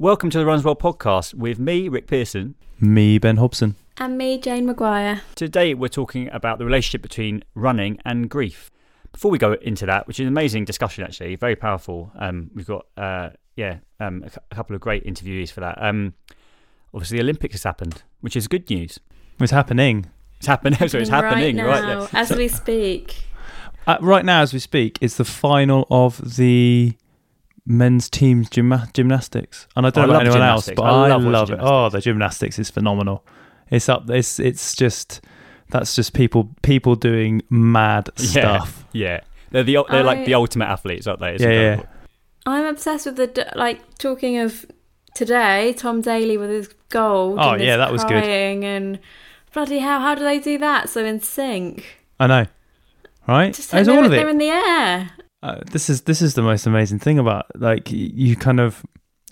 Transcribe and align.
Welcome 0.00 0.30
to 0.30 0.38
the 0.38 0.46
Runner's 0.46 0.64
World 0.64 0.78
podcast 0.78 1.34
with 1.34 1.58
me, 1.58 1.88
Rick 1.88 2.06
Pearson. 2.06 2.54
Me, 2.78 3.18
Ben 3.18 3.36
Hobson. 3.36 3.74
And 3.96 4.16
me, 4.16 4.38
Jane 4.38 4.64
Maguire. 4.64 5.22
Today 5.34 5.74
we're 5.74 5.88
talking 5.88 6.30
about 6.32 6.60
the 6.60 6.64
relationship 6.64 7.02
between 7.02 7.42
running 7.56 7.98
and 8.04 8.30
grief. 8.30 8.70
Before 9.10 9.28
we 9.28 9.38
go 9.38 9.54
into 9.54 9.86
that, 9.86 10.06
which 10.06 10.20
is 10.20 10.22
an 10.22 10.28
amazing 10.28 10.66
discussion 10.66 11.02
actually, 11.02 11.34
very 11.34 11.56
powerful. 11.56 12.12
Um, 12.16 12.48
we've 12.54 12.64
got 12.64 12.86
uh, 12.96 13.30
yeah 13.56 13.78
um, 13.98 14.22
a, 14.24 14.30
cou- 14.30 14.40
a 14.52 14.54
couple 14.54 14.76
of 14.76 14.80
great 14.80 15.04
interviewees 15.04 15.50
for 15.50 15.62
that. 15.62 15.82
Um, 15.82 16.14
obviously, 16.94 17.18
the 17.18 17.24
Olympics 17.24 17.54
has 17.54 17.64
happened, 17.64 18.04
which 18.20 18.36
is 18.36 18.46
good 18.46 18.70
news. 18.70 19.00
It's 19.40 19.50
happening. 19.50 20.06
It's 20.36 20.46
happening. 20.46 20.78
so 20.88 20.98
it's 20.98 21.10
happening 21.10 21.56
right 21.56 21.66
right, 21.66 21.82
now, 21.82 22.06
there. 22.06 22.20
as 22.20 22.30
we 22.30 22.46
speak. 22.46 23.16
Uh, 23.84 23.98
right 24.00 24.24
now, 24.24 24.42
as 24.42 24.52
we 24.52 24.60
speak, 24.60 24.96
it's 25.00 25.16
the 25.16 25.24
final 25.24 25.88
of 25.90 26.36
the 26.36 26.94
men's 27.68 28.08
team 28.08 28.44
gymna- 28.44 28.92
gymnastics, 28.94 29.68
and 29.76 29.86
I 29.86 29.90
don't 29.90 30.04
I 30.04 30.06
know 30.06 30.12
love 30.14 30.22
about 30.22 30.32
anyone 30.32 30.48
else, 30.48 30.70
but 30.74 30.82
I 30.82 30.88
I, 31.04 31.08
love 31.08 31.22
love 31.24 31.50
it. 31.50 31.58
Oh, 31.60 31.88
the 31.90 32.00
gymnastics 32.00 32.58
is 32.58 32.70
phenomenal. 32.70 33.24
It's 33.70 33.88
up. 33.88 34.08
It's 34.10 34.40
it's 34.40 34.74
just 34.74 35.20
that's 35.70 35.94
just 35.94 36.14
people 36.14 36.48
people 36.62 36.96
doing 36.96 37.42
mad 37.50 38.08
Yeah. 38.18 38.26
stuff. 38.62 38.84
Yeah, 38.92 39.20
they're 39.50 39.62
the 39.62 39.78
they're 39.90 40.02
like 40.02 40.24
the 40.24 40.34
ultimate 40.34 40.66
athletes, 40.66 41.06
aren't 41.06 41.20
they? 41.20 41.34
It's 41.34 41.42
Yeah, 41.44 41.50
yeah. 41.50 41.82
I'm 42.46 42.64
obsessed 42.64 43.04
with 43.04 43.16
the 43.16 43.52
like 43.54 43.98
talking 43.98 44.38
of 44.38 44.64
today. 45.14 45.74
Tom 45.74 46.00
Daley 46.00 46.38
with 46.38 46.48
his 46.50 46.68
gold. 46.88 47.38
Oh, 47.38 47.50
and 47.52 47.62
yeah, 47.62 47.76
that 47.76 47.92
was 47.92 48.02
good. 48.04 48.24
And 48.24 48.98
bloody 49.52 49.78
hell, 49.80 50.00
how 50.00 50.14
do 50.14 50.24
they 50.24 50.38
do 50.38 50.56
that 50.58 50.88
so 50.88 51.04
in 51.04 51.20
sync? 51.20 51.98
I 52.18 52.26
know, 52.26 52.46
right? 53.26 53.52
Just 53.54 53.74
It's 53.74 53.86
they're, 53.86 53.96
all 53.98 54.06
of 54.06 54.12
it. 54.12 54.16
they're 54.16 54.28
in 54.30 54.38
the 54.38 54.48
air. 54.48 55.10
Uh, 55.42 55.60
this 55.70 55.88
is 55.88 56.02
this 56.02 56.20
is 56.22 56.34
the 56.34 56.42
most 56.42 56.66
amazing 56.66 56.98
thing 56.98 57.18
about 57.18 57.46
like 57.54 57.90
you 57.92 58.36
kind 58.36 58.60
of 58.60 58.84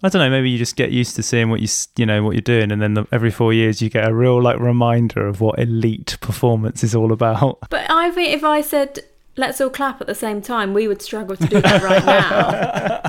I 0.02 0.08
don't 0.08 0.20
know 0.20 0.30
maybe 0.30 0.50
you 0.50 0.58
just 0.58 0.76
get 0.76 0.90
used 0.92 1.16
to 1.16 1.22
seeing 1.22 1.50
what 1.50 1.60
you 1.60 1.64
s- 1.64 1.88
you 1.96 2.06
know 2.06 2.22
what 2.22 2.32
you're 2.32 2.40
doing 2.42 2.70
and 2.70 2.80
then 2.80 2.94
the, 2.94 3.06
every 3.12 3.30
4 3.30 3.52
years 3.52 3.80
you 3.82 3.88
get 3.90 4.08
a 4.08 4.14
real 4.14 4.40
like 4.42 4.58
reminder 4.60 5.26
of 5.26 5.40
what 5.40 5.58
elite 5.58 6.16
performance 6.20 6.84
is 6.84 6.94
all 6.94 7.12
about. 7.12 7.58
But 7.70 7.90
I 7.90 8.10
think 8.10 8.32
if 8.34 8.44
I 8.44 8.60
said 8.60 9.00
let's 9.36 9.60
all 9.60 9.68
clap 9.70 10.00
at 10.00 10.06
the 10.06 10.14
same 10.14 10.40
time, 10.40 10.72
we 10.74 10.88
would 10.88 11.02
struggle 11.02 11.36
to 11.36 11.46
do 11.46 11.60
that 11.60 11.82
right 11.82 12.04
now. 12.06 13.00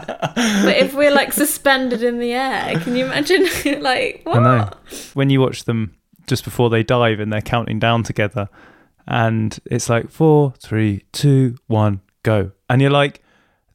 but 0.65 0.75
if 0.77 0.93
we're 0.93 1.11
like 1.13 1.31
suspended 1.33 2.03
in 2.03 2.19
the 2.19 2.33
air, 2.33 2.79
can 2.79 2.95
you 2.95 3.05
imagine? 3.05 3.45
like 3.81 4.21
what? 4.23 4.75
When 5.13 5.29
you 5.29 5.39
watch 5.39 5.63
them 5.65 5.95
just 6.25 6.43
before 6.43 6.69
they 6.69 6.83
dive 6.83 7.19
and 7.21 7.31
they're 7.31 7.41
counting 7.41 7.79
down 7.79 8.03
together 8.03 8.49
and 9.07 9.57
it's 9.65 9.87
like 9.89 10.09
four, 10.09 10.53
three, 10.61 11.03
two, 11.13 11.55
one, 11.67 12.01
go. 12.27 12.51
And 12.69 12.81
you're 12.81 12.91
like 12.91 13.23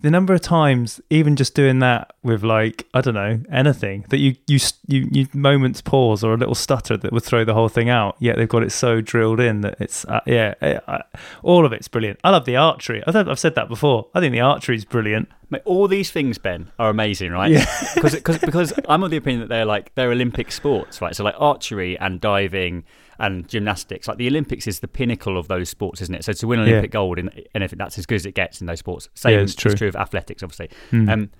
the 0.02 0.10
number 0.10 0.34
of 0.34 0.40
times 0.40 1.00
even 1.10 1.36
just 1.36 1.54
doing 1.54 1.78
that 1.78 2.12
with 2.22 2.42
like 2.42 2.86
I 2.92 3.00
don't 3.00 3.14
know 3.14 3.40
anything 3.50 4.04
that 4.10 4.18
you 4.18 4.34
you 4.46 4.58
you, 4.86 5.08
you 5.10 5.26
moments 5.32 5.80
pause 5.80 6.22
or 6.24 6.34
a 6.34 6.36
little 6.36 6.56
stutter 6.56 6.96
that 6.96 7.12
would 7.12 7.22
throw 7.22 7.44
the 7.44 7.54
whole 7.54 7.68
thing 7.68 7.88
out 7.88 8.16
yet 8.18 8.36
they've 8.36 8.48
got 8.48 8.64
it 8.64 8.72
so 8.72 9.00
drilled 9.00 9.38
in 9.38 9.60
that 9.60 9.76
it's 9.78 10.04
uh, 10.06 10.20
yeah 10.26 10.54
eh, 10.60 10.80
I, 10.88 11.02
all 11.44 11.64
of 11.64 11.72
it's 11.72 11.86
brilliant 11.86 12.18
I 12.24 12.30
love 12.30 12.46
the 12.46 12.56
archery 12.56 13.00
I 13.06 13.16
I've 13.16 13.38
said 13.38 13.54
that 13.54 13.68
before 13.68 14.08
I 14.12 14.18
think 14.18 14.32
the 14.32 14.40
archery 14.40 14.76
is 14.76 14.84
brilliant 14.84 15.28
Mate, 15.50 15.60
all 15.66 15.86
these 15.86 16.10
things, 16.10 16.38
Ben, 16.38 16.70
are 16.78 16.88
amazing, 16.88 17.30
right? 17.30 17.52
Yeah. 17.52 17.66
Because 17.94 18.14
because 18.14 18.38
because 18.38 18.72
I'm 18.88 19.02
of 19.02 19.10
the 19.10 19.18
opinion 19.18 19.40
that 19.40 19.50
they're 19.50 19.66
like 19.66 19.94
they're 19.94 20.10
Olympic 20.10 20.50
sports, 20.50 21.02
right? 21.02 21.14
So 21.14 21.22
like 21.24 21.34
archery 21.36 21.98
and 21.98 22.22
diving 22.22 22.84
and 23.22 23.48
gymnastics, 23.48 24.06
like 24.08 24.18
the 24.18 24.26
Olympics 24.26 24.66
is 24.66 24.80
the 24.80 24.88
pinnacle 24.88 25.38
of 25.38 25.48
those 25.48 25.70
sports, 25.70 26.02
isn't 26.02 26.14
it? 26.14 26.24
So 26.24 26.32
to 26.34 26.46
win 26.46 26.58
an 26.60 26.66
Yeah. 26.66 26.72
Olympic 26.72 26.90
gold 26.90 27.18
in 27.18 27.30
anything, 27.54 27.78
that's 27.78 27.96
as 27.98 28.04
good 28.04 28.16
as 28.16 28.26
it 28.26 28.34
gets 28.34 28.60
in 28.60 28.66
those 28.66 28.80
sports. 28.80 29.08
Same 29.14 29.32
Yeah, 29.34 29.38
it's 29.42 29.52
is 29.52 29.56
true. 29.56 29.72
true 29.74 29.88
of 29.88 29.96
athletics, 29.96 30.42
obviously. 30.42 30.68
Hmm. 30.90 31.08
Um, 31.08 31.30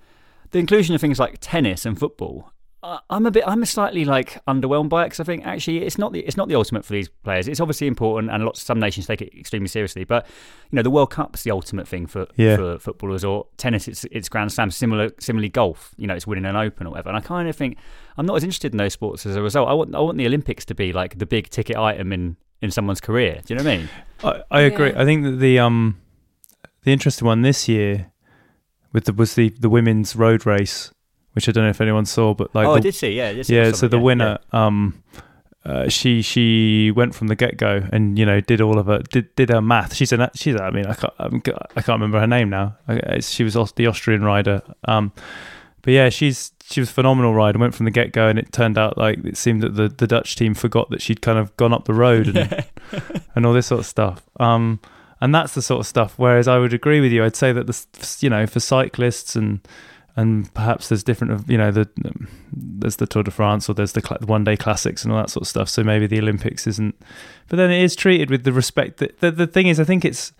the 0.51 0.59
inclusion 0.59 0.95
of 0.95 1.01
things 1.01 1.19
like 1.19 1.37
tennis 1.41 1.85
and 1.85 1.99
football. 1.99 2.52
I- 2.83 2.99
I'm 3.09 3.25
a 3.25 3.31
bit, 3.31 3.43
I'm 3.47 3.63
slightly 3.65 4.03
like 4.03 4.43
underwhelmed 4.45 4.89
by 4.89 5.03
it 5.03 5.05
because 5.05 5.21
I 5.21 5.23
think 5.23 5.45
actually 5.45 5.79
it's 5.85 5.97
not 5.97 6.11
the, 6.11 6.19
it's 6.19 6.35
not 6.35 6.49
the 6.49 6.55
ultimate 6.55 6.83
for 6.83 6.91
these 6.93 7.07
players. 7.09 7.47
It's 7.47 7.59
obviously 7.61 7.87
important, 7.87 8.31
and 8.31 8.43
lots 8.43 8.61
some 8.61 8.79
nations 8.79 9.07
take 9.07 9.21
it 9.21 9.33
extremely 9.39 9.69
seriously. 9.69 10.03
But 10.03 10.25
you 10.69 10.75
know, 10.75 10.81
the 10.83 10.89
World 10.89 11.09
Cup's 11.09 11.43
the 11.43 11.51
ultimate 11.51 11.87
thing 11.87 12.05
for 12.07 12.27
Yeah. 12.35 12.57
for 12.57 12.77
footballers, 12.79 13.23
or 13.23 13.47
tennis, 13.57 13.87
it's 13.87 14.03
it's 14.11 14.27
Grand 14.27 14.51
Slam. 14.51 14.69
Similar, 14.69 15.11
similarly, 15.19 15.49
golf. 15.49 15.93
You 15.97 16.07
know, 16.07 16.13
it's 16.15 16.27
winning 16.27 16.45
an 16.45 16.55
Open 16.57 16.85
or 16.85 16.89
whatever. 16.91 17.09
And 17.09 17.17
I 17.17 17.21
kind 17.21 17.47
of 17.47 17.55
think 17.55 17.77
I'm 18.17 18.25
not 18.25 18.35
as 18.35 18.43
interested 18.43 18.73
in 18.73 18.77
those 18.77 18.93
sports 18.93 19.25
as 19.25 19.35
a 19.37 19.41
result. 19.41 19.69
I 19.69 19.73
want 19.73 19.95
I 19.95 19.99
want 20.01 20.17
the 20.17 20.25
Olympics 20.27 20.65
to 20.65 20.75
be 20.75 20.91
like 20.91 21.17
the 21.19 21.25
big 21.25 21.49
ticket 21.49 21.77
item 21.77 22.11
in 22.11 22.35
in 22.61 22.69
someone's 22.69 23.01
career. 23.01 23.41
Do 23.45 23.53
you 23.53 23.57
know 23.59 23.63
what 23.65 23.73
I 23.73 23.77
mean? 23.77 23.89
I, 24.51 24.57
I 24.57 24.61
agree. 24.61 24.89
Yeah. 24.91 25.01
I 25.01 25.05
think 25.05 25.23
that 25.23 25.37
the 25.39 25.57
um 25.59 25.99
the 26.83 26.91
interesting 26.91 27.25
one 27.25 27.43
this 27.43 27.69
year 27.69 28.11
with 28.91 29.05
the 29.05 29.13
was 29.13 29.35
the 29.35 29.49
the 29.57 29.69
women's 29.69 30.15
road 30.17 30.45
race, 30.45 30.91
which 31.33 31.47
I 31.49 31.51
don't 31.51 31.63
know 31.65 31.69
if 31.69 31.81
anyone 31.81 32.05
saw, 32.05 32.33
but 32.33 32.53
like 32.55 32.65
oh, 32.67 32.73
the, 32.73 32.77
I 32.77 32.81
did 32.81 32.95
see. 32.95 33.11
Yeah, 33.11 33.33
did 33.33 33.45
see 33.45 33.55
yeah. 33.55 33.71
So 33.71 33.87
the 33.87 33.97
yeah, 33.97 34.03
winner, 34.03 34.37
um, 34.51 35.03
uh, 35.65 35.87
she 35.89 36.21
she 36.21 36.91
went 36.91 37.15
from 37.15 37.27
the 37.27 37.35
get 37.35 37.57
go 37.57 37.83
and 37.91 38.17
you 38.19 38.25
know 38.25 38.41
did 38.41 38.59
all 38.61 38.77
of 38.79 38.87
her 38.87 38.99
did 38.99 39.33
did 39.35 39.49
her 39.49 39.61
math. 39.61 39.93
She's 39.95 40.11
an 40.11 40.27
she's 40.35 40.59
I 40.59 40.69
mean 40.71 40.85
I 40.85 40.93
can't 40.93 41.13
I'm, 41.19 41.41
I 41.75 41.81
can't 41.81 41.87
remember 41.99 42.19
her 42.19 42.27
name 42.27 42.49
now. 42.49 42.75
I- 42.87 43.19
She 43.21 43.43
was 43.43 43.53
the 43.75 43.87
Austrian 43.87 44.23
rider. 44.23 44.61
Um, 44.85 45.11
but 45.81 45.91
yeah, 45.93 46.09
she's 46.09 46.51
she 46.65 46.79
was 46.79 46.89
a 46.89 46.93
phenomenal 46.93 47.33
rider. 47.33 47.59
Went 47.59 47.75
from 47.75 47.85
the 47.85 47.91
get 47.91 48.11
go, 48.13 48.27
and 48.27 48.37
it 48.39 48.51
turned 48.51 48.77
out 48.77 48.97
like 48.97 49.23
it 49.25 49.37
seemed 49.37 49.61
that 49.63 49.75
the, 49.75 49.89
the 49.89 50.07
Dutch 50.07 50.35
team 50.35 50.53
forgot 50.53 50.89
that 50.91 51.01
she'd 51.01 51.21
kind 51.21 51.37
of 51.39 51.55
gone 51.57 51.73
up 51.73 51.85
the 51.85 51.93
road 51.93 52.27
and 52.27 52.35
Yeah. 52.35 52.63
and 53.35 53.45
all 53.45 53.53
this 53.53 53.67
sort 53.67 53.79
of 53.79 53.85
stuff. 53.85 54.21
Um, 54.39 54.79
and 55.21 55.33
that's 55.33 55.53
the 55.55 55.61
sort 55.61 55.79
of 55.81 55.87
stuff. 55.87 56.13
Whereas 56.17 56.47
I 56.49 56.57
would 56.57 56.73
agree 56.73 56.99
with 57.01 57.11
you. 57.13 57.23
I'd 57.23 57.35
say 57.35 57.51
that 57.53 57.67
the 57.67 57.71
s- 57.99 58.21
you 58.23 58.29
know 58.29 58.45
for 58.47 58.59
cyclists 58.59 59.35
and 59.35 59.59
and 60.15 60.53
perhaps 60.53 60.89
there's 60.89 61.03
different 61.03 61.33
of 61.33 61.49
you 61.49 61.57
know 61.57 61.71
the 61.71 61.89
there's 62.51 62.97
the 62.97 63.07
Tour 63.07 63.23
de 63.23 63.31
France 63.31 63.69
or 63.69 63.73
there's 63.73 63.93
the 63.93 64.17
one 64.25 64.43
day 64.43 64.55
classics 64.57 65.03
and 65.03 65.11
all 65.13 65.19
that 65.19 65.29
sort 65.29 65.41
of 65.43 65.47
stuff. 65.47 65.69
So 65.69 65.83
maybe 65.83 66.07
the 66.07 66.19
Olympics 66.19 66.67
isn't, 66.67 66.95
but 67.49 67.57
then 67.57 67.71
it 67.71 67.81
is 67.83 67.95
treated 67.95 68.29
with 68.29 68.43
the 68.43 68.53
respect 68.53 68.97
that 68.97 69.19
the 69.19 69.31
the 69.31 69.47
thing 69.47 69.67
is. 69.67 69.79
I 69.79 69.83
think 69.83 70.05
it's 70.05 70.33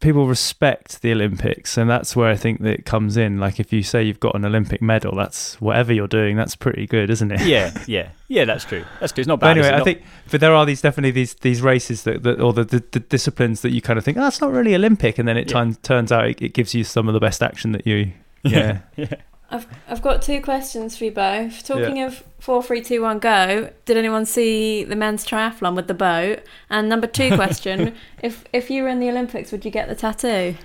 people 0.00 0.26
respect 0.26 1.00
the 1.02 1.12
Olympics, 1.12 1.78
and 1.78 1.88
that's 1.88 2.14
where 2.16 2.28
I 2.28 2.36
think 2.36 2.60
that 2.62 2.74
it 2.74 2.84
comes 2.84 3.16
in. 3.16 3.38
Like 3.38 3.58
if 3.60 3.72
you 3.72 3.82
say 3.82 4.02
you've 4.02 4.20
got 4.20 4.34
an 4.34 4.44
Olympic 4.44 4.82
medal, 4.82 5.14
that's 5.14 5.60
whatever 5.60 5.92
you're 5.92 6.08
doing, 6.08 6.36
that's 6.36 6.56
pretty 6.56 6.86
good, 6.86 7.10
isn't 7.10 7.30
it? 7.32 7.40
yeah, 7.46 7.72
yeah, 7.86 8.10
yeah. 8.28 8.44
That's 8.44 8.64
true. 8.64 8.84
That's 9.00 9.12
true. 9.12 9.22
It's 9.22 9.28
not 9.28 9.40
bad. 9.40 9.56
is 9.56 9.64
anyway. 9.64 9.74
I 9.74 9.78
Not- 9.78 9.84
think, 9.84 10.02
but 10.30 10.40
there 10.40 10.54
are 10.54 10.66
these 10.66 10.82
definitely 10.82 11.12
these 11.12 11.34
these 11.34 11.62
races 11.62 12.02
that, 12.04 12.22
that 12.24 12.40
or 12.40 12.52
the, 12.52 12.64
the, 12.64 12.82
the 12.92 13.00
disciplines 13.00 13.60
that 13.62 13.70
you 13.70 13.80
kind 13.80 13.98
of 13.98 14.04
think, 14.04 14.16
oh, 14.18 14.22
that's 14.22 14.40
not 14.40 14.52
really 14.52 14.74
Olympic, 14.74 15.18
and 15.18 15.26
then 15.28 15.36
it 15.36 15.48
Yeah. 15.48 15.52
turns 15.54 15.78
turns 15.78 16.12
out 16.12 16.26
it, 16.28 16.42
it 16.42 16.54
gives 16.54 16.74
you 16.74 16.84
some 16.84 17.08
of 17.08 17.14
the 17.14 17.20
best 17.20 17.42
action 17.42 17.72
that 17.72 17.86
you, 17.86 18.12
yeah, 18.50 18.80
yeah. 18.96 19.14
I've 19.50 19.66
I've 19.88 20.02
got 20.02 20.22
two 20.22 20.40
questions 20.40 20.96
for 20.96 21.04
you 21.04 21.10
both. 21.12 21.64
Talking 21.64 22.02
of 22.02 22.24
four, 22.40 22.62
three, 22.62 22.82
two, 22.82 23.02
one, 23.02 23.18
go. 23.18 23.70
Did 23.84 23.96
anyone 23.96 24.26
see 24.26 24.84
the 24.84 24.96
men's 24.96 25.26
triathlon 25.26 25.76
with 25.76 25.86
the 25.86 25.94
boat? 25.94 26.40
And 26.70 26.88
number 26.88 27.06
two 27.06 27.28
question: 27.36 27.94
If 28.22 28.44
if 28.52 28.70
you 28.70 28.82
were 28.82 28.88
in 28.88 29.00
the 29.00 29.08
Olympics, 29.08 29.52
would 29.52 29.64
you 29.64 29.70
get 29.70 29.88
the 29.88 29.94
tattoo? 29.94 30.56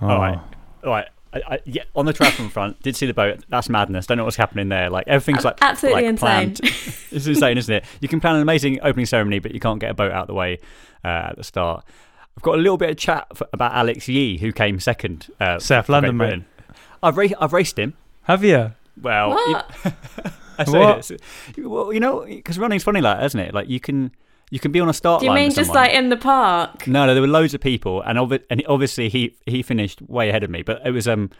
Oh. 0.00 0.08
All 0.08 0.18
right, 0.18 0.38
all 0.82 0.90
right. 0.90 1.08
I, 1.32 1.42
I, 1.54 1.58
yeah, 1.64 1.82
on 1.96 2.06
the 2.06 2.12
triathlon 2.12 2.50
front, 2.50 2.80
did 2.82 2.94
see 2.94 3.06
the 3.06 3.14
boat. 3.14 3.44
That's 3.48 3.68
madness. 3.68 4.06
Don't 4.06 4.18
know 4.18 4.24
what's 4.24 4.36
happening 4.36 4.68
there. 4.68 4.88
Like 4.88 5.08
everything's 5.08 5.44
like 5.44 5.58
Absolutely 5.60 6.02
like, 6.02 6.10
insane. 6.10 6.54
planned. 6.54 6.60
it's 7.10 7.26
insane, 7.26 7.58
isn't 7.58 7.74
it? 7.74 7.84
You 8.00 8.08
can 8.08 8.20
plan 8.20 8.36
an 8.36 8.42
amazing 8.42 8.78
opening 8.82 9.06
ceremony, 9.06 9.40
but 9.40 9.52
you 9.52 9.58
can't 9.58 9.80
get 9.80 9.90
a 9.90 9.94
boat 9.94 10.12
out 10.12 10.22
of 10.22 10.26
the 10.28 10.34
way 10.34 10.60
uh, 11.04 11.30
at 11.30 11.36
the 11.36 11.44
start. 11.44 11.84
I've 12.36 12.42
got 12.42 12.54
a 12.54 12.58
little 12.58 12.76
bit 12.76 12.90
of 12.90 12.96
chat 12.96 13.26
f 13.30 13.42
about 13.52 13.72
Alex 13.72 14.08
Yee, 14.08 14.38
who 14.38 14.52
came 14.52 14.78
second. 14.80 15.28
Uh, 15.40 15.58
South 15.58 15.88
London, 15.88 16.16
Great 16.16 16.26
mate. 16.26 16.30
Britain. 16.36 16.46
I've 17.04 17.16
ra- 17.16 17.28
I've 17.40 17.52
raced 17.52 17.78
him. 17.78 17.94
Have 18.22 18.42
you? 18.44 18.72
Well, 19.00 19.30
you- 19.30 19.52
What? 19.54 19.70
I 20.58 20.64
say 20.64 20.78
What? 20.78 20.96
this. 21.08 21.20
Well, 21.58 21.92
you 21.92 22.00
know, 22.00 22.24
because 22.26 22.58
running's 22.58 22.84
funny 22.84 23.00
like, 23.00 23.18
that, 23.18 23.26
isn't 23.26 23.40
it? 23.40 23.54
Like 23.54 23.68
you 23.68 23.80
can 23.80 24.12
you 24.50 24.58
can 24.60 24.70
be 24.72 24.78
on 24.80 24.88
a 24.88 24.92
start 24.92 25.20
Do 25.20 25.26
you 25.26 25.30
line. 25.30 25.40
mean 25.40 25.48
with 25.48 25.56
just 25.56 25.68
someone. 25.68 25.84
like 25.86 25.94
in 25.94 26.08
the 26.10 26.16
park? 26.16 26.86
No, 26.86 27.06
no, 27.06 27.14
there 27.14 27.20
were 27.22 27.26
loads 27.28 27.54
of 27.54 27.60
people, 27.60 28.02
and, 28.02 28.18
obvi- 28.18 28.42
and 28.50 28.62
obviously 28.68 29.08
he 29.08 29.36
he 29.46 29.62
finished 29.62 30.00
way 30.02 30.28
ahead 30.28 30.44
of 30.44 30.50
me. 30.50 30.62
But 30.62 30.80
it 30.86 30.92
was 30.92 31.08
um 31.08 31.30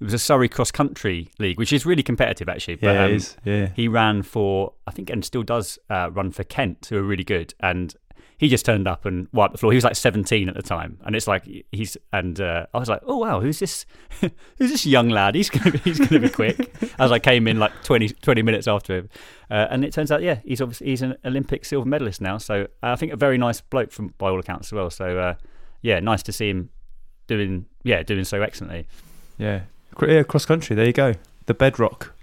it 0.00 0.04
was 0.04 0.12
a 0.14 0.18
Surrey 0.18 0.48
cross 0.48 0.70
country 0.72 1.28
league, 1.38 1.58
which 1.58 1.72
is 1.72 1.86
really 1.86 2.02
competitive 2.02 2.48
actually. 2.48 2.74
But, 2.76 2.94
Yeah, 2.94 3.04
um, 3.04 3.10
it 3.10 3.14
is. 3.14 3.36
Yeah. 3.44 3.68
He 3.76 3.86
ran 3.88 4.22
for 4.22 4.72
I 4.86 4.90
think 4.90 5.10
and 5.10 5.24
still 5.24 5.42
does 5.44 5.78
uh, 5.88 6.10
run 6.12 6.32
for 6.32 6.42
Kent, 6.44 6.86
who 6.90 6.96
are 6.98 7.02
really 7.02 7.24
good. 7.24 7.54
And 7.60 7.94
he 8.38 8.48
just 8.48 8.66
turned 8.66 8.86
up 8.86 9.04
and 9.06 9.28
wiped 9.32 9.52
the 9.52 9.58
floor. 9.58 9.72
He 9.72 9.76
was 9.76 9.84
like 9.84 9.96
17 9.96 10.48
at 10.48 10.54
the 10.54 10.62
time, 10.62 10.98
and 11.04 11.16
it's 11.16 11.26
like 11.26 11.48
he's 11.72 11.96
and 12.12 12.40
uh, 12.40 12.66
I 12.74 12.78
was 12.78 12.88
like, 12.88 13.00
oh 13.06 13.18
wow, 13.18 13.40
who's 13.40 13.58
this? 13.58 13.86
who's 14.20 14.70
this 14.70 14.84
young 14.86 15.08
lad? 15.08 15.34
He's 15.34 15.50
gonna 15.50 15.70
be, 15.72 15.78
he's 15.78 15.98
gonna 15.98 16.20
be 16.20 16.28
quick. 16.28 16.74
As 16.98 17.12
I 17.12 17.18
came 17.18 17.48
in 17.48 17.58
like 17.58 17.72
20, 17.84 18.08
20 18.08 18.42
minutes 18.42 18.68
after 18.68 18.96
him, 18.98 19.08
uh, 19.50 19.66
and 19.70 19.84
it 19.84 19.92
turns 19.92 20.12
out 20.12 20.22
yeah, 20.22 20.40
he's 20.44 20.60
obviously 20.60 20.88
he's 20.88 21.02
an 21.02 21.16
Olympic 21.24 21.64
silver 21.64 21.88
medalist 21.88 22.20
now. 22.20 22.38
So 22.38 22.62
uh, 22.82 22.92
I 22.92 22.96
think 22.96 23.12
a 23.12 23.16
very 23.16 23.38
nice 23.38 23.60
bloke 23.60 23.92
from 23.92 24.14
by 24.18 24.28
all 24.28 24.38
accounts 24.38 24.68
as 24.68 24.72
well. 24.72 24.90
So 24.90 25.18
uh, 25.18 25.34
yeah, 25.82 26.00
nice 26.00 26.22
to 26.24 26.32
see 26.32 26.50
him 26.50 26.70
doing 27.26 27.66
yeah 27.84 28.02
doing 28.02 28.24
so 28.24 28.42
excellently. 28.42 28.86
Yeah. 29.38 29.62
Yeah, 30.06 30.24
cross 30.24 30.44
country. 30.44 30.76
There 30.76 30.86
you 30.86 30.92
go. 30.92 31.14
The 31.46 31.54
bedrock. 31.54 32.15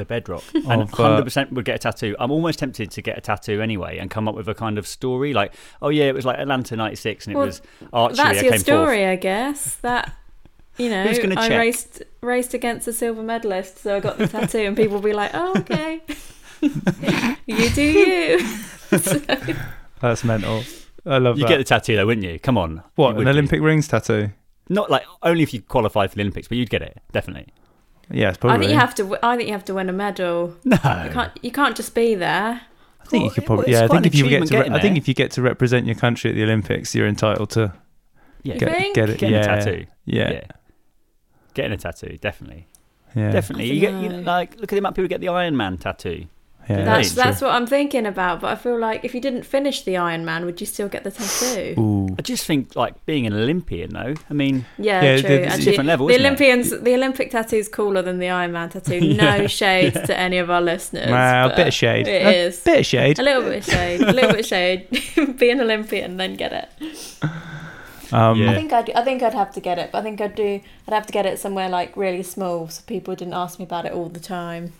The 0.00 0.06
bedrock, 0.06 0.42
and 0.54 0.80
Of, 0.82 0.94
uh, 0.94 0.96
hundred 1.08 1.24
percent 1.24 1.52
would 1.52 1.66
get 1.66 1.74
a 1.74 1.78
tattoo. 1.78 2.16
I'm 2.18 2.30
almost 2.30 2.58
tempted 2.58 2.90
to 2.90 3.02
get 3.02 3.18
a 3.18 3.20
tattoo 3.20 3.60
anyway, 3.60 3.98
and 3.98 4.10
come 4.10 4.26
up 4.28 4.34
with 4.34 4.48
a 4.48 4.54
kind 4.54 4.78
of 4.78 4.86
story 4.86 5.34
like, 5.34 5.52
oh 5.82 5.90
yeah, 5.90 6.04
it 6.04 6.14
was 6.14 6.24
like 6.24 6.38
Atlanta 6.38 6.74
'96, 6.74 7.26
and 7.26 7.36
it 7.36 7.38
was 7.38 7.60
archery. 7.92 8.16
That's 8.16 8.38
I 8.38 8.42
your 8.42 8.52
came 8.52 8.60
story, 8.60 8.96
fourth. 9.00 9.08
I 9.10 9.16
guess. 9.16 9.74
That 9.76 10.14
you 10.78 10.88
know, 10.94 11.04
Who's 11.06 11.18
gonna 11.18 11.38
I 11.38 11.48
check? 11.48 11.58
raced 11.58 12.02
raced 12.22 12.54
against 12.54 12.88
a 12.88 12.92
silver 12.94 13.22
medalist, 13.22 13.78
so 13.78 13.96
I 13.96 14.00
got 14.00 14.16
the 14.16 14.26
tattoo, 14.26 14.60
and 14.60 14.74
people 14.76 14.94
will 14.94 15.02
be 15.04 15.12
like, 15.12 15.32
"Oh, 15.34 15.52
okay, 15.58 16.00
you 17.46 17.70
do 17.70 17.82
you." 17.82 18.40
So- 18.98 19.20
That's 20.00 20.24
mental. 20.24 20.62
I 21.06 21.18
love 21.18 21.36
You 21.38 21.44
that. 21.44 21.48
get 21.50 21.58
the 21.58 21.64
tattoo 21.64 21.96
though, 21.96 22.06
wouldn't 22.06 22.26
you? 22.26 22.38
Come 22.38 22.56
on, 22.58 22.82
what 22.94 23.08
You 23.08 23.10
an 23.10 23.16
would 23.18 23.24
do. 23.24 23.30
Olympic 23.30 23.60
rings 23.60 23.86
tattoo? 23.88 24.30
Not 24.68 24.90
like 24.90 25.04
only 25.22 25.42
if 25.42 25.52
you 25.52 25.60
qualified 25.62 26.10
for 26.10 26.16
the 26.16 26.22
Olympics, 26.22 26.48
but 26.48 26.56
you'd 26.58 26.70
get 26.70 26.80
it 26.82 27.00
definitely. 27.12 27.52
Yes, 28.10 28.36
I 28.42 28.58
think 28.58 28.70
you 28.70 28.76
have 28.78 28.94
to. 28.96 29.02
w- 29.02 29.20
I 29.22 29.36
think 29.36 29.46
you 29.48 29.52
have 29.52 29.64
to 29.66 29.74
win 29.74 29.88
a 29.88 29.92
medal. 29.92 30.56
No, 30.64 30.76
You 30.76 31.10
can't. 31.10 31.32
You 31.42 31.50
can't 31.52 31.76
just 31.76 31.94
be 31.94 32.14
there. 32.14 32.60
I 33.00 33.04
think 33.06 33.24
you 33.24 33.30
could 33.30 33.46
probably. 33.46 33.72
well, 33.72 33.80
Yeah, 33.80 33.84
I 33.84 33.88
think 33.88 34.06
if 34.06 34.14
you 34.14 34.28
get 34.28 34.46
to. 34.48 34.58
Re- 34.60 34.68
I 34.70 34.80
think 34.80 34.96
if 34.98 35.06
you 35.08 35.14
get 35.14 35.30
to 35.32 35.42
represent 35.42 35.86
your 35.86 35.94
country 35.96 36.30
at 36.30 36.34
the 36.36 36.42
Olympics, 36.42 36.94
you're 36.94 37.06
entitled 37.08 37.50
to 37.50 37.72
yeah, 38.42 38.54
You 38.54 38.60
get, 38.60 38.70
think? 38.70 38.94
get 38.94 39.10
it. 39.10 39.18
Getting 39.18 39.36
a 39.36 39.44
tattoo. 39.44 39.86
Yeah, 40.06 40.30
yeah. 40.32 40.40
Getting 41.54 41.72
a 41.72 41.76
tattoo, 41.76 42.16
definitely, 42.20 42.68
yeah, 43.16 43.30
definitely. 43.32 43.70
I 43.70 43.74
You 43.74 43.80
get 43.80 43.92
you 43.94 44.08
dunno. 44.08 44.16
know, 44.22 44.30
like 44.30 44.52
look 44.54 44.64
at 44.64 44.70
the 44.70 44.78
amount 44.78 44.92
of 44.92 44.96
people 44.96 45.04
who 45.04 45.08
get 45.08 45.20
the 45.20 45.28
Iron 45.28 45.56
Man 45.56 45.78
tattoo. 45.78 46.26
Yeah. 46.70 46.84
That's 46.84 47.08
Right. 47.16 47.24
that's 47.24 47.40
what 47.42 47.50
I'm 47.50 47.66
thinking 47.66 48.06
about. 48.06 48.40
But 48.40 48.48
I 48.52 48.54
feel 48.54 48.78
like 48.78 49.04
if 49.04 49.14
you 49.14 49.20
didn't 49.20 49.44
finish 49.44 49.82
the 49.82 49.96
Iron 49.96 50.24
Man, 50.24 50.44
would 50.46 50.60
you 50.60 50.66
still 50.66 50.88
get 50.88 51.04
the 51.04 51.10
tattoo? 51.10 51.74
Ooh. 51.78 52.08
I 52.18 52.22
just 52.22 52.44
think 52.44 52.76
like 52.76 52.94
being 53.06 53.26
an 53.26 53.32
Olympian 53.32 53.90
though. 53.92 54.14
I 54.30 54.34
mean, 54.34 54.64
Yeah, 54.78 55.02
Yeah, 55.02 55.20
true. 55.20 55.28
the- 55.28 55.34
it's 55.42 55.46
a 55.46 55.48
Actually, 55.54 55.64
different 55.64 55.88
level, 55.88 56.06
the 56.06 56.14
isn't 56.14 56.24
it? 56.24 56.26
Olympians, 56.26 56.70
the 56.82 56.94
Olympic 56.94 57.30
tattoo 57.30 57.56
is 57.56 57.68
cooler 57.68 58.02
than 58.02 58.18
the 58.18 58.28
Iron 58.30 58.52
Man 58.52 58.68
tattoo. 58.70 59.00
No 59.20 59.46
shade 59.46 59.94
to 59.94 60.18
any 60.18 60.38
of 60.38 60.48
our 60.50 60.62
listeners. 60.62 61.10
Wow, 61.10 61.48
a 61.50 61.56
bit 61.56 61.68
of 61.68 61.74
shade. 61.74 62.06
It 62.08 62.26
a 62.26 62.46
is. 62.46 62.60
bit 62.60 62.80
of 62.80 62.86
shade. 62.86 63.18
A 63.18 63.22
little 63.22 63.42
bit 63.42 63.58
of 63.58 63.64
shade. 63.74 64.00
A 64.02 64.12
little 64.12 64.30
bit 64.30 64.40
of 64.40 64.46
shade. 64.46 64.86
Be 65.38 65.50
an 65.50 65.60
Olympian, 65.60 66.16
then 66.16 66.34
get 66.36 66.52
it. 66.52 66.68
Um, 68.12 68.36
Yeah. 68.38 68.50
I 68.50 68.54
think 68.54 68.72
I'd. 68.72 68.90
I 68.90 69.04
think 69.04 69.22
I'd 69.22 69.34
have 69.34 69.52
to 69.52 69.60
get 69.60 69.78
it. 69.78 69.90
But 69.92 69.98
I 69.98 70.02
think 70.02 70.20
I'd 70.20 70.34
do. 70.34 70.60
I'd 70.88 70.94
have 70.94 71.06
to 71.06 71.12
get 71.12 71.26
it 71.26 71.38
somewhere 71.38 71.68
like 71.68 71.96
really 71.96 72.22
small, 72.24 72.68
so 72.68 72.82
people 72.86 73.14
didn't 73.14 73.34
ask 73.34 73.58
me 73.58 73.64
about 73.64 73.86
it 73.86 73.92
all 73.92 74.08
the 74.08 74.18
time. 74.20 74.72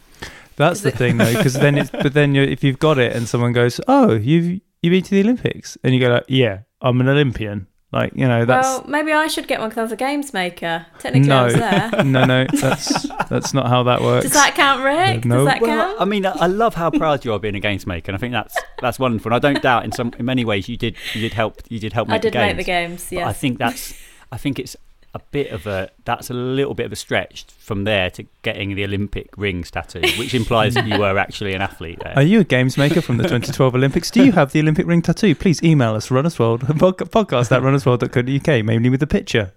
That's 0.61 0.83
the 0.83 0.91
thing, 0.91 1.17
though, 1.17 1.35
because 1.35 1.55
then 1.55 1.79
it's. 1.79 1.91
But 1.91 2.13
then 2.13 2.35
you 2.35 2.43
if 2.43 2.63
you've 2.63 2.79
got 2.79 2.99
it 2.99 3.17
and 3.17 3.27
someone 3.27 3.53
goes, 3.53 3.81
"Oh, 3.89 4.13
you've 4.15 4.61
you've 4.83 4.93
been 4.93 5.03
to 5.03 5.11
the 5.11 5.21
Olympics," 5.21 5.77
and 5.83 5.95
you 5.95 6.01
go 6.01 6.11
like, 6.11 6.27
"Yeah, 6.29 6.61
I'm 6.81 7.01
an 7.01 7.09
Olympian." 7.09 7.67
Like 7.93 8.13
you 8.15 8.29
know, 8.29 8.45
that's 8.45 8.69
well, 8.69 8.85
maybe 8.87 9.11
I 9.13 9.27
should 9.27 9.49
get 9.49 9.59
one 9.59 9.69
because 9.69 9.79
I 9.79 9.83
was 9.83 9.93
a 9.93 9.97
games 9.97 10.33
maker. 10.33 10.87
Technically, 11.01 11.29
no, 11.29 11.41
I 11.41 11.45
was 11.45 11.55
there. 11.55 11.91
no, 12.05 12.25
no. 12.25 12.47
That's 12.53 13.07
that's 13.29 13.53
not 13.53 13.67
how 13.67 13.83
that 13.83 14.01
works. 14.01 14.27
Does 14.27 14.35
that 14.35 14.55
count, 14.55 14.85
Rick? 14.85 15.25
No. 15.25 15.39
Does 15.39 15.47
that 15.47 15.61
well, 15.61 15.89
count? 15.89 16.01
I 16.01 16.05
mean, 16.05 16.25
I 16.25 16.31
I 16.33 16.47
love 16.47 16.75
how 16.75 16.91
proud 16.91 17.25
you 17.25 17.33
are 17.33 17.41
being 17.41 17.57
a 17.57 17.61
games 17.61 17.89
maker, 17.89 18.13
and 18.13 18.17
I 18.17 18.21
think 18.21 18.33
that's 18.33 18.57
that's 18.81 19.01
wonderful. 19.01 19.33
And 19.33 19.35
I 19.35 19.39
don't 19.41 19.61
doubt 19.61 19.85
in 19.85 19.91
some 19.91 20.13
in 20.19 20.25
many 20.25 20.45
ways 20.45 20.69
you 20.69 20.77
did 20.77 20.95
you 21.15 21.21
did 21.23 21.33
help 21.33 21.63
you 21.69 21.81
did 21.81 21.93
help 21.93 22.07
make 22.07 22.15
I 22.15 22.19
did 22.19 22.33
the 22.33 22.39
games. 22.39 22.47
make 22.47 22.57
the 22.59 22.65
games. 22.65 23.07
But 23.11 23.17
Yes. 23.17 23.27
I 23.27 23.33
think 23.33 23.59
that's 23.59 23.95
I 24.31 24.37
think 24.37 24.61
it's 24.61 24.77
a 25.13 25.19
bit 25.19 25.51
of 25.51 25.67
a 25.67 25.91
that's 26.05 26.31
a 26.31 26.35
little 26.35 26.75
bit 26.75 26.87
of 26.87 26.93
a 26.93 26.97
stretch 26.97 27.45
from 27.59 27.85
there 27.85 28.11
to 28.11 28.25
getting 28.43 28.75
the 28.75 28.85
Olympic 28.85 29.31
ring 29.37 29.63
tattoo, 29.63 30.01
which 30.19 30.35
implies 30.35 30.75
that 30.75 30.87
you 30.87 30.99
were 30.99 31.19
actually 31.19 31.55
an 31.55 31.63
athlete 31.63 31.99
there. 32.03 32.15
Are 32.17 32.23
you 32.23 32.41
a 32.41 32.45
games 32.45 32.77
maker 32.77 33.01
from 33.01 33.17
the 33.17 33.23
2012 33.25 33.75
Olympics? 33.75 34.11
Do 34.11 34.25
you 34.25 34.33
have 34.33 34.53
the 34.53 34.61
Olympic 34.61 34.87
ring 34.87 35.03
tattoo? 35.03 35.35
Please 35.35 35.63
email 35.63 35.95
us, 35.95 36.09
runnersworld, 36.09 36.61
podcast 36.61 37.51
at 37.51 37.63
runnersworld.co.uk, 37.63 38.65
mainly 38.65 38.91
with 38.91 39.03
a 39.03 39.07
picture. 39.07 39.53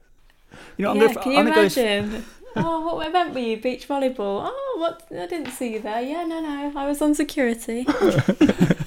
You 0.77 0.85
know, 0.85 0.91
I'm 0.91 0.97
yeah, 0.97 1.07
gonna, 1.07 1.19
can 1.21 1.31
you 1.31 1.37
I'm 1.37 1.45
gonna 1.45 1.55
go 1.55 1.61
imagine? 1.61 2.25
oh, 2.55 2.95
what 2.95 3.07
event 3.07 3.33
were 3.33 3.39
you? 3.39 3.57
Beach 3.57 3.87
volleyball. 3.87 4.49
Oh, 4.51 4.77
what? 4.79 5.03
I 5.11 5.27
didn't 5.27 5.51
see 5.51 5.73
you 5.73 5.79
there. 5.79 6.01
Yeah, 6.01 6.23
no, 6.23 6.41
no. 6.41 6.71
I 6.75 6.87
was 6.87 7.01
on 7.01 7.13
security. 7.13 7.85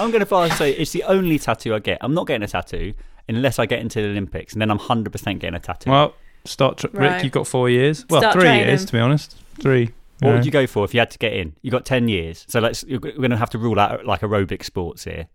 I'm 0.00 0.10
going 0.10 0.20
to 0.20 0.26
far 0.26 0.48
say 0.50 0.72
it's 0.72 0.92
the 0.92 1.02
only 1.04 1.38
tattoo 1.38 1.74
I 1.74 1.78
get. 1.78 1.98
I'm 2.00 2.14
not 2.14 2.26
getting 2.26 2.42
a 2.42 2.48
tattoo 2.48 2.94
unless 3.28 3.58
I 3.58 3.66
get 3.66 3.80
into 3.80 4.00
the 4.00 4.08
Olympics, 4.08 4.52
and 4.54 4.60
then 4.62 4.70
I'm 4.70 4.78
100% 4.78 5.12
getting 5.38 5.54
a 5.54 5.60
tattoo. 5.60 5.90
Well, 5.90 6.14
start. 6.44 6.78
Tr- 6.78 6.86
Rick, 6.92 7.22
you've 7.22 7.32
got 7.32 7.46
four 7.46 7.68
years. 7.70 8.04
Well, 8.10 8.20
Start 8.20 8.32
three 8.34 8.42
training. 8.42 8.66
years, 8.68 8.84
to 8.86 8.92
be 8.92 8.98
honest. 8.98 9.36
Three. 9.60 9.90
what 10.20 10.28
Yeah. 10.30 10.34
would 10.36 10.44
you 10.46 10.50
go 10.50 10.66
for 10.66 10.84
if 10.84 10.92
you 10.94 11.00
had 11.00 11.10
to 11.12 11.18
get 11.18 11.32
in? 11.34 11.54
You 11.62 11.70
got 11.70 11.84
10 11.84 12.08
years, 12.08 12.44
so 12.48 12.60
let's 12.60 12.84
we're 12.84 12.98
going 12.98 13.30
to 13.30 13.36
have 13.36 13.50
to 13.50 13.58
rule 13.58 13.78
out 13.78 14.04
like 14.04 14.20
aerobic 14.22 14.64
sports 14.64 15.04
here. 15.04 15.28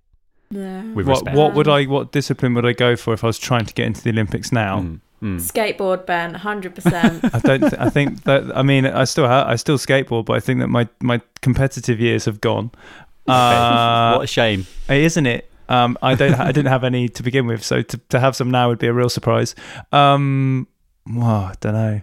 No. 0.51 0.91
With 0.93 1.07
What, 1.07 1.13
respect. 1.21 1.35
what 1.37 1.53
would 1.55 1.67
I? 1.67 1.85
What 1.85 2.11
discipline 2.11 2.53
would 2.53 2.65
I 2.65 2.73
go 2.73 2.95
for 2.95 3.13
if 3.13 3.23
I 3.23 3.27
was 3.27 3.39
trying 3.39 3.65
to 3.65 3.73
get 3.73 3.87
into 3.87 4.03
the 4.03 4.11
Olympics 4.11 4.51
now? 4.51 4.81
Mm, 4.81 4.99
mm. 5.23 5.39
Skateboard, 5.41 6.05
Ben. 6.05 6.35
Hundred 6.35 6.75
percent. 6.75 7.23
I 7.33 7.39
don't. 7.39 7.61
Th- 7.61 7.73
I 7.79 7.89
think 7.89 8.23
that. 8.25 8.55
I 8.55 8.61
mean, 8.61 8.85
I 8.85 9.05
still. 9.05 9.27
Ha- 9.27 9.45
I 9.47 9.55
still 9.55 9.79
skateboard, 9.79 10.25
but 10.25 10.33
I 10.33 10.39
think 10.39 10.59
that 10.59 10.67
my 10.67 10.87
my 11.01 11.19
competitive 11.41 11.99
years 11.99 12.25
have 12.25 12.41
gone. 12.41 12.69
Uh, 13.27 14.13
what 14.15 14.23
a 14.23 14.27
shame. 14.27 14.67
isn't 14.89 15.25
it? 15.25 15.49
Um, 15.67 15.97
I 16.01 16.13
don't. 16.15 16.35
I 16.35 16.51
didn't 16.51 16.67
have 16.71 16.83
any 16.83 17.09
to 17.09 17.23
begin 17.23 17.47
with, 17.47 17.63
so 17.63 17.81
to 17.81 17.97
to 18.09 18.19
have 18.19 18.35
some 18.35 18.51
now 18.51 18.69
would 18.69 18.77
be 18.79 18.87
a 18.87 18.93
real 18.93 19.09
surprise. 19.09 19.55
Um, 19.91 20.67
well, 21.07 21.25
I 21.25 21.53
don't 21.59 21.73
know. 21.73 22.01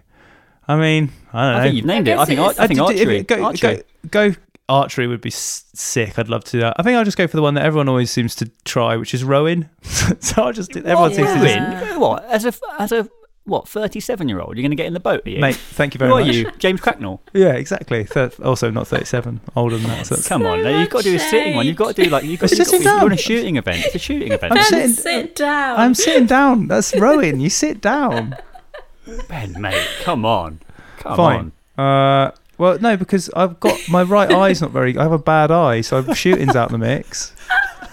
I 0.67 0.75
mean, 0.75 1.11
I 1.31 1.43
don't 1.45 1.57
know. 1.57 1.63
Think 1.63 1.75
you've 1.75 1.85
named 1.85 2.09
I 2.09 2.11
it. 2.13 2.17
I 2.19 2.25
think 2.25 2.39
ar- 2.39 2.53
I 2.59 2.67
think 2.67 2.79
d- 2.79 2.85
d- 2.87 2.93
if 2.93 3.07
archery. 3.07 3.17
it- 3.19 3.27
Go, 3.27 3.43
archery. 3.43 3.83
Go, 4.09 4.29
go. 4.31 4.35
Archery 4.69 5.07
would 5.07 5.19
be 5.21 5.29
sick. 5.29 6.17
I'd 6.17 6.29
love 6.29 6.45
to 6.45 6.51
do 6.53 6.59
that. 6.61 6.75
I 6.79 6.83
think 6.83 6.95
I'll 6.97 7.03
just 7.03 7.17
go 7.17 7.27
for 7.27 7.35
the 7.35 7.41
one 7.43 7.53
that 7.55 7.65
everyone 7.65 7.89
always 7.89 8.09
seems 8.11 8.33
to 8.35 8.49
try, 8.63 8.95
which 8.95 9.13
is 9.13 9.23
rowing. 9.23 9.69
so 9.83 10.41
I'll 10.43 10.53
just. 10.53 10.71
do 10.71 10.79
Everyone 10.79 11.01
What, 11.03 11.15
seems 11.15 11.27
to 11.27 11.35
rowing? 11.35 11.47
just. 11.81 11.99
What 11.99 12.25
as 12.25 12.45
a 12.45 12.53
as 12.79 12.91
a 12.93 13.09
what 13.45 13.67
37 13.67 14.29
year 14.29 14.39
old? 14.39 14.55
You're 14.55 14.61
going 14.63 14.71
to 14.71 14.75
get 14.75 14.85
in 14.85 14.93
the 14.93 14.99
boat? 14.99 15.25
Are 15.25 15.29
you? 15.29 15.39
Mate, 15.39 15.55
thank 15.55 15.93
you 15.93 15.99
very 15.99 16.09
much. 16.11 16.23
Who 16.25 16.29
are 16.29 16.33
you, 16.33 16.51
James 16.59 16.79
Cracknell? 16.81 17.21
Yeah, 17.33 17.53
exactly. 17.53 18.03
Thir- 18.05 18.31
also, 18.43 18.69
not 18.71 18.87
thirty-seven. 18.87 19.41
Older 19.55 19.77
than 19.77 19.87
that. 19.89 20.05
So 20.07 20.15
that's- 20.15 20.27
Come 20.27 20.45
on, 20.45 20.59
So 20.59 20.63
now, 20.71 20.79
you've 20.79 20.89
got 20.89 21.03
to 21.03 21.09
do 21.09 21.15
a 21.15 21.19
sitting 21.19 21.55
one. 21.55 21.65
You've 21.65 21.75
got 21.75 21.95
to 21.95 22.03
do 22.03 22.09
like 22.09 22.23
you've 22.23 22.39
got, 22.39 22.51
It's 22.51 22.59
you've 22.59 22.67
got 22.67 22.71
sitting 22.71 22.83
you're 22.85 22.93
down. 22.99 23.05
on 23.05 23.11
a 23.11 23.17
shooting 23.17 23.55
event. 23.57 23.85
It's 23.85 23.95
a 23.95 23.99
shooting 23.99 24.31
event. 24.31 24.51
I'm 24.53 24.57
Ben, 24.57 24.63
sitting- 24.65 24.89
sit 24.93 25.35
down. 25.35 25.79
I'm 25.79 25.93
sitting 25.93 26.25
down. 26.25 26.67
That's 26.67 26.95
rowing. 26.97 27.39
You 27.39 27.49
sit 27.49 27.81
down. 27.81 28.37
Ben, 29.27 29.59
mate, 29.59 29.85
come 30.03 30.23
on, 30.25 30.61
come 30.99 31.17
Fine. 31.17 31.51
on. 31.77 31.85
Uh, 31.85 32.31
well, 32.57 32.79
no, 32.79 32.95
because 32.95 33.29
I've 33.35 33.59
got 33.59 33.77
my 33.89 34.03
right 34.03 34.31
eye's 34.31 34.61
not 34.61 34.71
very. 34.71 34.97
I 34.97 35.03
have 35.03 35.11
a 35.11 35.17
bad 35.19 35.51
eye, 35.51 35.81
so 35.81 36.13
shooting's 36.13 36.55
out 36.55 36.69
the 36.71 36.77
mix. 36.77 37.35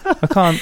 I 0.04 0.26
can't. 0.28 0.60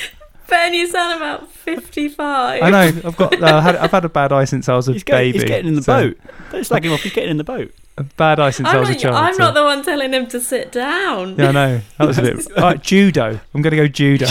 Ben, 0.48 0.72
you 0.74 0.86
sound 0.86 1.16
about 1.16 1.50
fifty-five. 1.50 2.62
I 2.62 2.70
know. 2.70 2.78
I've 3.04 3.16
got. 3.16 3.40
Uh, 3.40 3.60
had, 3.60 3.76
I've 3.76 3.90
had 3.90 4.04
a 4.04 4.08
bad 4.08 4.32
eye 4.32 4.44
since 4.46 4.68
I 4.68 4.74
was 4.76 4.88
a 4.88 4.94
He's, 4.94 5.04
going, 5.04 5.18
baby. 5.32 5.38
he's 5.38 5.44
getting 5.44 5.68
in 5.68 5.74
the 5.74 5.82
so- 5.82 6.08
boat. 6.08 6.18
Don't 6.50 6.64
slag 6.64 6.84
him 6.86 6.92
off. 6.92 7.00
He's 7.02 7.12
getting 7.12 7.30
in 7.30 7.36
the 7.36 7.44
boat. 7.44 7.72
A 7.98 8.04
bad 8.04 8.38
eye 8.40 8.50
since 8.50 8.68
I 8.68 8.74
I'm, 8.74 8.80
was 8.80 8.88
a 8.88 8.92
not, 8.92 9.00
child. 9.00 9.14
I'm 9.16 9.34
so- 9.34 9.38
not 9.40 9.54
the 9.54 9.62
one 9.64 9.84
telling 9.84 10.12
him 10.14 10.26
to 10.28 10.40
sit 10.40 10.72
down. 10.72 11.36
Yeah, 11.36 11.48
I 11.48 11.52
know. 11.52 11.80
That 11.98 12.06
was 12.06 12.18
a 12.18 12.22
bit. 12.22 12.46
All 12.56 12.62
right, 12.64 12.82
judo. 12.82 13.38
I'm 13.54 13.60
going 13.62 13.72
to 13.72 13.76
go 13.76 13.88
judo. 13.88 14.26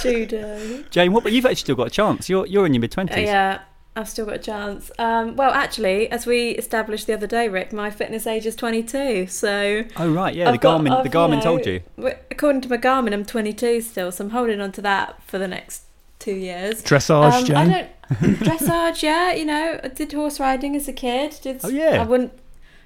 Judo. 0.00 0.84
Jane, 0.90 1.12
what? 1.12 1.22
But 1.22 1.32
you've 1.32 1.44
actually 1.44 1.56
still 1.56 1.76
got 1.76 1.88
a 1.88 1.90
chance. 1.90 2.28
You're 2.28 2.46
you're 2.46 2.64
in 2.66 2.74
your 2.74 2.80
mid 2.80 2.92
Uh, 2.92 2.94
twenties. 2.94 3.26
yeah, 3.26 3.60
I've 3.94 4.08
still 4.08 4.24
got 4.24 4.36
a 4.36 4.38
chance. 4.38 4.90
Um, 4.98 5.36
well, 5.36 5.50
actually, 5.52 6.10
as 6.10 6.24
we 6.24 6.50
established 6.52 7.06
the 7.06 7.12
other 7.12 7.26
day, 7.26 7.46
Rick, 7.48 7.72
my 7.74 7.90
fitness 7.90 8.26
age 8.26 8.46
is 8.46 8.56
22. 8.56 9.26
So 9.26 9.84
Oh 9.98 10.10
right, 10.10 10.34
yeah. 10.34 10.48
I've 10.48 10.54
the 10.54 10.58
got- 10.58 10.80
Garmin, 10.80 10.96
I've, 10.96 11.04
the 11.04 11.10
Garmin 11.10 11.36
know, 11.36 11.40
told 11.42 11.66
you. 11.66 11.82
According 12.30 12.62
to 12.62 12.68
my 12.70 12.78
Garmin, 12.78 13.12
I'm 13.12 13.24
22 13.24 13.82
still, 13.82 14.10
so 14.10 14.24
I'm 14.24 14.30
holding 14.30 14.60
on 14.62 14.72
to 14.72 14.82
that 14.82 15.22
for 15.24 15.38
the 15.38 15.46
next 15.48 15.82
two 16.18 16.32
years. 16.34 16.82
Dressage, 16.82 17.10
Um, 17.10 17.32
I 17.32 17.42
Jane. 17.42 17.68
don't 17.70 18.36
dressage. 18.38 19.02
Yeah, 19.02 19.32
you 19.32 19.44
know, 19.44 19.78
I 19.84 19.88
did 19.88 20.12
horse 20.12 20.40
riding 20.40 20.74
as 20.76 20.88
a 20.88 20.92
kid. 20.92 21.36
Did, 21.42 21.60
Oh, 21.64 21.68
yeah. 21.68 22.00
I 22.02 22.04
wouldn't. 22.04 22.32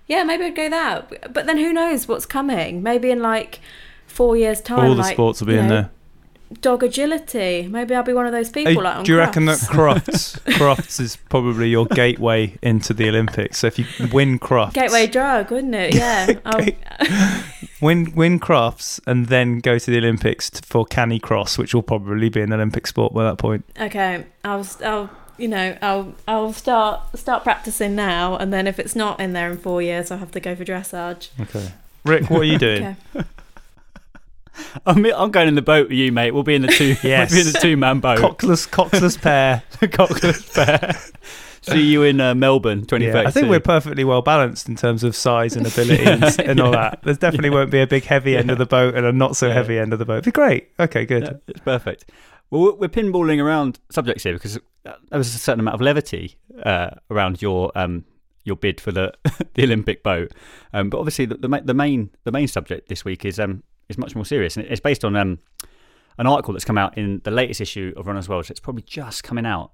Yeah, 0.09 0.23
maybe 0.25 0.45
I'd 0.45 0.57
go 0.57 0.69
that. 0.71 1.33
But 1.33 1.47
then 1.47 1.57
who 1.59 1.73
knows 1.73 2.07
what's 2.09 2.27
coming? 2.27 2.83
Maybe 2.83 3.11
in 3.11 3.21
like 3.23 3.61
four 4.07 4.37
years' 4.37 4.61
time. 4.61 4.85
All 4.89 4.95
the 4.95 5.03
like, 5.03 5.15
sports 5.15 5.41
will 5.41 5.49
be 5.49 5.57
in 5.59 5.69
know, 5.69 5.75
there. 5.75 5.91
Dog 6.61 6.83
agility. 6.85 7.67
Maybe 7.69 7.95
I'll 7.95 8.03
be 8.05 8.13
one 8.13 8.27
of 8.27 8.33
those 8.33 8.51
people. 8.51 8.83
like 8.83 8.97
on 8.97 9.05
do 9.05 9.13
you 9.13 9.19
reckon 9.19 9.47
that 9.47 9.59
Crofts 9.59 10.39
Crufts 10.57 11.01
is 11.01 11.17
probably 11.17 11.69
your 11.69 11.87
gateway 11.87 12.57
into 12.63 12.95
the 12.95 13.09
Olympics? 13.09 13.59
So 13.59 13.67
if 13.67 13.79
you 13.79 13.87
win 14.13 14.39
Crufts, 14.39 14.75
gateway 14.75 15.07
drug, 15.09 15.51
wouldn't 15.51 15.75
it? 15.75 15.95
Yeah. 15.97 17.43
Win 17.81 18.13
win 18.15 18.41
Crufts 18.41 19.01
and 19.07 19.27
then 19.27 19.59
go 19.59 19.79
to 19.79 19.91
the 19.91 19.99
Olympics 19.99 20.49
for 20.61 20.87
Canicross, 20.87 21.59
which 21.59 21.75
will 21.75 21.83
probably 21.83 22.29
be 22.29 22.41
an 22.41 22.53
Olympic 22.53 22.87
sport 22.87 23.13
by 23.13 23.25
that 23.25 23.39
point. 23.39 23.65
okay. 23.81 24.25
I'll. 24.45 24.67
I'll. 24.85 25.11
You 25.39 25.49
know, 25.49 25.77
I'll 25.83 26.15
I'll 26.27 26.55
start 26.55 27.19
start 27.19 27.43
practicing 27.43 27.95
now, 27.95 28.37
and 28.39 28.51
then 28.55 28.67
if 28.67 28.79
it's 28.79 28.97
not 28.97 29.21
in 29.21 29.35
there 29.35 29.51
in 29.51 29.59
four 29.59 29.83
years, 29.83 30.11
I'll 30.11 30.17
have 30.17 30.31
to 30.31 30.41
go 30.41 30.57
for 30.57 30.65
dressage. 30.65 31.29
Okay, 31.39 31.73
Rick, 32.07 32.31
what 32.31 32.41
are 32.41 32.45
you 32.45 32.59
doing? 32.59 32.97
Okay. 33.15 33.27
I'm, 34.87 35.05
I'm 35.07 35.31
going 35.31 35.49
in 35.49 35.55
the 35.55 35.63
boat 35.63 35.89
with 35.89 35.97
you, 35.99 36.13
mate. 36.13 36.33
We'll 36.33 36.43
be 36.43 36.55
in 36.55 36.63
the 36.63 36.69
two. 36.69 36.97
Yes. 37.03 37.31
we'll 37.33 37.43
be 37.45 37.47
in 37.49 37.53
the 37.53 37.59
two 37.61 37.77
man 37.77 38.01
boat. 38.01 38.19
Coxless, 38.19 38.69
coxless 38.69 39.21
pair. 39.21 39.63
Coxless 39.81 40.55
pair. 40.55 40.95
See 41.63 41.83
you 41.83 42.05
in 42.05 42.21
uh, 42.21 42.33
Melbourne, 42.35 42.83
2032. 42.83 43.19
Yeah, 43.19 43.27
I 43.27 43.31
think 43.33 43.49
we're 43.49 43.59
perfectly 43.59 44.05
well 44.05 44.23
balanced 44.23 44.69
in 44.69 44.77
terms 44.77 45.03
of 45.03 45.17
size 45.17 45.57
and 45.57 45.67
ability 45.67 46.05
and, 46.05 46.23
and 46.41 46.61
all 46.61 46.71
that. 46.71 47.03
There 47.03 47.15
definitely 47.15 47.51
won't 47.51 47.73
be 47.73 47.81
a 47.81 47.89
big 47.89 48.05
heavy 48.05 48.37
end 48.37 48.53
of 48.53 48.59
the 48.59 48.67
boat 48.67 48.95
and 48.95 49.05
a 49.05 49.11
not 49.13 49.37
so 49.37 49.49
Yeah. 49.49 49.55
heavy 49.55 49.79
end 49.79 49.93
of 49.93 49.99
the 49.99 50.05
boat. 50.05 50.19
It'd 50.19 50.27
be 50.27 50.31
great. 50.31 50.69
Okay, 50.79 51.05
good. 51.05 51.25
Yeah, 51.25 51.33
it's 51.49 51.61
perfect. 51.61 52.09
Well, 52.51 52.63
we're- 52.63 52.77
we're 52.79 52.89
pinballing 52.89 53.43
around 53.43 53.81
subjects 53.91 54.23
here 54.23 54.35
because 54.35 54.59
uh, 54.85 54.93
there 55.11 55.19
was 55.19 55.35
a 55.35 55.39
certain 55.39 55.59
amount 55.59 55.75
of 55.75 55.81
levity 55.81 56.37
uh, 56.63 56.91
around 57.11 57.43
your 57.43 57.73
um, 57.75 58.05
your 58.45 58.55
bid 58.55 58.81
for 58.81 58.93
the 58.93 59.13
the 59.55 59.65
Olympic 59.65 60.05
boat. 60.05 60.31
Um, 60.73 60.89
but 60.89 60.99
obviously, 61.01 61.25
the, 61.27 61.35
the 61.37 61.49
the 61.65 61.75
main 61.75 62.11
the 62.23 62.31
main 62.31 62.47
subject 62.47 62.89
this 62.89 63.05
week 63.05 63.25
is 63.25 63.41
um 63.41 63.65
is 63.89 63.99
much 63.99 64.15
more 64.15 64.25
serious, 64.25 64.57
and 64.57 64.67
it's 64.67 64.81
based 64.81 65.05
on 65.05 65.17
um 65.17 65.39
an 66.19 66.27
article 66.27 66.53
that's 66.53 66.65
come 66.65 66.79
out 66.79 66.97
in 66.97 67.21
the 67.25 67.31
latest 67.31 67.61
issue 67.61 67.93
of 67.97 68.07
Runner's 68.07 68.29
World. 68.29 68.47
So 68.47 68.53
it's 68.53 68.61
probably 68.61 68.83
just 68.83 69.23
coming 69.23 69.45
out. 69.45 69.73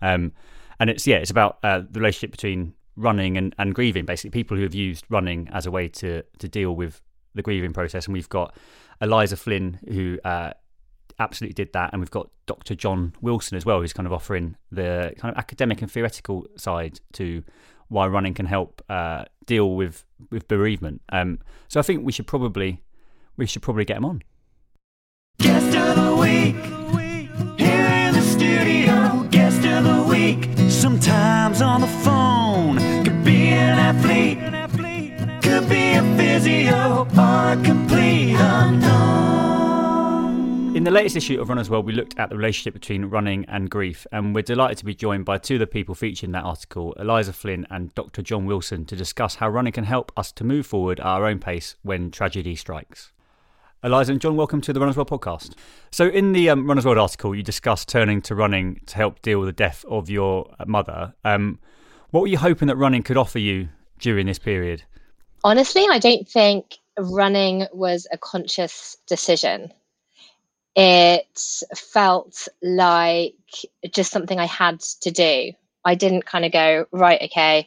Um, 0.00 0.32
and 0.78 0.90
it's 0.90 1.06
yeah, 1.06 1.16
it's 1.16 1.30
about 1.30 1.58
uh, 1.62 1.82
the 1.90 2.00
relationship 2.00 2.30
between 2.30 2.74
running 2.96 3.36
and, 3.36 3.54
and 3.58 3.74
grieving. 3.74 4.04
Basically, 4.04 4.30
people 4.30 4.56
who 4.56 4.62
have 4.62 4.74
used 4.74 5.04
running 5.08 5.48
as 5.52 5.66
a 5.66 5.70
way 5.70 5.88
to 5.88 6.22
to 6.38 6.48
deal 6.48 6.74
with 6.74 7.00
the 7.34 7.42
grieving 7.42 7.72
process. 7.72 8.06
And 8.06 8.12
we've 8.12 8.28
got 8.28 8.54
Eliza 9.00 9.36
Flynn 9.36 9.78
who 9.88 10.18
uh, 10.24 10.52
absolutely 11.18 11.54
did 11.54 11.72
that, 11.72 11.92
and 11.92 12.00
we've 12.00 12.10
got 12.10 12.30
Dr. 12.46 12.74
John 12.74 13.14
Wilson 13.20 13.56
as 13.56 13.64
well, 13.64 13.80
who's 13.80 13.92
kind 13.92 14.06
of 14.06 14.12
offering 14.12 14.56
the 14.70 15.14
kind 15.18 15.32
of 15.32 15.38
academic 15.38 15.82
and 15.82 15.90
theoretical 15.90 16.46
side 16.56 17.00
to 17.14 17.42
why 17.88 18.06
running 18.06 18.34
can 18.34 18.46
help 18.46 18.82
uh, 18.88 19.24
deal 19.46 19.74
with 19.74 20.04
with 20.30 20.48
bereavement. 20.48 21.00
Um, 21.10 21.38
so 21.68 21.80
I 21.80 21.82
think 21.82 22.04
we 22.04 22.12
should 22.12 22.26
probably 22.26 22.82
we 23.36 23.46
should 23.46 23.62
probably 23.62 23.84
get 23.84 23.96
him 23.96 24.04
on. 24.04 24.22
Guest 25.38 25.76
of 25.76 25.96
the 25.96 26.16
week. 26.16 26.56
Here 27.58 27.86
in 27.86 28.14
the 28.14 28.22
studio. 28.22 29.26
Guest 29.30 29.64
of 29.64 29.84
the 29.84 30.02
week. 30.08 30.48
Sometimes 30.70 31.62
on 31.62 31.80
the 31.80 31.86
phone. 31.86 32.76
Could 33.04 33.24
be 33.24 33.48
an 33.48 33.78
athlete. 33.78 34.38
Could 35.42 35.68
be 35.68 35.92
a 35.92 36.02
physio 36.16 37.06
or 37.18 37.52
a 37.52 37.62
complete 37.64 38.36
unknown. 38.38 39.02
In 40.74 40.84
the 40.84 40.90
latest 40.90 41.16
issue 41.16 41.40
of 41.40 41.48
Runner's 41.48 41.68
World, 41.68 41.84
we 41.84 41.92
looked 41.92 42.18
at 42.18 42.30
the 42.30 42.36
relationship 42.36 42.72
between 42.72 43.04
running 43.04 43.44
and 43.44 43.68
grief, 43.68 44.06
and 44.10 44.34
we're 44.34 44.42
delighted 44.42 44.78
to 44.78 44.84
be 44.86 44.94
joined 44.94 45.24
by 45.26 45.36
two 45.36 45.56
of 45.56 45.60
the 45.60 45.66
people 45.66 45.94
featured 45.94 46.28
in 46.28 46.32
that 46.32 46.44
article, 46.44 46.94
Eliza 46.94 47.34
Flynn 47.34 47.66
and 47.70 47.94
Dr. 47.94 48.22
John 48.22 48.46
Wilson, 48.46 48.86
to 48.86 48.96
discuss 48.96 49.34
how 49.36 49.50
running 49.50 49.74
can 49.74 49.84
help 49.84 50.10
us 50.16 50.32
to 50.32 50.44
move 50.44 50.66
forward 50.66 50.98
at 50.98 51.06
our 51.06 51.26
own 51.26 51.38
pace 51.40 51.76
when 51.82 52.10
tragedy 52.10 52.56
strikes. 52.56 53.12
Eliza 53.84 54.12
and 54.12 54.20
John, 54.20 54.36
welcome 54.36 54.60
to 54.60 54.72
the 54.72 54.78
Runner's 54.78 54.96
World 54.96 55.10
podcast. 55.10 55.54
So, 55.90 56.06
in 56.06 56.32
the 56.32 56.50
um, 56.50 56.68
Runner's 56.68 56.84
World 56.84 56.98
article, 56.98 57.34
you 57.34 57.42
discussed 57.42 57.88
turning 57.88 58.22
to 58.22 58.34
running 58.34 58.80
to 58.86 58.96
help 58.96 59.20
deal 59.22 59.40
with 59.40 59.48
the 59.48 59.52
death 59.52 59.84
of 59.88 60.08
your 60.08 60.54
mother. 60.66 61.14
Um, 61.24 61.58
what 62.10 62.20
were 62.20 62.28
you 62.28 62.38
hoping 62.38 62.68
that 62.68 62.76
running 62.76 63.02
could 63.02 63.16
offer 63.16 63.38
you 63.38 63.68
during 63.98 64.26
this 64.26 64.38
period? 64.38 64.84
honestly, 65.44 65.86
I 65.90 65.98
don't 65.98 66.28
think 66.28 66.78
running 66.98 67.66
was 67.72 68.06
a 68.12 68.18
conscious 68.18 68.96
decision. 69.06 69.72
It 70.74 71.40
felt 71.74 72.48
like 72.62 73.34
just 73.90 74.10
something 74.10 74.38
I 74.38 74.46
had 74.46 74.80
to 75.02 75.10
do. 75.10 75.52
I 75.84 75.94
didn't 75.94 76.24
kind 76.24 76.44
of 76.44 76.52
go, 76.52 76.86
right, 76.92 77.20
okay, 77.22 77.66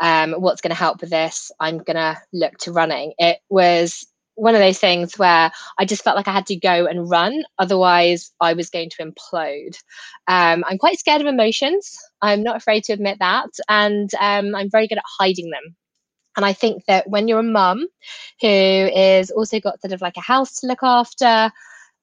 um, 0.00 0.32
what's 0.32 0.60
going 0.60 0.70
to 0.70 0.76
help 0.76 1.00
with 1.00 1.10
this? 1.10 1.50
I'm 1.60 1.78
going 1.78 1.96
to 1.96 2.16
look 2.32 2.56
to 2.58 2.72
running. 2.72 3.12
It 3.18 3.40
was 3.50 4.06
one 4.40 4.54
of 4.54 4.60
those 4.60 4.78
things 4.78 5.18
where 5.18 5.52
I 5.78 5.84
just 5.84 6.02
felt 6.02 6.16
like 6.16 6.26
I 6.26 6.32
had 6.32 6.46
to 6.46 6.56
go 6.56 6.86
and 6.86 7.10
run, 7.10 7.42
otherwise, 7.58 8.32
I 8.40 8.54
was 8.54 8.70
going 8.70 8.88
to 8.90 9.04
implode. 9.04 9.76
Um, 10.28 10.64
I'm 10.66 10.78
quite 10.78 10.98
scared 10.98 11.20
of 11.20 11.26
emotions. 11.26 11.98
I'm 12.22 12.42
not 12.42 12.56
afraid 12.56 12.84
to 12.84 12.94
admit 12.94 13.18
that. 13.20 13.50
And 13.68 14.10
um, 14.18 14.54
I'm 14.54 14.70
very 14.70 14.88
good 14.88 14.96
at 14.96 15.04
hiding 15.18 15.50
them. 15.50 15.76
And 16.36 16.46
I 16.46 16.54
think 16.54 16.86
that 16.86 17.06
when 17.06 17.28
you're 17.28 17.40
a 17.40 17.42
mum 17.42 17.86
who 18.40 18.48
is 18.48 19.30
also 19.30 19.60
got 19.60 19.80
sort 19.82 19.92
of 19.92 20.00
like 20.00 20.16
a 20.16 20.22
house 20.22 20.60
to 20.60 20.68
look 20.68 20.82
after, 20.82 21.50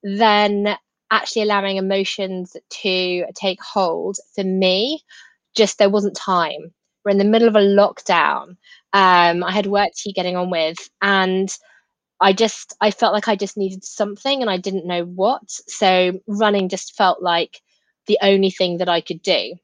then 0.03 0.77
actually 1.10 1.41
allowing 1.41 1.77
emotions 1.77 2.56
to 2.70 3.25
take 3.34 3.63
hold 3.63 4.17
for 4.36 4.44
me, 4.44 5.01
just 5.56 5.79
there 5.79 5.89
wasn't 5.89 6.15
time. 6.15 6.72
We're 7.03 7.12
in 7.12 7.17
the 7.17 7.24
middle 7.24 7.48
of 7.48 7.56
a 7.56 7.60
lockdown. 7.60 8.58
Um, 8.94 9.44
I 9.44 9.51
had 9.51 9.65
work 9.65 9.89
to 9.96 10.01
keep 10.03 10.15
getting 10.15 10.36
on 10.36 10.51
with, 10.51 10.77
and 11.01 11.50
I 12.20 12.34
just 12.34 12.76
I 12.82 12.92
felt 12.92 13.14
like 13.14 13.28
I 13.28 13.36
just 13.36 13.58
needed 13.58 13.84
something, 13.84 14.42
and 14.42 14.50
I 14.50 14.58
didn't 14.58 14.88
know 14.88 15.04
what. 15.04 15.50
So 15.50 16.20
running 16.28 16.70
just 16.70 16.96
felt 16.96 17.22
like 17.22 17.62
the 18.08 18.18
only 18.22 18.52
thing 18.52 18.78
that 18.78 18.90
I 18.90 19.02
could 19.02 19.22
do. 19.22 19.56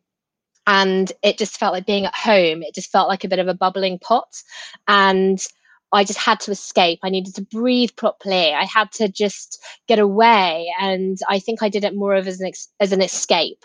And 0.66 1.12
it 1.22 1.38
just 1.38 1.58
felt 1.58 1.74
like 1.74 1.86
being 1.86 2.06
at 2.06 2.16
home. 2.16 2.64
It 2.64 2.76
just 2.76 2.92
felt 2.92 3.10
like 3.10 3.24
a 3.24 3.28
bit 3.28 3.40
of 3.40 3.48
a 3.48 3.54
bubbling 3.54 4.00
pot. 4.00 4.42
And 4.88 5.46
i 5.92 6.04
just 6.04 6.20
had 6.20 6.40
to 6.42 6.52
escape. 6.52 7.00
I 7.04 7.10
needed 7.10 7.36
to 7.36 7.44
breathe 7.44 7.92
properly. 7.96 8.54
I 8.54 8.64
had 8.64 8.92
to 8.94 9.08
just 9.08 9.62
get 9.88 10.00
away. 10.00 10.74
And 10.80 11.18
i 11.30 11.40
think 11.40 11.62
i 11.64 11.70
did 11.70 11.84
it 11.84 11.96
more 11.96 12.16
of 12.16 12.28
as 12.28 12.40
an 12.42 12.48
ex- 12.48 12.70
as 12.80 12.92
an 12.92 13.02
escape 13.02 13.64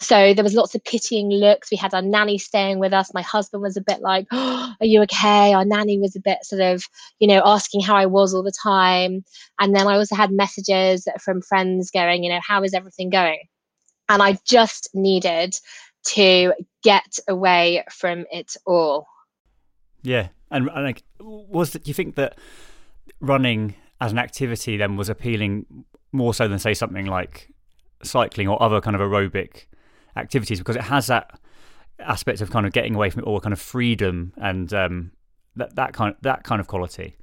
so 0.00 0.32
there 0.32 0.44
was 0.44 0.54
lots 0.54 0.74
of 0.74 0.84
pitying 0.84 1.30
looks. 1.30 1.70
We 1.70 1.76
had 1.76 1.92
our 1.92 2.02
nanny 2.02 2.38
staying 2.38 2.78
with 2.78 2.92
us. 2.92 3.12
My 3.12 3.22
husband 3.22 3.62
was 3.62 3.76
a 3.76 3.80
bit 3.80 4.00
like 4.00 4.26
oh, 4.30 4.74
are 4.80 4.86
you 4.86 5.02
okay? 5.02 5.52
Our 5.52 5.64
nanny 5.64 5.98
was 5.98 6.14
a 6.14 6.20
bit 6.20 6.44
sort 6.44 6.62
of 6.62 6.84
you 7.18 7.26
know 7.26 7.42
asking 7.44 7.80
how 7.80 7.96
i 7.96 8.06
was 8.06 8.34
all 8.34 8.42
the 8.42 8.52
time. 8.62 9.24
And 9.58 9.74
then 9.74 9.86
i 9.86 9.96
also 9.96 10.14
had 10.14 10.30
messages 10.30 11.08
from 11.20 11.42
friends 11.42 11.90
going 11.90 12.22
you 12.22 12.30
know 12.30 12.40
how 12.46 12.62
is 12.62 12.74
everything 12.74 13.10
going? 13.10 13.42
And 14.08 14.22
i 14.22 14.38
just 14.46 14.88
needed 14.94 15.54
to 16.06 16.54
get 16.82 17.18
away 17.28 17.84
from 17.90 18.24
it 18.30 18.56
all. 18.66 19.06
Yeah, 20.02 20.28
and, 20.50 20.68
and 20.68 20.84
like, 20.84 21.02
was 21.20 21.72
that? 21.72 21.84
Do 21.84 21.90
you 21.90 21.94
think 21.94 22.14
that 22.14 22.38
running 23.20 23.74
as 24.00 24.12
an 24.12 24.18
activity 24.18 24.76
then 24.76 24.96
was 24.96 25.08
appealing 25.08 25.66
more 26.12 26.32
so 26.32 26.46
than 26.46 26.58
say 26.58 26.72
something 26.72 27.06
like 27.06 27.50
cycling 28.02 28.46
or 28.46 28.62
other 28.62 28.80
kind 28.80 28.94
of 28.94 29.02
aerobic 29.02 29.66
activities 30.18 30.58
because 30.58 30.76
it 30.76 30.82
has 30.82 31.06
that 31.06 31.38
aspect 31.98 32.40
of 32.40 32.50
kind 32.50 32.66
of 32.66 32.72
getting 32.72 32.94
away 32.94 33.10
from 33.10 33.22
it 33.22 33.26
all, 33.26 33.40
kind 33.40 33.52
of 33.52 33.60
freedom 33.60 34.32
and 34.36 34.72
um, 34.72 35.12
that 35.56 35.74
that 35.76 35.92
kind 35.92 36.14
of, 36.14 36.20
that 36.22 36.44
kind 36.44 36.60
of 36.60 36.66
quality. 36.66 37.16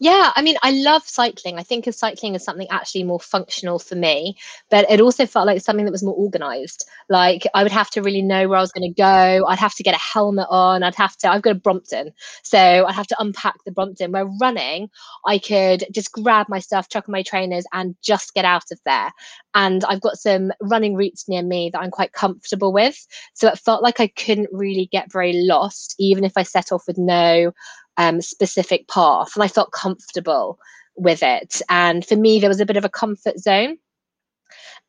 Yeah, 0.00 0.32
I 0.34 0.42
mean, 0.42 0.56
I 0.62 0.70
love 0.72 1.02
cycling. 1.06 1.58
I 1.58 1.62
think 1.62 1.86
of 1.86 1.94
cycling 1.94 2.34
as 2.34 2.44
something 2.44 2.66
actually 2.70 3.04
more 3.04 3.20
functional 3.20 3.78
for 3.78 3.94
me, 3.94 4.36
but 4.70 4.90
it 4.90 5.00
also 5.00 5.26
felt 5.26 5.46
like 5.46 5.60
something 5.60 5.84
that 5.84 5.92
was 5.92 6.02
more 6.02 6.14
organized. 6.14 6.84
Like 7.08 7.46
I 7.54 7.62
would 7.62 7.72
have 7.72 7.90
to 7.90 8.02
really 8.02 8.22
know 8.22 8.48
where 8.48 8.58
I 8.58 8.60
was 8.60 8.72
going 8.72 8.92
to 8.92 9.00
go. 9.00 9.46
I'd 9.46 9.58
have 9.58 9.74
to 9.76 9.82
get 9.82 9.94
a 9.94 9.98
helmet 9.98 10.46
on. 10.50 10.82
I'd 10.82 10.94
have 10.94 11.16
to, 11.18 11.30
I've 11.30 11.42
got 11.42 11.56
a 11.56 11.60
Brompton. 11.60 12.12
So 12.42 12.58
I'd 12.58 12.94
have 12.94 13.06
to 13.08 13.16
unpack 13.18 13.54
the 13.64 13.72
Brompton. 13.72 14.12
Where 14.12 14.28
running, 14.40 14.90
I 15.26 15.38
could 15.38 15.84
just 15.92 16.12
grab 16.12 16.48
my 16.48 16.58
stuff, 16.58 16.88
chuck 16.88 17.08
on 17.08 17.12
my 17.12 17.22
trainers, 17.22 17.64
and 17.72 17.94
just 18.02 18.34
get 18.34 18.44
out 18.44 18.70
of 18.72 18.80
there. 18.84 19.10
And 19.54 19.84
I've 19.84 20.00
got 20.00 20.18
some 20.18 20.52
running 20.60 20.96
routes 20.96 21.28
near 21.28 21.42
me 21.42 21.70
that 21.72 21.80
I'm 21.80 21.90
quite 21.90 22.12
comfortable 22.12 22.72
with. 22.72 23.06
So 23.34 23.48
it 23.48 23.58
felt 23.58 23.82
like 23.82 24.00
I 24.00 24.08
couldn't 24.08 24.48
really 24.52 24.88
get 24.90 25.12
very 25.12 25.32
lost, 25.32 25.94
even 25.98 26.24
if 26.24 26.32
I 26.36 26.42
set 26.42 26.72
off 26.72 26.84
with 26.86 26.98
no 26.98 27.52
um, 27.96 28.20
specific 28.20 28.88
path 28.88 29.32
and 29.34 29.42
I 29.42 29.48
felt 29.48 29.72
comfortable 29.72 30.58
with 30.96 31.22
it. 31.22 31.60
And 31.68 32.04
for 32.04 32.16
me, 32.16 32.40
there 32.40 32.48
was 32.48 32.60
a 32.60 32.66
bit 32.66 32.76
of 32.76 32.84
a 32.84 32.90
comfort 32.90 33.38
zone. 33.38 33.78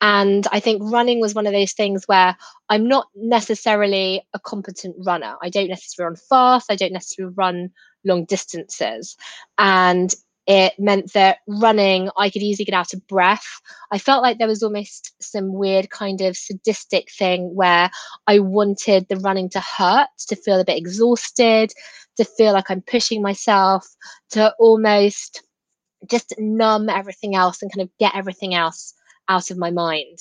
And 0.00 0.46
I 0.52 0.60
think 0.60 0.82
running 0.84 1.20
was 1.20 1.34
one 1.34 1.46
of 1.46 1.52
those 1.52 1.72
things 1.72 2.04
where 2.06 2.36
I'm 2.68 2.86
not 2.86 3.06
necessarily 3.14 4.22
a 4.34 4.38
competent 4.38 4.94
runner. 4.98 5.36
I 5.42 5.48
don't 5.48 5.68
necessarily 5.68 6.10
run 6.10 6.16
fast, 6.28 6.70
I 6.70 6.76
don't 6.76 6.92
necessarily 6.92 7.34
run 7.36 7.70
long 8.04 8.24
distances. 8.26 9.16
And 9.58 10.14
it 10.46 10.74
meant 10.78 11.12
that 11.12 11.38
running, 11.48 12.08
I 12.16 12.30
could 12.30 12.42
easily 12.42 12.64
get 12.64 12.74
out 12.74 12.94
of 12.94 13.06
breath. 13.08 13.60
I 13.90 13.98
felt 13.98 14.22
like 14.22 14.38
there 14.38 14.46
was 14.46 14.62
almost 14.62 15.14
some 15.20 15.52
weird 15.52 15.90
kind 15.90 16.20
of 16.20 16.36
sadistic 16.36 17.10
thing 17.10 17.54
where 17.54 17.90
I 18.26 18.38
wanted 18.38 19.08
the 19.08 19.16
running 19.16 19.48
to 19.50 19.60
hurt, 19.60 20.08
to 20.28 20.36
feel 20.36 20.60
a 20.60 20.64
bit 20.64 20.78
exhausted, 20.78 21.72
to 22.16 22.24
feel 22.24 22.52
like 22.52 22.70
I'm 22.70 22.82
pushing 22.82 23.22
myself, 23.22 23.86
to 24.30 24.54
almost 24.58 25.42
just 26.08 26.32
numb 26.38 26.88
everything 26.88 27.34
else 27.34 27.60
and 27.60 27.72
kind 27.72 27.82
of 27.82 27.90
get 27.98 28.14
everything 28.14 28.54
else 28.54 28.94
out 29.28 29.50
of 29.50 29.58
my 29.58 29.70
mind. 29.70 30.18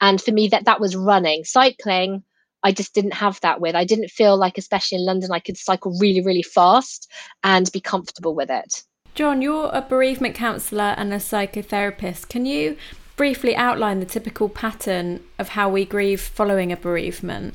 And 0.00 0.20
for 0.20 0.32
me, 0.32 0.48
that 0.48 0.64
that 0.64 0.80
was 0.80 0.96
running. 0.96 1.44
Cycling, 1.44 2.22
I 2.62 2.72
just 2.72 2.94
didn't 2.94 3.14
have 3.14 3.40
that 3.40 3.60
with. 3.60 3.74
I 3.74 3.84
didn't 3.84 4.10
feel 4.10 4.36
like, 4.36 4.58
especially 4.58 4.98
in 4.98 5.04
London, 5.04 5.30
I 5.32 5.40
could 5.40 5.56
cycle 5.56 5.96
really, 6.00 6.22
really 6.22 6.42
fast 6.42 7.10
and 7.42 7.70
be 7.72 7.80
comfortable 7.80 8.34
with 8.34 8.50
it. 8.50 8.82
John, 9.18 9.42
you're 9.42 9.68
a 9.72 9.82
bereavement 9.82 10.36
counsellor 10.36 10.94
and 10.96 11.12
a 11.12 11.16
psychotherapist. 11.16 12.28
Can 12.28 12.46
you 12.46 12.76
briefly 13.16 13.56
outline 13.56 13.98
the 13.98 14.06
typical 14.06 14.48
pattern 14.48 15.24
of 15.40 15.48
how 15.48 15.68
we 15.68 15.84
grieve 15.84 16.20
following 16.20 16.70
a 16.70 16.76
bereavement? 16.76 17.54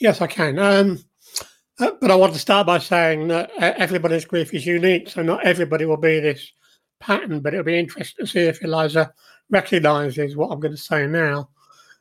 Yes, 0.00 0.20
I 0.20 0.26
can. 0.26 0.58
Um, 0.58 1.04
uh, 1.78 1.92
but 2.00 2.10
I 2.10 2.16
want 2.16 2.32
to 2.32 2.40
start 2.40 2.66
by 2.66 2.78
saying 2.78 3.28
that 3.28 3.52
uh, 3.52 3.74
everybody's 3.76 4.24
grief 4.24 4.52
is 4.52 4.66
unique, 4.66 5.08
so 5.08 5.22
not 5.22 5.46
everybody 5.46 5.84
will 5.84 5.96
be 5.96 6.18
this 6.18 6.50
pattern. 6.98 7.38
But 7.38 7.54
it'll 7.54 7.62
be 7.62 7.78
interesting 7.78 8.26
to 8.26 8.32
see 8.32 8.40
if 8.40 8.64
Eliza 8.64 9.12
recognises 9.48 10.34
what 10.34 10.50
I'm 10.50 10.58
going 10.58 10.74
to 10.74 10.76
say 10.76 11.06
now. 11.06 11.50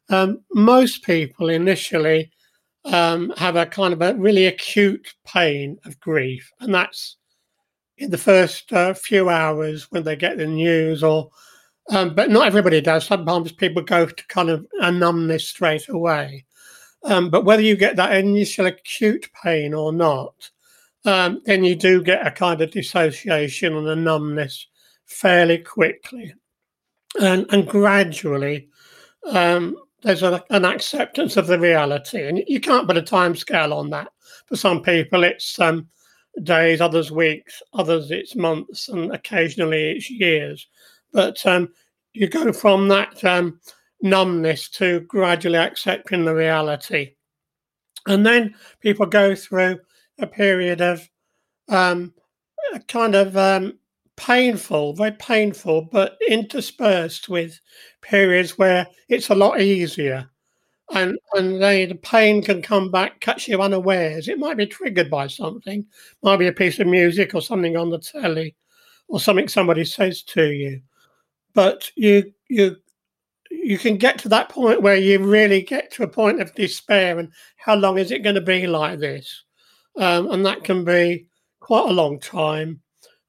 Um, 0.10 0.42
most 0.51 1.04
people 1.04 1.50
initially 1.50 2.32
um, 2.86 3.32
have 3.38 3.56
a 3.56 3.68
kind 3.68 3.94
of 3.94 4.01
a 4.01 4.16
really 4.16 4.48
acute 4.48 5.13
pain 5.28 5.78
of 5.86 6.00
grief, 6.00 6.51
and 6.60 6.74
that's 6.74 7.19
in 8.00 8.12
the 8.12 8.18
first 8.18 8.72
uh, 8.74 8.94
few 8.94 9.29
hours 9.29 9.91
when 9.91 10.03
they 10.03 10.15
get 10.15 10.38
the 10.38 10.48
news, 10.48 11.03
or 11.03 11.29
um, 11.89 12.15
but 12.15 12.29
not 12.29 12.48
everybody 12.48 12.82
does. 12.82 13.06
Sometimes 13.06 13.51
people 13.51 13.82
go 13.82 14.06
to 14.06 14.27
kind 14.27 14.50
of 14.50 14.65
a 14.79 14.91
numbness 14.91 15.48
straight 15.48 15.89
away. 15.89 16.46
Um, 17.03 17.29
but 17.29 17.46
whether 17.46 17.62
you 17.62 17.75
get 17.75 17.96
that 17.96 18.15
initial 18.15 18.65
acute 18.65 19.29
pain 19.44 19.74
or 19.74 19.91
not, 19.91 20.50
um, 21.06 21.41
then 21.46 21.63
you 21.63 21.75
do 21.75 22.03
get 22.03 22.25
a 22.25 22.32
kind 22.32 22.62
of 22.62 22.72
dissociation 22.72 23.75
and 23.75 23.88
a 23.88 23.96
numbness 23.96 24.68
fairly 25.06 25.58
quickly. 25.58 26.34
And, 27.20 27.46
and 27.51 27.68
gradually, 27.68 28.70
um, 29.32 29.75
there's 30.03 30.24
a, 30.24 30.44
an 30.50 30.65
acceptance 30.65 31.38
of 31.38 31.48
the 31.48 31.60
reality. 31.60 32.27
And 32.27 32.44
you 32.48 32.60
can't 32.60 32.88
put 32.88 32.98
a 32.98 33.01
time 33.01 33.36
scale 33.36 33.74
on 33.74 33.89
that. 33.89 34.10
For 34.48 34.56
some 34.56 34.82
people, 34.82 35.24
it's 35.24 35.60
um, 35.60 35.88
days, 36.43 36.81
others 36.81 37.12
weeks, 37.12 37.62
others 37.74 38.12
it's 38.12 38.36
months, 38.36 38.89
and 38.89 39.13
occasionally 39.13 39.91
it's 39.91 40.10
years. 40.10 40.67
But 41.12 41.46
um, 41.46 41.69
you 42.13 42.27
go 42.27 42.51
from 42.53 42.88
that 42.89 43.24
um, 43.24 43.60
numbness 44.01 44.69
to 44.69 45.01
gradually 45.01 45.58
accepting 45.58 46.25
the 46.25 46.36
reality. 46.36 47.15
And 48.08 48.25
then 48.25 48.55
people 48.81 49.05
go 49.05 49.36
through 49.36 49.79
a 50.19 50.27
period 50.27 50.81
of 50.81 51.08
um, 51.67 52.13
kind 52.88 53.15
of 53.15 53.36
um, 53.38 53.77
painful, 54.15 54.93
very 54.93 55.12
painful, 55.12 55.84
but 55.91 56.17
interspersed 56.27 57.29
with 57.29 57.60
periods 58.01 58.58
where 58.58 58.88
it's 59.08 59.29
a 59.29 59.36
lot 59.36 59.62
easier. 59.62 60.29
And 60.93 61.17
and 61.34 61.62
they, 61.62 61.86
the 61.86 61.96
pain 61.96 62.41
can 62.41 62.62
come 62.62 62.89
back, 62.89 63.19
catch 63.19 63.48
you 63.48 63.62
unawares. 63.62 64.27
It 64.27 64.39
might 64.39 64.58
be 64.58 64.65
triggered 64.65 65.10
by 65.10 65.27
something, 65.27 65.86
might 66.24 66.38
be 66.38 66.48
a 66.48 66.53
piece 66.53 66.79
of 66.79 66.88
music 66.88 67.36
or 67.36 67.41
something 67.41 67.77
on 67.77 67.89
the 67.89 68.00
telly, 68.00 68.55
or 69.08 69.19
something 69.19 69.48
somebody 69.48 69.86
says 69.86 70.24
to 70.24 70.51
you. 70.51 70.81
But 71.53 71.91
you 71.96 72.34
you 72.48 72.77
you 73.51 73.77
can 73.77 73.98
get 73.98 74.17
to 74.19 74.29
that 74.29 74.50
point 74.50 74.81
where 74.81 74.96
you 74.96 75.19
really 75.19 75.62
get 75.62 75.91
to 75.91 76.03
a 76.03 76.08
point 76.08 76.41
of 76.41 76.53
despair 76.55 77.19
and 77.19 77.31
how 77.58 77.75
long 77.75 77.98
is 77.98 78.12
it 78.12 78.24
going 78.24 78.36
to 78.36 78.41
be 78.41 78.67
like 78.67 79.00
this 79.00 79.43
um, 79.98 80.31
and 80.31 80.46
that 80.46 80.63
can 80.63 80.84
be 80.84 81.27
quite 81.60 81.89
a 81.89 81.93
long 81.93 82.19
time 82.19 82.79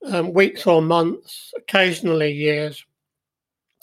um, 0.07 0.33
weeks 0.33 0.67
or 0.67 0.83
months 0.83 1.53
occasionally 1.57 2.33
years 2.33 2.85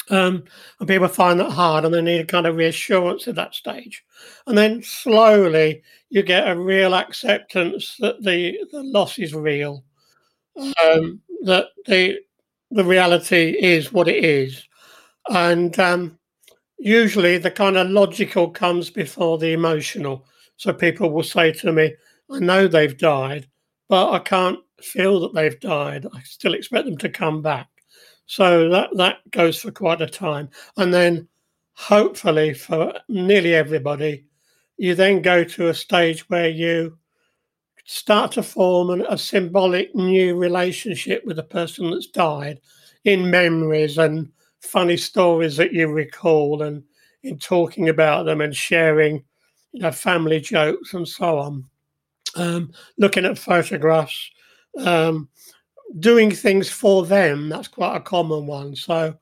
um, 0.09 0.43
and 0.79 0.87
people 0.87 1.07
find 1.07 1.39
that 1.39 1.51
hard 1.51 1.85
and 1.85 1.93
they 1.93 2.01
need 2.01 2.21
a 2.21 2.25
kind 2.25 2.45
of 2.47 2.55
reassurance 2.55 3.27
at 3.27 3.35
that 3.35 3.53
stage 3.55 4.03
and 4.47 4.57
then 4.57 4.81
slowly 4.83 5.81
you 6.09 6.23
get 6.23 6.47
a 6.49 6.57
real 6.59 6.93
acceptance 6.95 7.97
that 7.99 8.21
the, 8.23 8.57
the 8.71 8.83
loss 8.83 9.19
is 9.19 9.33
real 9.33 9.83
um, 10.83 11.21
that 11.43 11.67
the 11.85 12.19
the 12.71 12.83
reality 12.83 13.55
is 13.59 13.93
what 13.93 14.07
it 14.07 14.23
is 14.23 14.67
and 15.29 15.79
um, 15.79 16.17
usually 16.77 17.37
the 17.37 17.51
kind 17.51 17.77
of 17.77 17.89
logical 17.89 18.49
comes 18.49 18.89
before 18.89 19.37
the 19.37 19.53
emotional. 19.53 20.25
So 20.57 20.73
people 20.73 21.11
will 21.11 21.23
say 21.23 21.51
to 21.53 21.71
me, 21.71 21.95
I 22.29 22.39
know 22.39 22.67
they've 22.67 22.97
died, 22.97 23.47
but 23.89 24.11
I 24.11 24.19
can't 24.19 24.59
feel 24.81 25.19
that 25.21 25.33
they've 25.33 25.59
died. 25.59 26.05
I 26.13 26.21
still 26.23 26.53
expect 26.53 26.85
them 26.85 26.97
to 26.99 27.09
come 27.09 27.41
back. 27.41 27.67
So 28.27 28.69
that, 28.69 28.89
that 28.95 29.31
goes 29.31 29.59
for 29.59 29.71
quite 29.71 30.01
a 30.01 30.07
time. 30.07 30.49
And 30.75 30.93
then 30.93 31.27
hopefully 31.73 32.53
for 32.53 32.93
nearly 33.07 33.55
everybody, 33.55 34.25
you 34.77 34.95
then 34.95 35.21
go 35.21 35.43
to 35.43 35.69
a 35.69 35.73
stage 35.73 36.29
where 36.29 36.49
you 36.49 36.97
start 37.85 38.33
to 38.33 38.43
form 38.43 38.89
an, 38.89 39.05
a 39.09 39.17
symbolic 39.17 39.95
new 39.95 40.35
relationship 40.35 41.25
with 41.25 41.37
the 41.37 41.43
person 41.43 41.89
that's 41.89 42.07
died 42.07 42.59
in 43.05 43.31
memories 43.31 43.97
and 43.97 44.29
funny 44.59 44.97
stories 44.97 45.55
that 45.55 45.71
you 45.71 45.87
recall 45.87 46.61
and 46.63 46.83
in 47.23 47.39
talking 47.39 47.87
about 47.89 48.25
them 48.25 48.41
and 48.41 48.55
sharing 48.55 49.23
you 49.71 49.81
know 49.81 49.91
family 49.91 50.39
jokes 50.39 50.93
and 50.93 51.07
so 51.07 51.37
on 51.37 51.63
um, 52.35 52.71
looking 52.97 53.25
at 53.25 53.37
photographs 53.37 54.31
um, 54.79 55.29
doing 55.99 56.31
things 56.31 56.69
for 56.69 57.05
them 57.05 57.49
that's 57.49 57.67
quite 57.67 57.95
a 57.95 58.01
common 58.01 58.45
one. 58.45 58.75
So 58.75 59.15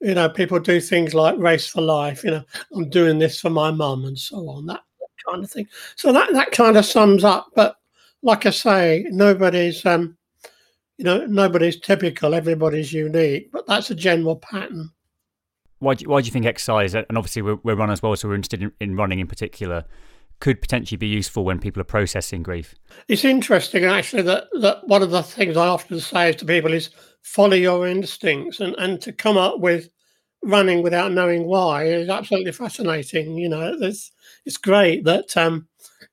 you 0.00 0.14
know 0.14 0.28
people 0.28 0.58
do 0.58 0.80
things 0.80 1.14
like 1.14 1.36
race 1.38 1.66
for 1.66 1.80
life 1.80 2.22
you 2.22 2.30
know 2.30 2.44
i'm 2.72 2.88
doing 2.88 3.18
this 3.18 3.40
for 3.40 3.50
my 3.50 3.68
mum 3.72 4.04
and 4.04 4.16
so 4.16 4.48
on 4.48 4.64
that, 4.66 4.80
kind 5.28 5.42
of 5.42 5.50
thing. 5.50 5.66
So 5.96 6.12
that 6.12 6.32
that 6.34 6.52
kind 6.52 6.76
of 6.76 6.86
sums 6.86 7.24
up 7.24 7.48
but 7.56 7.76
like 8.22 8.46
i 8.46 8.50
say 8.50 9.06
nobody's 9.10 9.84
um 9.84 10.16
you 10.98 11.04
know, 11.04 11.24
nobody's 11.26 11.78
typical, 11.78 12.34
everybody's 12.34 12.92
unique, 12.92 13.50
but 13.52 13.66
that's 13.66 13.90
a 13.90 13.94
general 13.94 14.36
pattern. 14.36 14.90
Why 15.78 15.94
do, 15.94 16.08
why 16.08 16.20
do 16.20 16.26
you 16.26 16.32
think 16.32 16.44
exercise, 16.44 16.94
and 16.96 17.06
obviously 17.16 17.40
we're, 17.42 17.58
we're 17.62 17.76
runners 17.76 18.00
as 18.00 18.02
well, 18.02 18.16
so 18.16 18.28
we're 18.28 18.34
interested 18.34 18.64
in, 18.64 18.72
in 18.80 18.96
running 18.96 19.20
in 19.20 19.28
particular, 19.28 19.84
could 20.40 20.60
potentially 20.60 20.96
be 20.96 21.06
useful 21.06 21.44
when 21.44 21.58
people 21.58 21.80
are 21.80 21.84
processing 21.84 22.42
grief? 22.42 22.74
It's 23.08 23.24
interesting, 23.24 23.84
actually, 23.84 24.22
that, 24.22 24.44
that 24.60 24.86
one 24.86 25.02
of 25.02 25.10
the 25.10 25.22
things 25.22 25.56
I 25.56 25.66
often 25.66 26.00
say 26.00 26.32
to 26.32 26.44
people 26.44 26.72
is 26.72 26.90
follow 27.22 27.56
your 27.56 27.86
instincts 27.86 28.60
and, 28.60 28.74
and 28.76 29.00
to 29.02 29.12
come 29.12 29.36
up 29.36 29.60
with 29.60 29.88
running 30.44 30.82
without 30.82 31.12
knowing 31.12 31.46
why 31.46 31.84
is 31.84 32.08
absolutely 32.08 32.52
fascinating. 32.52 33.36
You 33.36 33.48
know, 33.48 33.76
it's, 33.80 34.12
it's 34.44 34.56
great 34.56 35.04
that 35.04 35.36
um, 35.36 35.66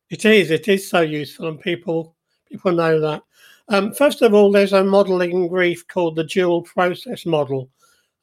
it 0.10 0.26
is, 0.26 0.52
it 0.52 0.68
is 0.68 0.90
so 0.90 1.02
useful 1.02 1.48
and 1.48 1.60
people 1.60 2.16
people 2.50 2.72
know 2.72 3.00
that. 3.00 3.24
Um, 3.70 3.94
first 3.94 4.22
of 4.22 4.34
all, 4.34 4.52
there's 4.52 4.74
a 4.74 4.84
modeling 4.84 5.48
grief 5.48 5.88
called 5.88 6.16
the 6.16 6.24
dual 6.24 6.62
process 6.62 7.26
model, 7.26 7.70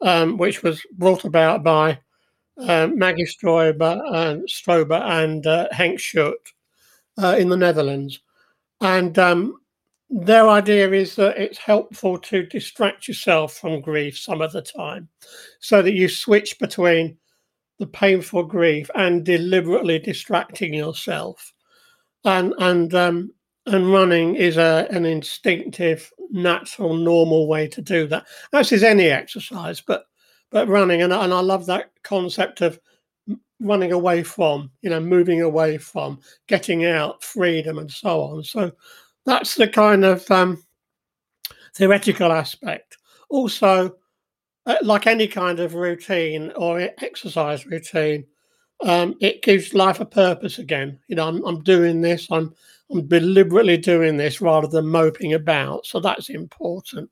um, 0.00 0.36
which 0.36 0.62
was 0.62 0.82
brought 0.92 1.24
about 1.24 1.64
by 1.64 1.98
Maggie 2.56 3.24
Stroebe 3.24 4.00
and, 4.14 4.42
Stroebe 4.48 5.00
and 5.00 5.46
uh, 5.46 5.68
Henk 5.72 5.98
Schut 5.98 6.34
uh, 7.22 7.36
in 7.38 7.48
the 7.48 7.56
Netherlands. 7.56 8.20
And 8.80 9.18
um, 9.18 9.58
their 10.10 10.48
idea 10.48 10.90
is 10.90 11.16
that 11.16 11.38
it's 11.38 11.58
helpful 11.58 12.18
to 12.18 12.44
distract 12.46 13.08
yourself 13.08 13.54
from 13.54 13.80
grief 13.80 14.18
some 14.18 14.42
of 14.42 14.52
the 14.52 14.62
time 14.62 15.08
so 15.60 15.82
that 15.82 15.94
you 15.94 16.08
switch 16.08 16.58
between 16.58 17.16
the 17.78 17.86
painful 17.86 18.44
grief 18.44 18.90
and 18.94 19.24
deliberately 19.24 19.98
distracting 19.98 20.74
yourself. 20.74 21.52
And, 22.24 22.54
and 22.58 22.94
um, 22.94 23.32
and 23.66 23.92
running 23.92 24.34
is 24.34 24.56
a, 24.56 24.86
an 24.90 25.04
instinctive, 25.04 26.12
natural, 26.30 26.94
normal 26.94 27.46
way 27.46 27.68
to 27.68 27.80
do 27.80 28.06
that. 28.08 28.26
As 28.52 28.72
is 28.72 28.82
any 28.82 29.06
exercise, 29.06 29.80
but 29.80 30.06
but 30.52 30.68
running, 30.68 31.02
and, 31.02 31.12
and 31.12 31.34
I 31.34 31.40
love 31.40 31.66
that 31.66 31.90
concept 32.04 32.60
of 32.60 32.78
running 33.60 33.92
away 33.92 34.22
from, 34.22 34.70
you 34.82 34.90
know, 34.90 35.00
moving 35.00 35.40
away 35.40 35.78
from, 35.78 36.20
getting 36.46 36.84
out, 36.84 37.24
freedom, 37.24 37.78
and 37.78 37.90
so 37.90 38.20
on. 38.20 38.44
So 38.44 38.70
that's 39.24 39.54
the 39.54 39.66
kind 39.66 40.04
of 40.04 40.28
um, 40.30 40.62
theoretical 41.74 42.30
aspect. 42.32 42.98
Also, 43.30 43.96
uh, 44.66 44.76
like 44.82 45.06
any 45.06 45.26
kind 45.26 45.58
of 45.58 45.74
routine 45.74 46.52
or 46.56 46.80
exercise 47.00 47.66
routine, 47.66 48.24
um, 48.84 49.14
it 49.20 49.42
gives 49.42 49.74
life 49.74 50.00
a 50.00 50.04
purpose 50.04 50.58
again. 50.58 50.98
You 51.08 51.16
know, 51.16 51.28
I'm, 51.28 51.44
I'm 51.44 51.62
doing 51.62 52.00
this. 52.00 52.28
I'm 52.30 52.54
I'm 52.90 53.06
deliberately 53.08 53.78
doing 53.78 54.18
this 54.18 54.42
rather 54.42 54.68
than 54.68 54.86
moping 54.86 55.32
about. 55.32 55.86
So 55.86 55.98
that's 55.98 56.28
important. 56.28 57.08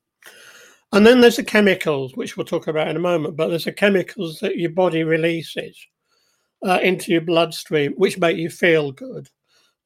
And 0.93 1.07
then 1.07 1.21
there's 1.21 1.37
the 1.37 1.45
chemicals, 1.45 2.17
which 2.17 2.37
we'll 2.37 2.47
talk 2.47 2.67
about 2.67 2.89
in 2.89 2.97
a 2.97 3.01
moment, 3.01 3.37
but 3.37 3.49
there's 3.49 3.65
the 3.65 3.73
chemicals 3.73 4.41
that 4.41 4.57
your 4.57 4.71
body 4.71 5.05
releases 5.05 5.77
uh, 6.67 6.81
into 6.83 7.13
your 7.13 7.21
bloodstream, 7.21 7.93
which 7.93 8.19
make 8.19 8.37
you 8.37 8.51
feel 8.51 8.91
good. 8.91 9.29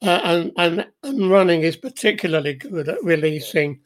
Uh, 0.02 0.20
and, 0.24 0.52
and, 0.56 0.86
and 1.02 1.30
running 1.30 1.62
is 1.62 1.76
particularly 1.76 2.54
good 2.54 2.88
at 2.88 3.02
releasing 3.04 3.80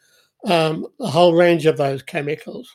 um, 0.47 0.87
a 1.01 1.09
whole 1.09 1.35
range 1.35 1.67
of 1.67 1.77
those 1.77 2.03
chemicals. 2.03 2.71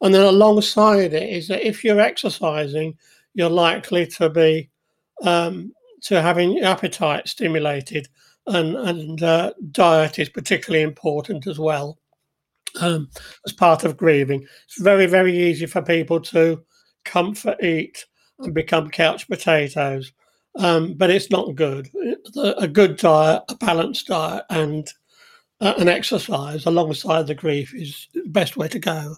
And 0.00 0.12
then 0.12 0.22
alongside 0.22 1.14
it 1.14 1.28
is 1.28 1.48
that 1.48 1.66
if 1.66 1.84
you're 1.84 2.00
exercising, 2.00 2.98
you're 3.34 3.48
likely 3.48 4.06
to 4.08 4.28
be 4.28 4.70
um, 5.22 5.72
to 6.02 6.20
having 6.20 6.52
your 6.52 6.66
appetite 6.66 7.28
stimulated, 7.28 8.08
and 8.46 8.76
and 8.76 9.22
uh, 9.22 9.52
diet 9.70 10.18
is 10.18 10.28
particularly 10.28 10.82
important 10.82 11.46
as 11.46 11.58
well 11.58 11.98
um, 12.80 13.08
as 13.46 13.52
part 13.52 13.84
of 13.84 13.96
grieving. 13.96 14.46
It's 14.66 14.80
very 14.80 15.06
very 15.06 15.36
easy 15.36 15.66
for 15.66 15.82
people 15.82 16.20
to 16.20 16.62
comfort 17.04 17.62
eat 17.62 18.04
and 18.38 18.54
become 18.54 18.90
couch 18.90 19.28
potatoes, 19.28 20.12
um, 20.58 20.94
but 20.94 21.10
it's 21.10 21.30
not 21.30 21.54
good. 21.54 21.88
A 22.58 22.68
good 22.68 22.96
diet, 22.96 23.42
a 23.48 23.56
balanced 23.56 24.08
diet, 24.08 24.44
and 24.50 24.88
uh, 25.60 25.74
an 25.78 25.88
exercise 25.88 26.66
alongside 26.66 27.26
the 27.26 27.34
grief 27.34 27.74
is 27.74 28.08
the 28.12 28.22
best 28.26 28.56
way 28.56 28.68
to 28.68 28.78
go. 28.78 29.16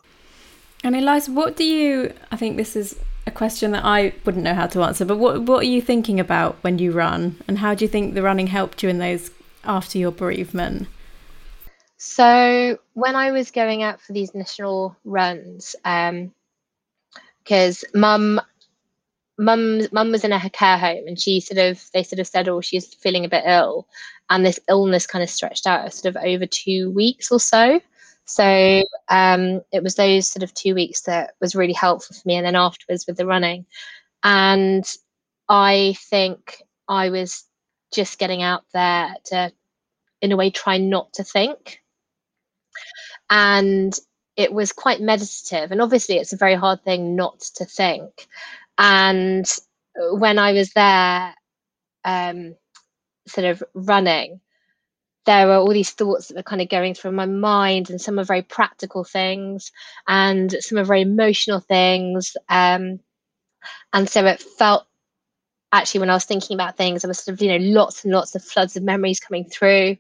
And 0.85 0.95
Eliza, 0.95 1.33
what 1.33 1.57
do 1.57 1.64
you? 1.64 2.12
I 2.31 2.37
think 2.37 2.57
this 2.57 2.77
is 2.77 2.99
a 3.27 3.31
question 3.31 3.73
that 3.73 3.85
I 3.85 4.12
wouldn't 4.25 4.45
know 4.45 4.55
how 4.55 4.66
to 4.69 4.83
answer, 4.83 5.05
but 5.05 5.16
what 5.19 5.42
what 5.42 5.61
are 5.61 5.69
you 5.69 5.83
thinking 5.83 6.21
about 6.21 6.57
when 6.62 6.79
you 6.79 6.92
run, 6.92 7.42
and 7.49 7.59
how 7.59 7.75
do 7.75 7.85
you 7.85 7.88
think 7.88 8.14
the 8.14 8.23
running 8.23 8.49
helped 8.49 8.83
you 8.83 8.88
in 8.88 8.99
those 8.99 9.31
after 9.64 9.99
your 9.99 10.12
bereavement? 10.12 10.88
So 11.98 12.78
when 12.94 13.16
I 13.16 13.30
was 13.30 13.50
going 13.50 13.82
out 13.82 14.00
for 14.00 14.12
these 14.12 14.30
initial 14.30 14.96
runs, 15.04 15.74
because 17.44 17.85
um, 17.94 18.00
mum, 18.00 18.40
mum, 19.38 19.82
mum 19.92 20.12
was 20.12 20.24
in 20.24 20.32
a 20.32 20.50
care 20.50 20.78
home, 20.78 21.04
and 21.06 21.18
she 21.18 21.40
sort 21.40 21.59
of 21.59 21.82
they 21.92 22.02
sort 22.02 22.20
of 22.20 22.26
said, 22.26 22.48
"Oh, 22.48 22.61
she's 22.61 22.94
feeling 22.94 23.24
a 23.24 23.30
bit 23.30 23.44
ill," 23.46 23.88
and 24.28 24.44
this 24.44 24.61
illness 24.68 25.06
kind 25.06 25.22
of 25.22 25.30
stretched 25.30 25.66
out 25.66 25.92
sort 25.92 26.14
of 26.14 26.22
over 26.22 26.46
two 26.46 26.90
weeks 26.90 27.30
or 27.30 27.40
so. 27.40 27.80
So 28.26 28.82
um, 29.09 29.62
it 29.72 29.82
was 29.82 29.94
those 29.94 30.26
sort 30.26 30.42
of 30.42 30.52
two 30.52 30.74
weeks 30.74 31.02
that 31.02 31.35
was 31.40 31.54
really 31.54 31.72
helpful 31.72 32.14
for 32.14 32.26
me. 32.26 32.35
And 32.35 32.44
then 32.44 32.56
afterwards 32.56 33.06
with 33.06 33.16
the 33.16 33.26
running. 33.26 33.66
And 34.24 34.85
I 35.48 35.94
think 36.11 36.62
I 36.88 37.11
was 37.11 37.44
just 37.92 38.18
getting 38.18 38.42
out 38.42 38.64
there 38.72 39.14
to, 39.26 39.52
in 40.20 40.32
a 40.32 40.37
way, 40.37 40.50
try 40.50 40.76
not 40.76 41.12
to 41.14 41.24
think. 41.24 41.80
And 43.30 43.98
it 44.36 44.52
was 44.52 44.72
quite 44.72 45.00
meditative. 45.00 45.72
And 45.72 45.80
obviously, 45.80 46.16
it's 46.16 46.32
a 46.32 46.38
very 46.38 46.54
hard 46.54 46.82
thing 46.82 47.16
not 47.16 47.40
to 47.56 47.64
think. 47.64 48.26
And 48.78 49.46
when 49.94 50.38
I 50.38 50.52
was 50.52 50.72
there, 50.72 51.34
um, 52.04 52.54
sort 53.26 53.46
of 53.46 53.62
running, 53.74 54.40
there 55.24 55.46
were 55.46 55.56
all 55.56 55.72
these 55.72 55.90
thoughts 55.90 56.28
that 56.28 56.36
were 56.36 56.42
kind 56.42 56.62
of 56.62 56.68
going 56.68 56.94
through 56.94 57.12
my 57.12 57.26
mind, 57.26 57.90
and 57.90 58.00
some 58.00 58.18
are 58.18 58.24
very 58.24 58.42
practical 58.42 59.04
things, 59.04 59.72
and 60.06 60.52
some 60.60 60.78
are 60.78 60.84
very 60.84 61.02
emotional 61.02 61.60
things. 61.60 62.36
Um, 62.48 63.00
and 63.92 64.08
so 64.08 64.24
it 64.26 64.40
felt 64.40 64.86
actually 65.72 66.00
when 66.00 66.10
I 66.10 66.14
was 66.14 66.24
thinking 66.24 66.54
about 66.54 66.76
things, 66.76 67.04
I 67.04 67.08
was 67.08 67.18
sort 67.18 67.34
of 67.34 67.42
you 67.42 67.58
know 67.58 67.80
lots 67.80 68.04
and 68.04 68.12
lots 68.12 68.34
of 68.34 68.44
floods 68.44 68.76
of 68.76 68.82
memories 68.82 69.20
coming 69.20 69.44
through 69.44 69.96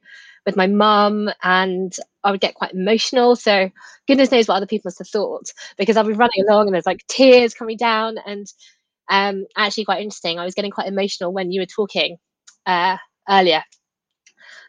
with 0.46 0.56
my 0.56 0.66
mum, 0.66 1.28
and 1.42 1.94
I 2.24 2.30
would 2.30 2.40
get 2.40 2.54
quite 2.54 2.72
emotional. 2.72 3.36
So 3.36 3.70
goodness 4.08 4.30
knows 4.30 4.48
what 4.48 4.56
other 4.56 4.66
people 4.66 4.88
must 4.88 4.98
have 4.98 5.08
thought 5.08 5.52
because 5.76 5.96
I'd 5.96 6.06
be 6.06 6.12
running 6.14 6.44
along 6.48 6.66
and 6.68 6.74
there's 6.74 6.86
like 6.86 7.06
tears 7.08 7.54
coming 7.54 7.76
down, 7.76 8.16
and 8.26 8.46
um, 9.10 9.46
actually 9.56 9.84
quite 9.84 10.02
interesting. 10.02 10.38
I 10.38 10.44
was 10.44 10.54
getting 10.54 10.70
quite 10.70 10.88
emotional 10.88 11.32
when 11.32 11.52
you 11.52 11.60
were 11.60 11.66
talking 11.66 12.18
uh, 12.66 12.96
earlier 13.28 13.62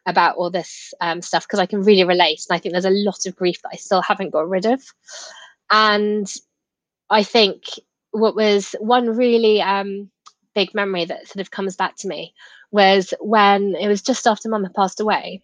about 0.05 0.37
all 0.37 0.49
this 0.49 0.93
um, 1.01 1.21
stuff 1.21 1.45
because 1.45 1.59
I 1.59 1.65
can 1.65 1.81
really 1.81 2.03
relate. 2.03 2.41
And 2.49 2.55
I 2.55 2.59
think 2.59 2.73
there's 2.73 2.85
a 2.85 2.89
lot 2.89 3.25
of 3.25 3.35
grief 3.35 3.61
that 3.63 3.71
I 3.73 3.77
still 3.77 4.01
haven't 4.01 4.31
got 4.31 4.49
rid 4.49 4.65
of. 4.65 4.81
And 5.71 6.31
I 7.09 7.23
think 7.23 7.63
what 8.11 8.35
was 8.35 8.75
one 8.79 9.09
really 9.17 9.61
um, 9.61 10.09
big 10.55 10.73
memory 10.73 11.05
that 11.05 11.27
sort 11.27 11.41
of 11.41 11.51
comes 11.51 11.75
back 11.75 11.95
to 11.97 12.07
me 12.07 12.33
was 12.71 13.13
when 13.21 13.75
it 13.75 13.87
was 13.87 14.01
just 14.01 14.27
after 14.27 14.49
mum 14.49 14.63
had 14.63 14.73
passed 14.73 14.99
away. 14.99 15.43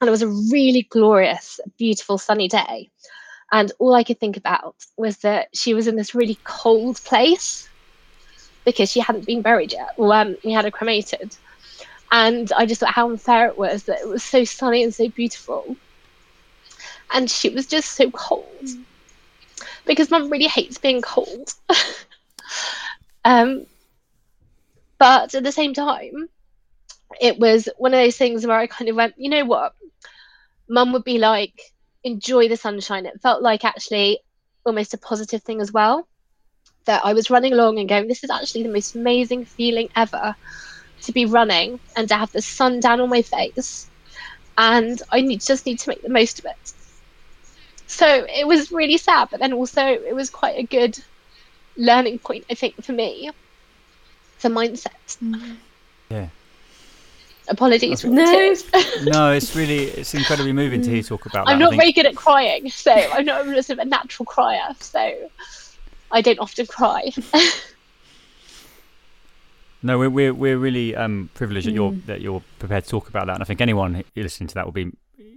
And 0.00 0.08
it 0.08 0.10
was 0.10 0.22
a 0.22 0.28
really 0.28 0.82
glorious, 0.90 1.60
beautiful, 1.76 2.18
sunny 2.18 2.48
day. 2.48 2.90
And 3.50 3.72
all 3.78 3.94
I 3.94 4.04
could 4.04 4.20
think 4.20 4.36
about 4.36 4.76
was 4.96 5.18
that 5.18 5.48
she 5.54 5.74
was 5.74 5.86
in 5.86 5.96
this 5.96 6.14
really 6.14 6.38
cold 6.44 7.02
place 7.04 7.68
because 8.64 8.90
she 8.90 9.00
hadn't 9.00 9.26
been 9.26 9.42
buried 9.42 9.72
yet. 9.72 9.94
Well, 9.96 10.12
um, 10.12 10.36
we 10.44 10.52
had 10.52 10.64
her 10.64 10.70
cremated. 10.70 11.34
And 12.12 12.52
I 12.52 12.66
just 12.66 12.80
thought 12.80 12.94
how 12.94 13.10
unfair 13.10 13.48
it 13.48 13.58
was 13.58 13.84
that 13.84 14.00
it 14.00 14.08
was 14.08 14.22
so 14.22 14.44
sunny 14.44 14.82
and 14.82 14.94
so 14.94 15.08
beautiful. 15.08 15.76
And 17.10 17.30
she 17.30 17.48
was 17.48 17.66
just 17.66 17.92
so 17.92 18.10
cold. 18.10 18.68
Because 19.86 20.10
mum 20.10 20.30
really 20.30 20.46
hates 20.46 20.78
being 20.78 21.00
cold. 21.00 21.54
um, 23.24 23.66
but 24.98 25.34
at 25.34 25.42
the 25.42 25.52
same 25.52 25.72
time, 25.72 26.28
it 27.20 27.38
was 27.38 27.68
one 27.78 27.94
of 27.94 28.00
those 28.00 28.16
things 28.16 28.46
where 28.46 28.58
I 28.58 28.66
kind 28.66 28.88
of 28.90 28.96
went, 28.96 29.14
you 29.16 29.30
know 29.30 29.44
what? 29.44 29.74
Mum 30.68 30.92
would 30.92 31.04
be 31.04 31.18
like, 31.18 31.60
enjoy 32.04 32.48
the 32.48 32.56
sunshine. 32.56 33.06
It 33.06 33.20
felt 33.22 33.42
like 33.42 33.64
actually 33.64 34.20
almost 34.64 34.94
a 34.94 34.98
positive 34.98 35.42
thing 35.42 35.60
as 35.60 35.72
well. 35.72 36.06
That 36.86 37.04
I 37.04 37.12
was 37.12 37.30
running 37.30 37.52
along 37.52 37.78
and 37.78 37.88
going, 37.88 38.08
this 38.08 38.24
is 38.24 38.30
actually 38.30 38.62
the 38.62 38.72
most 38.72 38.94
amazing 38.96 39.44
feeling 39.44 39.88
ever 39.96 40.34
to 41.02 41.12
be 41.12 41.26
running 41.26 41.78
and 41.96 42.08
to 42.08 42.16
have 42.16 42.32
the 42.32 42.42
sun 42.42 42.80
down 42.80 43.00
on 43.00 43.08
my 43.08 43.22
face 43.22 43.90
and 44.56 45.00
I 45.12 45.20
need, 45.20 45.40
just 45.40 45.66
need 45.66 45.78
to 45.80 45.90
make 45.90 46.02
the 46.02 46.08
most 46.08 46.38
of 46.38 46.46
it. 46.46 46.72
So 47.86 48.26
it 48.28 48.46
was 48.46 48.70
really 48.70 48.98
sad, 48.98 49.28
but 49.30 49.40
then 49.40 49.52
also 49.52 49.82
it 49.82 50.14
was 50.14 50.30
quite 50.30 50.58
a 50.58 50.66
good 50.66 50.98
learning 51.76 52.18
point, 52.18 52.44
I 52.50 52.54
think, 52.54 52.82
for 52.84 52.92
me. 52.92 53.30
for 54.38 54.48
mindset. 54.48 55.18
Mm-hmm. 55.22 55.54
Yeah. 56.10 56.28
Apologies 57.48 58.02
for 58.02 58.08
no. 58.08 58.54
no, 59.04 59.32
it's 59.32 59.56
really 59.56 59.84
it's 59.84 60.14
incredibly 60.14 60.52
moving 60.52 60.82
to 60.82 60.88
hear 60.88 60.98
you 60.98 61.02
talk 61.02 61.26
about 61.26 61.46
that. 61.46 61.52
I'm 61.52 61.58
not 61.58 61.74
very 61.74 61.92
good 61.92 62.06
at 62.06 62.14
crying, 62.14 62.68
so 62.70 62.92
I'm 62.92 63.24
not 63.24 63.46
a, 63.46 63.62
sort 63.62 63.78
of 63.78 63.86
a 63.86 63.88
natural 63.88 64.26
crier, 64.26 64.74
so 64.80 65.30
I 66.10 66.20
don't 66.20 66.38
often 66.38 66.66
cry. 66.66 67.10
No, 69.82 69.98
we're 69.98 70.10
we're, 70.10 70.34
we're 70.34 70.58
really 70.58 70.96
um, 70.96 71.30
privileged 71.34 71.66
that 71.66 71.72
you're 71.72 71.92
that 72.06 72.20
you're 72.20 72.42
prepared 72.58 72.84
to 72.84 72.90
talk 72.90 73.08
about 73.08 73.26
that, 73.26 73.34
and 73.34 73.42
I 73.42 73.46
think 73.46 73.60
anyone 73.60 74.02
listening 74.16 74.48
to 74.48 74.54
that 74.54 74.64
will 74.64 74.72
be 74.72 74.90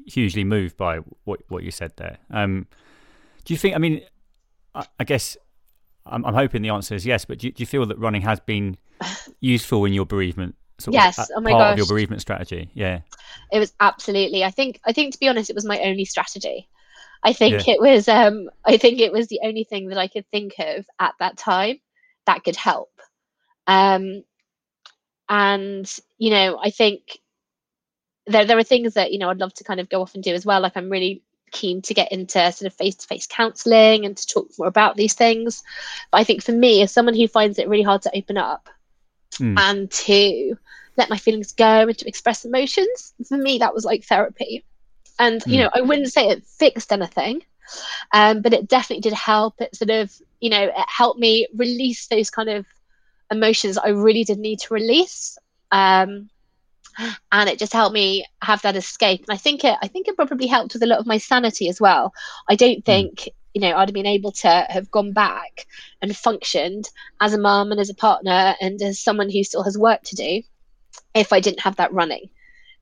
hugely 0.08 0.44
moved 0.44 0.78
by 0.78 0.98
what 1.26 1.42
what 1.48 1.64
you 1.64 1.72
said 1.72 1.94
there. 1.98 2.18
Um, 2.32 2.66
do 3.46 3.54
you 3.54 3.58
think? 3.58 3.76
I 3.76 3.78
mean, 3.78 4.02
I, 4.74 4.86
I 5.00 5.04
guess 5.04 5.38
I'm, 6.06 6.26
I'm, 6.26 6.34
hoping 6.34 6.64
the 6.64 6.70
answer 6.70 6.96
is 6.96 7.06
yes, 7.06 7.24
but 7.24 7.38
do 7.38 7.52
do 7.52 7.62
you, 7.62 7.68
feel 7.68 7.86
that 7.86 8.00
running 8.00 8.24
has 8.24 8.40
been 8.40 8.78
useful 9.40 9.86
in 9.86 9.94
your 9.94 10.06
bereavement? 10.06 10.56
Yes, 10.90 11.18
of, 11.18 11.28
oh 11.36 11.42
my 11.42 11.52
part 11.52 11.62
gosh. 11.62 11.72
of 11.74 11.78
your 11.80 11.88
bereavement 11.88 12.22
strategy. 12.22 12.70
Yeah, 12.74 13.02
it 13.52 13.60
was 13.60 13.74
absolutely. 13.80 14.44
I 14.44 14.52
think 14.52 14.80
I 14.86 14.94
think 14.94 15.14
to 15.14 15.20
be 15.20 15.28
honest, 15.28 15.50
it 15.50 15.56
was 15.56 15.66
my 15.66 15.80
only 15.82 16.06
strategy. 16.06 16.68
I 17.24 17.34
think 17.34 17.68
yeah. 17.68 17.76
it 17.76 17.82
was. 17.82 18.08
Um, 18.08 18.50
I 18.66 18.78
think 18.78 19.00
it 19.00 19.12
was 19.12 19.28
the 19.28 19.42
only 19.44 19.64
thing 19.64 19.90
that 19.90 19.98
I 19.98 20.08
could 20.08 20.26
think 20.32 20.54
of 20.60 20.86
at 21.00 21.14
that 21.20 21.38
time 21.38 21.80
that 22.26 22.44
could 22.44 22.56
help. 22.56 22.92
Um, 23.68 24.24
and 25.32 25.98
you 26.18 26.30
know 26.30 26.60
i 26.62 26.70
think 26.70 27.18
there 28.28 28.46
there 28.46 28.58
are 28.58 28.64
things 28.64 28.94
that 28.94 29.12
you 29.12 29.18
know 29.18 29.30
i'd 29.30 29.40
love 29.40 29.54
to 29.54 29.64
kind 29.64 29.80
of 29.80 29.90
go 29.90 30.02
off 30.02 30.14
and 30.14 30.24
do 30.24 30.34
as 30.36 30.46
well 30.46 30.62
like 30.62 30.76
i'm 30.76 30.90
really 30.90 31.24
keen 31.52 31.82
to 31.82 31.94
get 31.94 32.12
into 32.12 32.52
sort 32.52 32.72
of 32.72 32.74
face-to-face 32.74 33.28
counseling 33.28 34.06
and 34.06 34.16
to 34.16 34.28
talk 34.28 34.48
more 34.60 34.68
about 34.68 34.96
these 34.96 35.14
things 35.14 35.64
but 36.12 36.20
i 36.20 36.24
think 36.24 36.44
for 36.44 36.52
me 36.52 36.82
as 36.82 36.92
someone 36.92 37.16
who 37.16 37.28
finds 37.28 37.58
it 37.58 37.68
really 37.68 37.84
hard 37.84 38.02
to 38.02 38.16
open 38.16 38.38
up 38.38 38.70
mm. 39.34 39.58
and 39.60 39.90
to 39.92 40.58
let 40.98 41.10
my 41.10 41.18
feelings 41.18 41.54
go 41.54 41.88
and 41.88 41.98
to 41.98 42.08
express 42.08 42.46
emotions 42.46 43.14
for 43.28 43.38
me 43.38 43.60
that 43.60 43.74
was 43.74 43.86
like 43.86 44.04
therapy 44.04 44.64
and 45.20 45.42
mm. 45.44 45.52
you 45.52 45.58
know 45.60 45.70
i 45.74 45.82
wouldn't 45.82 46.12
say 46.12 46.30
it 46.30 46.44
fixed 46.46 46.92
anything 46.92 47.42
um, 48.12 48.42
but 48.42 48.54
it 48.54 48.68
definitely 48.68 49.02
did 49.02 49.14
help 49.14 49.62
it 49.62 49.74
sort 49.76 49.90
of 49.92 50.12
you 50.42 50.50
know 50.50 50.64
it 50.64 50.74
helped 50.88 51.20
me 51.20 51.48
release 51.56 52.08
those 52.08 52.30
kind 52.30 52.50
of 52.50 52.66
emotions 53.32 53.78
I 53.78 53.90
really 53.90 54.24
did 54.24 54.38
need 54.38 54.60
to 54.60 54.74
release. 54.74 55.38
Um, 55.72 56.30
and 57.32 57.50
it 57.50 57.58
just 57.58 57.74
helped 57.74 57.94
me 57.94 58.26
have 58.42 58.62
that 58.64 58.76
escape. 58.76 59.22
And 59.22 59.34
I 59.34 59.38
think 59.38 59.64
it 59.64 59.78
I 59.82 59.88
think 59.88 60.08
it 60.08 60.18
probably 60.18 60.48
helped 60.48 60.74
with 60.74 60.84
a 60.84 60.88
lot 60.88 61.00
of 61.00 61.08
my 61.08 61.18
sanity 61.18 61.70
as 61.70 61.80
well. 61.80 62.14
I 62.50 62.56
don't 62.56 62.76
hmm. 62.76 62.82
think 62.82 63.16
mm. 63.16 63.28
You 63.54 63.62
know 63.62 63.76
I'd 63.76 63.90
have 63.90 63.94
been 63.94 64.06
able 64.06 64.32
to 64.32 64.66
have 64.70 64.92
gone 64.92 65.14
back 65.14 65.68
and 66.02 66.16
functioned 66.16 66.90
as 67.20 67.34
a 67.34 67.40
mum 67.40 67.72
and 67.72 67.80
as 67.80 67.90
a 67.90 67.96
partner 67.96 68.56
and 68.62 68.82
as 68.82 69.00
someone 69.00 69.30
who 69.30 69.44
still 69.44 69.64
has 69.64 69.78
work 69.78 70.04
to 70.04 70.16
do 70.16 70.42
if 71.14 71.34
I 71.34 71.40
didn't 71.40 71.62
have 71.62 71.76
that 71.78 71.94
running. 71.94 72.30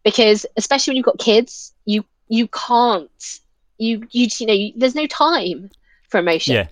Because 0.04 0.46
especially 0.56 0.92
when 0.92 0.98
you've 0.98 1.06
got 1.06 1.20
kids, 1.20 1.74
you 1.86 2.06
you 2.28 2.48
can't 2.48 3.40
you 3.78 4.08
you 4.12 4.28
you 4.40 4.46
know 4.46 4.54
you, 4.54 4.74
there's 4.76 4.96
no 4.96 5.08
time 5.08 5.70
for 6.10 6.20
emotions. 6.20 6.50
Yeah. 6.50 6.68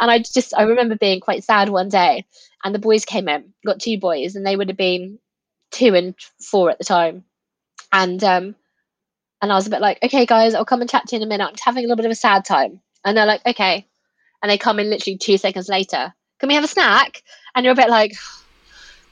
And 0.00 0.10
I 0.10 0.18
just 0.18 0.54
I 0.56 0.62
remember 0.62 0.96
being 0.96 1.20
quite 1.20 1.44
sad 1.44 1.68
one 1.68 1.88
day 1.88 2.24
and 2.64 2.74
the 2.74 2.78
boys 2.78 3.04
came 3.04 3.28
in, 3.28 3.52
got 3.64 3.80
two 3.80 3.98
boys, 3.98 4.36
and 4.36 4.46
they 4.46 4.56
would 4.56 4.68
have 4.68 4.76
been 4.76 5.18
two 5.70 5.94
and 5.94 6.14
four 6.40 6.70
at 6.70 6.78
the 6.78 6.84
time. 6.84 7.24
And 7.92 8.22
um, 8.22 8.54
and 9.42 9.52
I 9.52 9.54
was 9.54 9.66
a 9.66 9.70
bit 9.70 9.80
like, 9.80 9.98
okay, 10.02 10.26
guys, 10.26 10.54
I'll 10.54 10.64
come 10.64 10.80
and 10.80 10.90
chat 10.90 11.06
to 11.08 11.16
you 11.16 11.22
in 11.22 11.26
a 11.26 11.28
minute. 11.28 11.48
I'm 11.48 11.54
having 11.62 11.84
a 11.84 11.88
little 11.88 11.96
bit 11.96 12.06
of 12.06 12.12
a 12.12 12.16
sad 12.16 12.44
time. 12.44 12.80
And 13.04 13.16
they're 13.16 13.26
like, 13.26 13.44
okay. 13.46 13.86
and 14.42 14.50
they 14.50 14.58
come 14.58 14.78
in 14.78 14.90
literally 14.90 15.18
two 15.18 15.38
seconds 15.38 15.68
later. 15.68 16.12
Can 16.38 16.48
we 16.48 16.54
have 16.54 16.64
a 16.64 16.68
snack? 16.68 17.22
And 17.54 17.64
you're 17.64 17.72
a 17.72 17.76
bit 17.76 17.90
like, 17.90 18.12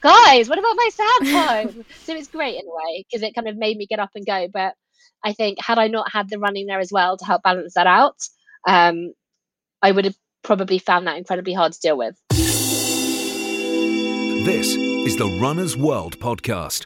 guys, 0.01 0.49
what 0.49 0.59
about 0.59 0.75
my 0.75 0.89
sad 0.91 1.19
time? 1.31 1.85
so 2.03 2.15
it's 2.15 2.27
great 2.27 2.55
in 2.55 2.65
a 2.65 2.75
way 2.75 3.05
because 3.07 3.23
it 3.23 3.35
kind 3.35 3.47
of 3.47 3.57
made 3.57 3.77
me 3.77 3.85
get 3.85 3.99
up 3.99 4.11
and 4.15 4.25
go. 4.25 4.47
But 4.51 4.73
I 5.23 5.33
think 5.33 5.59
had 5.61 5.77
I 5.79 5.87
not 5.87 6.11
had 6.11 6.29
the 6.29 6.39
running 6.39 6.67
there 6.67 6.79
as 6.79 6.91
well 6.91 7.17
to 7.17 7.25
help 7.25 7.43
balance 7.43 7.73
that 7.75 7.87
out, 7.87 8.15
um, 8.67 9.13
I 9.81 9.91
would 9.91 10.05
have 10.05 10.15
probably 10.43 10.79
found 10.79 11.07
that 11.07 11.17
incredibly 11.17 11.53
hard 11.53 11.73
to 11.73 11.79
deal 11.79 11.97
with. 11.97 12.15
This 14.45 14.75
is 14.75 15.17
the 15.17 15.27
Runner's 15.39 15.75
World 15.77 16.17
podcast. 16.19 16.85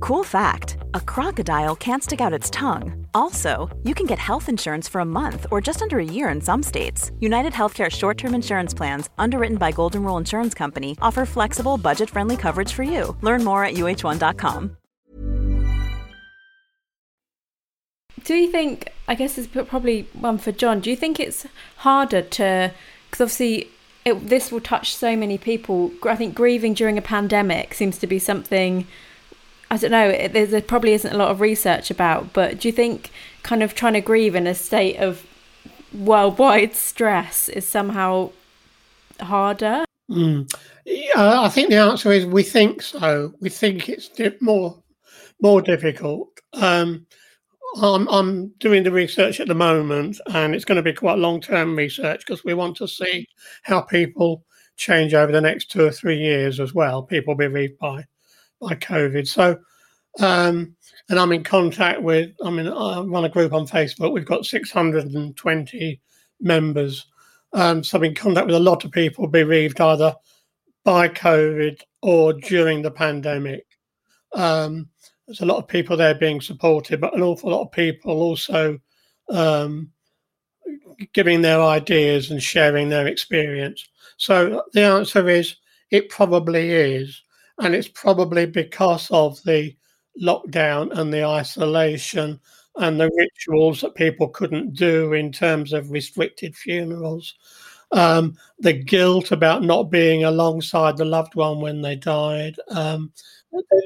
Cool 0.00 0.24
fact 0.24 0.76
a 0.94 1.00
crocodile 1.00 1.76
can't 1.76 2.02
stick 2.02 2.20
out 2.20 2.32
its 2.32 2.50
tongue. 2.50 3.06
Also, 3.14 3.74
you 3.82 3.94
can 3.94 4.06
get 4.06 4.18
health 4.18 4.48
insurance 4.48 4.88
for 4.88 5.00
a 5.00 5.04
month 5.04 5.46
or 5.50 5.60
just 5.60 5.82
under 5.82 5.98
a 5.98 6.04
year 6.04 6.28
in 6.28 6.40
some 6.40 6.62
states. 6.62 7.10
United 7.20 7.52
Healthcare 7.52 7.90
short 7.90 8.18
term 8.18 8.34
insurance 8.34 8.74
plans, 8.74 9.10
underwritten 9.18 9.56
by 9.56 9.72
Golden 9.72 10.02
Rule 10.02 10.18
Insurance 10.18 10.54
Company, 10.54 10.96
offer 11.02 11.26
flexible, 11.26 11.76
budget 11.78 12.10
friendly 12.10 12.36
coverage 12.36 12.72
for 12.72 12.82
you. 12.82 13.16
Learn 13.22 13.44
more 13.44 13.64
at 13.64 13.74
uh1.com. 13.74 14.76
Do 18.22 18.34
you 18.34 18.50
think, 18.50 18.90
I 19.06 19.14
guess 19.14 19.36
it's 19.36 19.48
probably 19.48 20.08
one 20.12 20.38
for 20.38 20.50
John, 20.50 20.80
do 20.80 20.88
you 20.88 20.96
think 20.96 21.20
it's 21.20 21.46
harder 21.78 22.22
to, 22.22 22.72
because 23.10 23.20
obviously 23.20 23.68
it, 24.04 24.28
this 24.28 24.52
will 24.52 24.60
touch 24.60 24.94
so 24.94 25.16
many 25.16 25.38
people. 25.38 25.90
I 26.04 26.16
think 26.16 26.34
grieving 26.34 26.74
during 26.74 26.98
a 26.98 27.02
pandemic 27.02 27.74
seems 27.74 27.98
to 27.98 28.06
be 28.06 28.18
something, 28.18 28.86
I 29.74 29.76
don't 29.76 29.90
know, 29.90 30.08
it, 30.08 30.32
there 30.32 30.60
probably 30.60 30.92
isn't 30.92 31.12
a 31.12 31.16
lot 31.16 31.32
of 31.32 31.40
research 31.40 31.90
about, 31.90 32.32
but 32.32 32.60
do 32.60 32.68
you 32.68 32.72
think 32.72 33.10
kind 33.42 33.60
of 33.60 33.74
trying 33.74 33.94
to 33.94 34.00
grieve 34.00 34.36
in 34.36 34.46
a 34.46 34.54
state 34.54 34.98
of 34.98 35.26
worldwide 35.92 36.76
stress 36.76 37.48
is 37.48 37.66
somehow 37.66 38.30
harder? 39.18 39.84
Mm. 40.08 40.48
Yeah, 40.84 41.40
I 41.40 41.48
think 41.48 41.70
the 41.70 41.78
answer 41.78 42.12
is 42.12 42.24
we 42.24 42.44
think 42.44 42.82
so. 42.82 43.34
We 43.40 43.48
think 43.48 43.88
it's 43.88 44.08
di- 44.08 44.36
more 44.40 44.80
more 45.42 45.60
difficult. 45.60 46.28
Um, 46.52 47.04
I'm, 47.82 48.06
I'm 48.06 48.48
doing 48.60 48.84
the 48.84 48.92
research 48.92 49.40
at 49.40 49.48
the 49.48 49.56
moment, 49.56 50.20
and 50.32 50.54
it's 50.54 50.64
going 50.64 50.76
to 50.76 50.82
be 50.82 50.92
quite 50.92 51.18
long 51.18 51.40
term 51.40 51.74
research 51.74 52.20
because 52.24 52.44
we 52.44 52.54
want 52.54 52.76
to 52.76 52.86
see 52.86 53.26
how 53.64 53.80
people 53.80 54.44
change 54.76 55.14
over 55.14 55.32
the 55.32 55.40
next 55.40 55.72
two 55.72 55.84
or 55.84 55.90
three 55.90 56.18
years 56.18 56.60
as 56.60 56.72
well. 56.74 57.02
People 57.02 57.34
be 57.34 57.48
bereaved 57.48 57.78
by 57.80 58.04
by 58.68 58.74
COVID. 58.76 59.26
So, 59.26 59.58
um, 60.20 60.76
and 61.08 61.18
I'm 61.18 61.32
in 61.32 61.44
contact 61.44 62.02
with. 62.02 62.30
I 62.44 62.50
mean, 62.50 62.68
I 62.68 63.00
run 63.00 63.24
a 63.24 63.28
group 63.28 63.52
on 63.52 63.66
Facebook. 63.66 64.12
We've 64.12 64.24
got 64.24 64.46
620 64.46 66.00
members. 66.40 67.06
Um, 67.52 67.84
so 67.84 67.98
I'm 67.98 68.04
in 68.04 68.14
contact 68.14 68.46
with 68.46 68.56
a 68.56 68.60
lot 68.60 68.84
of 68.84 68.90
people 68.90 69.26
bereaved 69.26 69.80
either 69.80 70.14
by 70.84 71.08
COVID 71.08 71.80
or 72.02 72.32
during 72.32 72.82
the 72.82 72.90
pandemic. 72.90 73.64
Um, 74.34 74.88
there's 75.26 75.40
a 75.40 75.46
lot 75.46 75.58
of 75.58 75.68
people 75.68 75.96
there 75.96 76.14
being 76.14 76.40
supported, 76.40 77.00
but 77.00 77.14
an 77.14 77.22
awful 77.22 77.50
lot 77.50 77.62
of 77.62 77.72
people 77.72 78.12
also 78.20 78.78
um, 79.30 79.90
giving 81.12 81.40
their 81.40 81.62
ideas 81.62 82.30
and 82.30 82.42
sharing 82.42 82.88
their 82.88 83.06
experience. 83.06 83.88
So 84.16 84.64
the 84.72 84.82
answer 84.82 85.28
is 85.28 85.56
it 85.90 86.08
probably 86.08 86.70
is. 86.70 87.22
And 87.58 87.74
it's 87.74 87.88
probably 87.88 88.46
because 88.46 89.10
of 89.10 89.42
the 89.44 89.76
lockdown 90.20 90.96
and 90.98 91.12
the 91.12 91.24
isolation 91.24 92.40
and 92.76 93.00
the 93.00 93.10
rituals 93.16 93.80
that 93.80 93.94
people 93.94 94.28
couldn't 94.28 94.74
do 94.74 95.12
in 95.12 95.30
terms 95.30 95.72
of 95.72 95.90
restricted 95.90 96.56
funerals. 96.56 97.34
Um, 97.92 98.36
the 98.58 98.72
guilt 98.72 99.30
about 99.30 99.62
not 99.62 99.84
being 99.84 100.24
alongside 100.24 100.96
the 100.96 101.04
loved 101.04 101.36
one 101.36 101.60
when 101.60 101.82
they 101.82 101.94
died. 101.94 102.56
Um, 102.70 103.12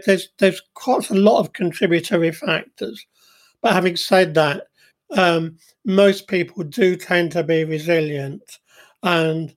there's 0.06 0.28
there's 0.38 0.62
quite 0.74 1.10
a 1.10 1.14
lot 1.14 1.40
of 1.40 1.52
contributory 1.52 2.32
factors. 2.32 3.04
But 3.60 3.72
having 3.74 3.96
said 3.96 4.34
that, 4.34 4.68
um, 5.10 5.58
most 5.84 6.28
people 6.28 6.64
do 6.64 6.96
tend 6.96 7.32
to 7.32 7.42
be 7.42 7.64
resilient, 7.64 8.42
and 9.02 9.54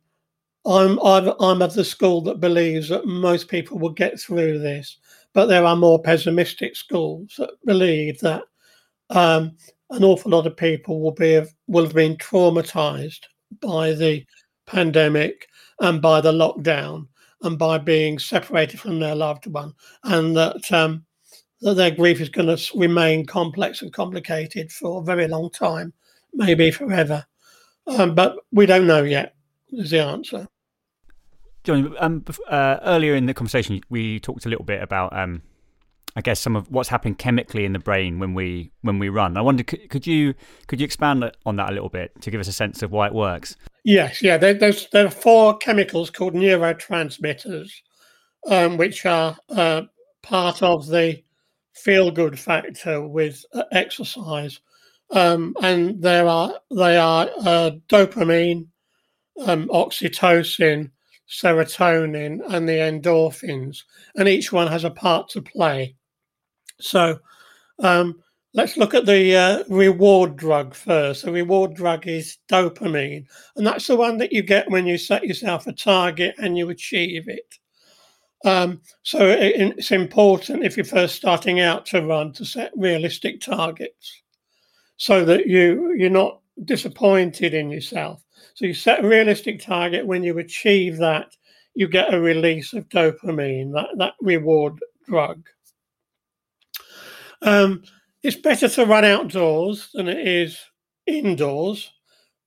I'm, 0.66 1.00
I'm 1.00 1.34
I'm 1.40 1.62
of 1.62 1.74
the 1.74 1.84
school 1.84 2.22
that 2.22 2.40
believes 2.40 2.90
that 2.90 3.06
most 3.08 3.48
people 3.48 3.80
will 3.80 3.90
get 3.92 4.20
through 4.20 4.60
this. 4.60 4.98
But 5.34 5.48
there 5.48 5.66
are 5.66 5.76
more 5.76 6.02
pessimistic 6.02 6.76
schools 6.76 7.36
that 7.38 7.52
believe 7.66 8.20
that 8.20 8.44
um, 9.10 9.56
an 9.90 10.04
awful 10.04 10.32
lot 10.32 10.48
of 10.48 10.58
people 10.58 11.02
will 11.02 11.14
be 11.14 11.42
will 11.68 11.86
have 11.86 11.96
been 11.96 12.18
traumatized 12.18 13.22
by 13.62 13.94
the 13.94 14.26
pandemic 14.66 15.48
and 15.80 16.02
by 16.02 16.22
the 16.22 16.32
lockdown 16.32 17.08
and 17.44 17.58
by 17.58 17.78
being 17.78 18.20
separated 18.20 18.80
from 18.80 19.00
their 19.00 19.16
loved 19.16 19.48
one, 19.48 19.74
and 20.04 20.38
that, 20.38 20.72
um, 20.72 21.04
that 21.62 21.74
their 21.74 21.92
grief 21.92 22.22
is 22.22 22.30
going 22.30 22.56
to 22.56 22.78
remain 22.78 23.26
complex 23.26 23.82
and 23.82 23.92
complicated 23.92 24.72
for 24.72 25.02
a 25.02 25.04
very 25.04 25.28
long 25.28 25.50
time, 25.50 25.92
maybe 26.34 26.70
forever. 26.70 27.26
Um, 27.88 28.14
but 28.14 28.38
we 28.52 28.68
don't 28.68 28.86
know 28.86 29.04
yet. 29.04 29.36
Is 29.72 29.92
the 29.92 30.04
answer. 30.04 30.48
John, 31.64 31.96
um, 32.00 32.26
uh, 32.50 32.78
earlier 32.84 33.16
in 33.16 33.26
the 33.26 33.34
conversation, 33.34 33.82
we 33.90 34.20
talked 34.20 34.46
a 34.46 34.50
little 34.50 34.66
bit 34.66 34.82
about, 34.82 35.16
um, 35.16 35.44
I 36.16 36.22
guess, 36.22 36.40
some 36.40 36.56
of 36.56 36.70
what's 36.72 36.90
happening 36.90 37.16
chemically 37.16 37.66
in 37.66 37.74
the 37.74 37.80
brain 37.80 38.20
when 38.20 38.34
we 38.34 38.72
when 38.82 39.00
we 39.00 39.10
run. 39.10 39.38
I 39.38 39.42
wonder, 39.42 39.64
could, 39.64 39.90
could 39.90 40.08
you 40.08 40.34
could 40.68 40.82
you 40.82 40.86
expand 40.86 41.32
on 41.46 41.56
that 41.58 41.70
a 41.70 41.74
little 41.74 41.90
bit 41.90 42.20
to 42.22 42.32
give 42.32 42.42
us 42.42 42.48
a 42.48 42.54
sense 42.54 42.82
of 42.82 42.92
why 42.92 43.08
it 43.08 43.14
works? 43.14 43.56
Yes, 43.86 44.22
yeah. 44.22 44.38
There, 44.38 44.54
there's 44.54 44.90
there 44.90 45.06
are 45.06 45.12
four 45.12 45.58
chemicals 45.58 46.10
called 46.10 46.34
neurotransmitters, 46.34 47.72
um, 48.48 48.78
which 48.78 49.06
are 49.06 49.38
uh, 49.50 49.84
part 50.24 50.64
of 50.64 50.88
the 50.88 51.24
feel 51.76 52.12
good 52.12 52.40
factor 52.40 53.08
with 53.08 53.46
uh, 53.54 53.64
exercise, 53.72 54.60
um, 55.12 55.56
and 55.62 56.02
there 56.02 56.28
are 56.28 56.60
they 56.76 56.98
are 56.98 57.30
uh, 57.40 57.72
dopamine, 57.88 58.68
um, 59.46 59.68
oxytocin, 59.70 60.92
serotonin, 61.30 62.40
and 62.50 62.68
the 62.68 62.74
endorphins, 62.74 63.84
and 64.16 64.28
each 64.28 64.52
one 64.52 64.68
has 64.68 64.84
a 64.84 64.92
part 64.92 65.30
to 65.30 65.42
play. 65.42 65.96
So. 66.80 67.20
Um, 67.80 68.22
Let's 68.54 68.76
look 68.76 68.94
at 68.94 69.06
the 69.06 69.34
uh, 69.34 69.64
reward 69.70 70.36
drug 70.36 70.76
first. 70.76 71.24
The 71.24 71.32
reward 71.32 71.74
drug 71.74 72.06
is 72.06 72.38
dopamine, 72.50 73.26
and 73.56 73.66
that's 73.66 73.88
the 73.88 73.96
one 73.96 74.18
that 74.18 74.34
you 74.34 74.42
get 74.44 74.70
when 74.70 74.86
you 74.86 74.98
set 74.98 75.24
yourself 75.24 75.68
a 75.68 75.72
target 75.72 76.36
and 76.38 76.58
you 76.58 76.70
achieve 76.70 77.30
it. 77.30 77.56
Um, 78.44 78.82
so 79.04 79.26
it, 79.30 79.56
it's 79.56 79.92
important 79.92 80.66
if 80.66 80.76
you're 80.76 80.86
first 80.86 81.16
starting 81.16 81.62
out 81.62 81.86
to 81.88 82.06
run 82.06 82.34
to 82.34 82.44
set 82.44 82.74
realistic 82.76 83.40
targets, 83.40 84.22
so 84.98 85.24
that 85.24 85.48
you 85.48 85.94
you're 85.98 86.10
not 86.10 86.42
disappointed 86.66 87.54
in 87.54 87.70
yourself. 87.70 88.22
So 88.56 88.66
you 88.66 88.74
set 88.74 89.04
a 89.04 89.08
realistic 89.08 89.62
target. 89.62 90.06
When 90.06 90.24
you 90.24 90.38
achieve 90.40 90.98
that, 90.98 91.36
you 91.74 91.88
get 91.88 92.14
a 92.14 92.20
release 92.20 92.74
of 92.74 92.90
dopamine, 92.90 93.74
that 93.74 93.88
that 93.98 94.14
reward 94.22 94.80
drug. 95.08 95.46
Um, 97.42 97.84
it's 98.24 98.36
better 98.36 98.68
to 98.70 98.86
run 98.86 99.06
outdoors 99.06 99.90
than 99.94 100.08
it 100.08 100.28
is 100.28 100.60
indoors 101.08 101.92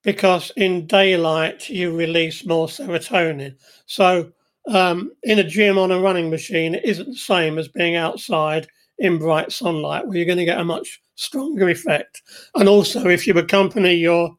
because 0.03 0.53
in 0.57 0.87
daylight 0.87 1.69
you 1.69 1.97
release 1.97 2.47
more 2.47 2.69
serotonin. 2.69 3.57
So 3.87 4.31
um, 4.69 5.11
in 5.25 5.39
a 5.39 5.45
gym 5.45 5.79
on 5.79 5.91
a 5.91 5.99
running 5.99 6.31
machine, 6.31 6.75
it 6.75 6.85
isn't 6.85 7.07
the 7.07 7.17
same 7.17 7.59
as 7.59 7.69
being 7.69 7.97
outside 7.97 8.69
in 8.99 9.19
bright 9.19 9.51
sunlight, 9.51 10.07
where 10.07 10.17
you're 10.17 10.27
going 10.27 10.39
to 10.39 10.45
get 10.45 10.61
a 10.61 10.65
much 10.65 11.01
stronger 11.17 11.69
effect. 11.69 12.23
And 12.55 12.69
also, 12.69 13.09
if 13.09 13.27
you 13.27 13.37
accompany 13.39 13.95
your 13.95 14.31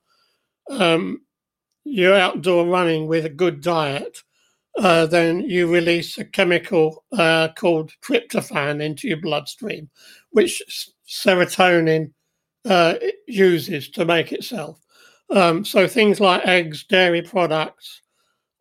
um, 0.69 1.21
your 1.85 2.15
outdoor 2.15 2.65
running 2.67 3.07
with 3.07 3.25
a 3.25 3.29
good 3.29 3.61
diet, 3.61 4.17
uh, 4.77 5.05
then 5.05 5.39
you 5.41 5.71
release 5.71 6.17
a 6.17 6.25
chemical 6.25 7.05
uh, 7.17 7.47
called 7.55 7.91
tryptophan 8.01 8.81
into 8.81 9.07
your 9.07 9.21
bloodstream, 9.21 9.89
which 10.31 10.61
serotonin 11.07 12.11
uh, 12.65 12.95
uses 13.27 13.89
to 13.89 14.03
make 14.03 14.33
itself. 14.33 14.79
Um, 15.29 15.63
so 15.63 15.87
things 15.87 16.19
like 16.19 16.45
eggs, 16.45 16.83
dairy 16.83 17.21
products, 17.21 18.01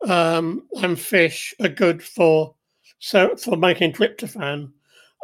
um, 0.07 0.67
and 0.81 0.99
fish 0.99 1.53
are 1.59 1.69
good 1.69 2.01
for 2.03 2.55
so 2.99 3.35
for 3.35 3.57
making 3.57 3.93
tryptophan. 3.93 4.71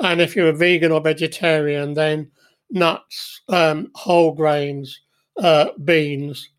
And 0.01 0.19
if 0.21 0.35
you're 0.35 0.49
a 0.49 0.53
vegan 0.53 0.91
or 0.91 1.01
vegetarian, 1.01 1.93
then 1.93 2.31
nuts, 2.69 3.41
um, 3.49 3.91
whole 3.95 4.33
grains, 4.33 4.99
uh, 5.37 5.69
beans, 5.83 6.49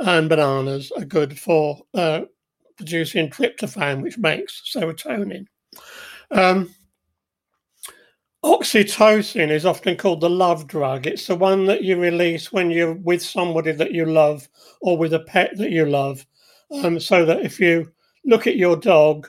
and 0.00 0.28
bananas 0.28 0.90
are 0.96 1.04
good 1.04 1.38
for 1.38 1.80
uh, 1.94 2.22
producing 2.76 3.30
tryptophan, 3.30 4.02
which 4.02 4.18
makes 4.18 4.62
serotonin. 4.74 5.46
Um, 6.30 6.74
oxytocin 8.44 9.50
is 9.50 9.66
often 9.66 9.96
called 9.96 10.20
the 10.20 10.30
love 10.30 10.66
drug. 10.66 11.06
It's 11.06 11.26
the 11.26 11.36
one 11.36 11.66
that 11.66 11.84
you 11.84 12.00
release 12.00 12.52
when 12.52 12.70
you're 12.70 12.94
with 12.94 13.22
somebody 13.22 13.72
that 13.72 13.92
you 13.92 14.06
love 14.06 14.48
or 14.80 14.96
with 14.96 15.12
a 15.12 15.20
pet 15.20 15.56
that 15.56 15.70
you 15.70 15.86
love. 15.86 16.26
Um, 16.72 17.00
so 17.00 17.24
that 17.24 17.44
if 17.44 17.58
you 17.58 17.92
look 18.24 18.46
at 18.46 18.56
your 18.56 18.76
dog 18.76 19.28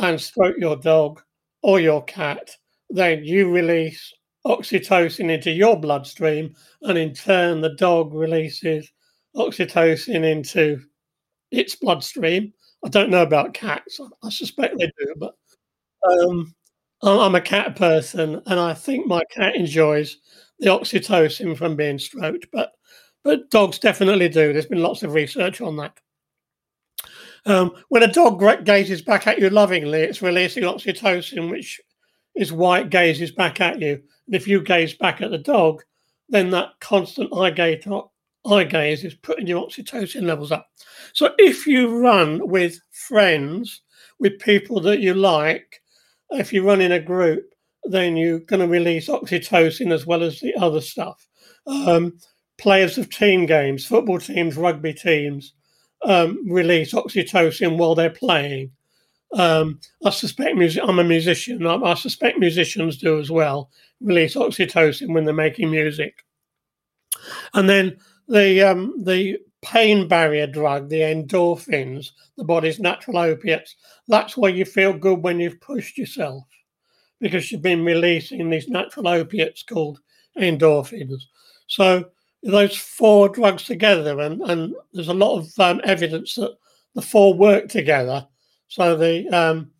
and 0.00 0.20
stroke 0.20 0.56
your 0.58 0.76
dog 0.76 1.22
or 1.62 1.80
your 1.80 2.02
cat, 2.04 2.50
then 2.90 3.24
you 3.24 3.50
release 3.50 4.12
oxytocin 4.46 5.30
into 5.30 5.50
your 5.50 5.78
bloodstream, 5.78 6.54
and 6.82 6.98
in 6.98 7.14
turn, 7.14 7.60
the 7.60 7.74
dog 7.76 8.12
releases 8.12 8.92
oxytocin 9.36 10.24
into 10.24 10.80
its 11.50 11.74
bloodstream. 11.74 12.52
I 12.84 12.88
don't 12.88 13.10
know 13.10 13.22
about 13.22 13.54
cats. 13.54 14.00
I 14.22 14.30
suspect 14.30 14.78
they 14.78 14.90
do, 14.98 15.14
but 15.16 15.34
um, 16.10 16.54
I'm 17.02 17.34
a 17.34 17.40
cat 17.40 17.76
person, 17.76 18.42
and 18.46 18.60
I 18.60 18.74
think 18.74 19.06
my 19.06 19.22
cat 19.30 19.56
enjoys 19.56 20.18
the 20.58 20.66
oxytocin 20.66 21.56
from 21.56 21.76
being 21.76 21.98
stroked. 21.98 22.46
But 22.52 22.72
but 23.22 23.50
dogs 23.50 23.78
definitely 23.78 24.28
do. 24.28 24.52
There's 24.52 24.66
been 24.66 24.82
lots 24.82 25.02
of 25.02 25.14
research 25.14 25.60
on 25.60 25.76
that. 25.78 25.98
Um, 27.46 27.72
when 27.88 28.02
a 28.02 28.12
dog 28.12 28.42
gazes 28.64 29.02
back 29.02 29.26
at 29.26 29.38
you 29.38 29.50
lovingly, 29.50 30.00
it's 30.00 30.22
releasing 30.22 30.64
oxytocin, 30.64 31.50
which 31.50 31.80
is 32.34 32.52
why 32.52 32.80
it 32.80 32.90
gazes 32.90 33.32
back 33.32 33.60
at 33.60 33.80
you. 33.80 34.02
And 34.26 34.34
if 34.34 34.48
you 34.48 34.62
gaze 34.62 34.94
back 34.94 35.20
at 35.20 35.30
the 35.30 35.38
dog, 35.38 35.82
then 36.28 36.50
that 36.50 36.70
constant 36.80 37.34
eye 37.34 37.50
eye 38.46 38.64
gaze 38.64 39.04
is 39.04 39.14
putting 39.14 39.46
your 39.46 39.66
oxytocin 39.66 40.22
levels 40.22 40.52
up. 40.52 40.68
So 41.12 41.34
if 41.38 41.66
you 41.66 41.98
run 41.98 42.48
with 42.48 42.80
friends, 42.92 43.82
with 44.18 44.38
people 44.38 44.80
that 44.80 45.00
you 45.00 45.14
like, 45.14 45.80
if 46.30 46.52
you 46.52 46.66
run 46.66 46.80
in 46.80 46.92
a 46.92 47.00
group, 47.00 47.44
then 47.84 48.16
you're 48.16 48.40
going 48.40 48.60
to 48.60 48.68
release 48.68 49.08
oxytocin 49.08 49.92
as 49.92 50.06
well 50.06 50.22
as 50.22 50.40
the 50.40 50.54
other 50.56 50.80
stuff. 50.80 51.26
Um, 51.66 52.18
players 52.58 52.98
of 52.98 53.10
team 53.10 53.46
games, 53.46 53.86
football 53.86 54.18
teams, 54.18 54.56
rugby 54.56 54.94
teams, 54.94 55.52
um, 56.04 56.38
release 56.50 56.92
oxytocin 56.92 57.76
while 57.76 57.94
they're 57.94 58.10
playing. 58.10 58.70
Um, 59.34 59.80
I 60.04 60.10
suspect 60.10 60.56
music. 60.56 60.82
I'm 60.86 60.98
a 60.98 61.04
musician. 61.04 61.66
I, 61.66 61.74
I, 61.74 61.94
suspect 61.94 62.38
musicians 62.38 62.98
do 62.98 63.18
as 63.18 63.30
well. 63.30 63.70
Release 64.00 64.36
oxytocin 64.36 65.12
when 65.12 65.24
they're 65.24 65.34
making 65.34 65.70
music, 65.70 66.24
and 67.52 67.68
then 67.68 67.96
the 68.28 68.62
um, 68.62 69.04
the 69.04 69.38
pain 69.62 70.06
barrier 70.06 70.46
drug, 70.46 70.88
the 70.88 71.00
endorphins, 71.00 72.10
the 72.36 72.44
body's 72.44 72.80
natural 72.80 73.18
opiates. 73.18 73.76
That's 74.08 74.36
why 74.36 74.48
you 74.48 74.64
feel 74.64 74.92
good 74.92 75.22
when 75.22 75.40
you've 75.40 75.60
pushed 75.60 75.96
yourself, 75.96 76.44
because 77.20 77.50
you've 77.50 77.62
been 77.62 77.84
releasing 77.84 78.50
these 78.50 78.68
natural 78.68 79.08
opiates 79.08 79.62
called 79.62 80.00
endorphins. 80.38 81.22
So 81.66 82.10
those 82.42 82.76
four 82.76 83.30
drugs 83.30 83.64
together, 83.64 84.20
and, 84.20 84.42
and 84.42 84.74
there's 84.92 85.08
a 85.08 85.14
lot 85.14 85.38
of 85.38 85.58
um, 85.58 85.80
evidence 85.84 86.34
that 86.34 86.54
the 86.94 87.02
four 87.02 87.34
work 87.34 87.68
together. 87.68 88.26
So 88.68 88.96
the 88.96 89.26
um, 89.28 89.70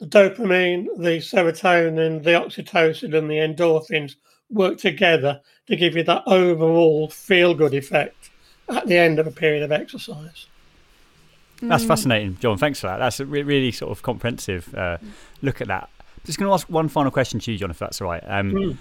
the 0.00 0.06
dopamine, 0.06 0.86
the 0.96 1.18
serotonin, 1.18 2.22
the 2.22 2.30
oxytocin, 2.30 3.16
and 3.16 3.28
the 3.28 3.34
endorphins 3.34 4.14
work 4.50 4.78
together 4.78 5.40
to 5.66 5.76
give 5.76 5.96
you 5.96 6.02
that 6.04 6.22
overall 6.26 7.08
feel 7.08 7.54
good 7.54 7.74
effect 7.74 8.30
at 8.68 8.86
the 8.86 8.96
end 8.96 9.18
of 9.18 9.26
a 9.26 9.30
period 9.30 9.62
of 9.62 9.72
exercise. 9.72 10.46
That's 11.60 11.84
mm. 11.84 11.88
fascinating, 11.88 12.38
John. 12.40 12.58
Thanks 12.58 12.80
for 12.80 12.86
that. 12.86 12.98
That's 12.98 13.20
a 13.20 13.26
re- 13.26 13.42
really 13.42 13.72
sort 13.72 13.90
of 13.90 14.02
comprehensive 14.02 14.74
uh, 14.74 14.98
look 15.42 15.60
at 15.60 15.68
that. 15.68 15.90
Just 16.24 16.38
going 16.38 16.48
to 16.48 16.52
ask 16.52 16.68
one 16.68 16.88
final 16.88 17.10
question 17.10 17.40
to 17.40 17.52
you, 17.52 17.58
John, 17.58 17.70
if 17.70 17.78
that's 17.78 18.00
all 18.00 18.08
right. 18.08 18.22
Um, 18.26 18.52
mm. 18.52 18.76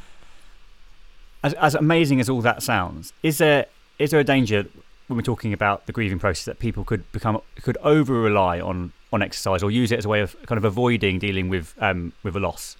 as, 1.43 1.53
as 1.53 1.75
amazing 1.75 2.19
as 2.19 2.29
all 2.29 2.41
that 2.41 2.61
sounds, 2.61 3.13
is 3.23 3.37
there 3.37 3.65
is 3.99 4.11
there 4.11 4.19
a 4.19 4.23
danger 4.23 4.65
when 5.07 5.17
we're 5.17 5.23
talking 5.23 5.53
about 5.53 5.85
the 5.85 5.93
grieving 5.93 6.19
process 6.19 6.45
that 6.45 6.59
people 6.59 6.83
could 6.83 7.09
become 7.11 7.41
could 7.61 7.77
over 7.81 8.13
rely 8.13 8.59
on 8.59 8.91
on 9.11 9.21
exercise 9.21 9.63
or 9.63 9.71
use 9.71 9.91
it 9.91 9.97
as 9.97 10.05
a 10.05 10.09
way 10.09 10.19
of 10.19 10.35
kind 10.45 10.57
of 10.57 10.65
avoiding 10.65 11.17
dealing 11.19 11.49
with 11.49 11.73
um, 11.79 12.13
with 12.23 12.35
a 12.35 12.39
loss? 12.39 12.77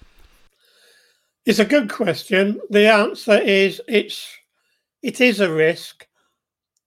It's 1.46 1.58
a 1.58 1.64
good 1.64 1.90
question. 1.90 2.60
The 2.70 2.86
answer 2.92 3.38
is 3.38 3.80
it's 3.88 4.28
it 5.02 5.20
is 5.20 5.40
a 5.40 5.52
risk. 5.52 6.06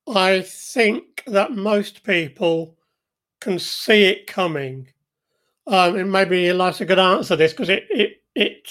I 0.08 0.42
think 0.42 1.24
that 1.28 1.54
most 1.54 2.04
people 2.04 2.78
can 3.42 3.60
see 3.60 4.04
it 4.06 4.28
coming. 4.28 4.88
Um, 5.68 5.96
and 5.98 6.12
maybe 6.12 6.48
Eliza 6.48 6.86
could 6.86 7.00
answer 7.00 7.36
this 7.36 7.54
because 7.54 7.70
it 7.70 7.86
it 7.90 8.22
it 8.36 8.70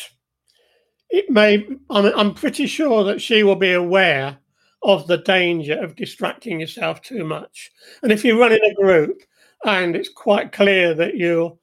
it 1.11 1.31
may. 1.31 1.67
I'm 1.91 2.07
I'm 2.17 2.35
pretty 2.35 2.67
sure 2.67 3.05
that 3.05 3.21
she 3.21 3.43
will 3.43 3.57
be 3.57 3.73
aware 3.73 4.39
of 4.83 5.07
the 5.07 5.19
danger 5.19 5.79
of 5.83 5.97
distracting 5.97 6.61
yourself 6.61 7.03
too 7.03 7.25
much. 7.25 7.71
And 8.03 8.13
if 8.13 8.25
you 8.25 8.41
run 8.41 8.53
in 8.53 8.65
a 8.65 8.75
group 8.75 9.23
and 9.65 9.95
it's 9.95 10.09
quite 10.09 10.53
clear 10.53 10.95
that 10.95 11.17
you 11.17 11.59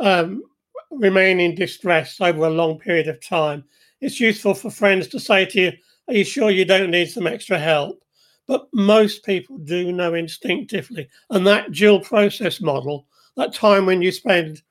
um, 0.00 0.42
remain 0.90 1.40
in 1.40 1.54
distress 1.54 2.20
over 2.20 2.44
a 2.44 2.50
long 2.50 2.78
period 2.78 3.08
of 3.08 3.24
time, 3.24 3.64
it's 4.00 4.20
useful 4.20 4.54
for 4.54 4.70
friends 4.70 5.08
to 5.08 5.20
say 5.20 5.44
to 5.46 5.60
you, 5.60 5.72
Are 6.08 6.14
you 6.14 6.24
sure 6.24 6.50
you 6.50 6.64
don't 6.64 6.90
need 6.90 7.10
some 7.10 7.26
extra 7.26 7.58
help? 7.58 8.02
But 8.46 8.66
most 8.72 9.24
people 9.24 9.58
do 9.58 9.92
know 9.92 10.14
instinctively. 10.14 11.08
And 11.30 11.46
that 11.46 11.72
dual 11.72 12.00
process 12.00 12.60
model, 12.60 13.06
that 13.36 13.54
time 13.54 13.86
when 13.86 14.02
you 14.02 14.10
spend 14.10 14.62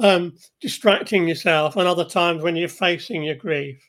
um, 0.00 0.34
distracting 0.60 1.28
yourself 1.28 1.76
and 1.76 1.86
other 1.86 2.04
times 2.04 2.42
when 2.42 2.56
you're 2.56 2.68
facing 2.68 3.22
your 3.22 3.36
grief, 3.36 3.80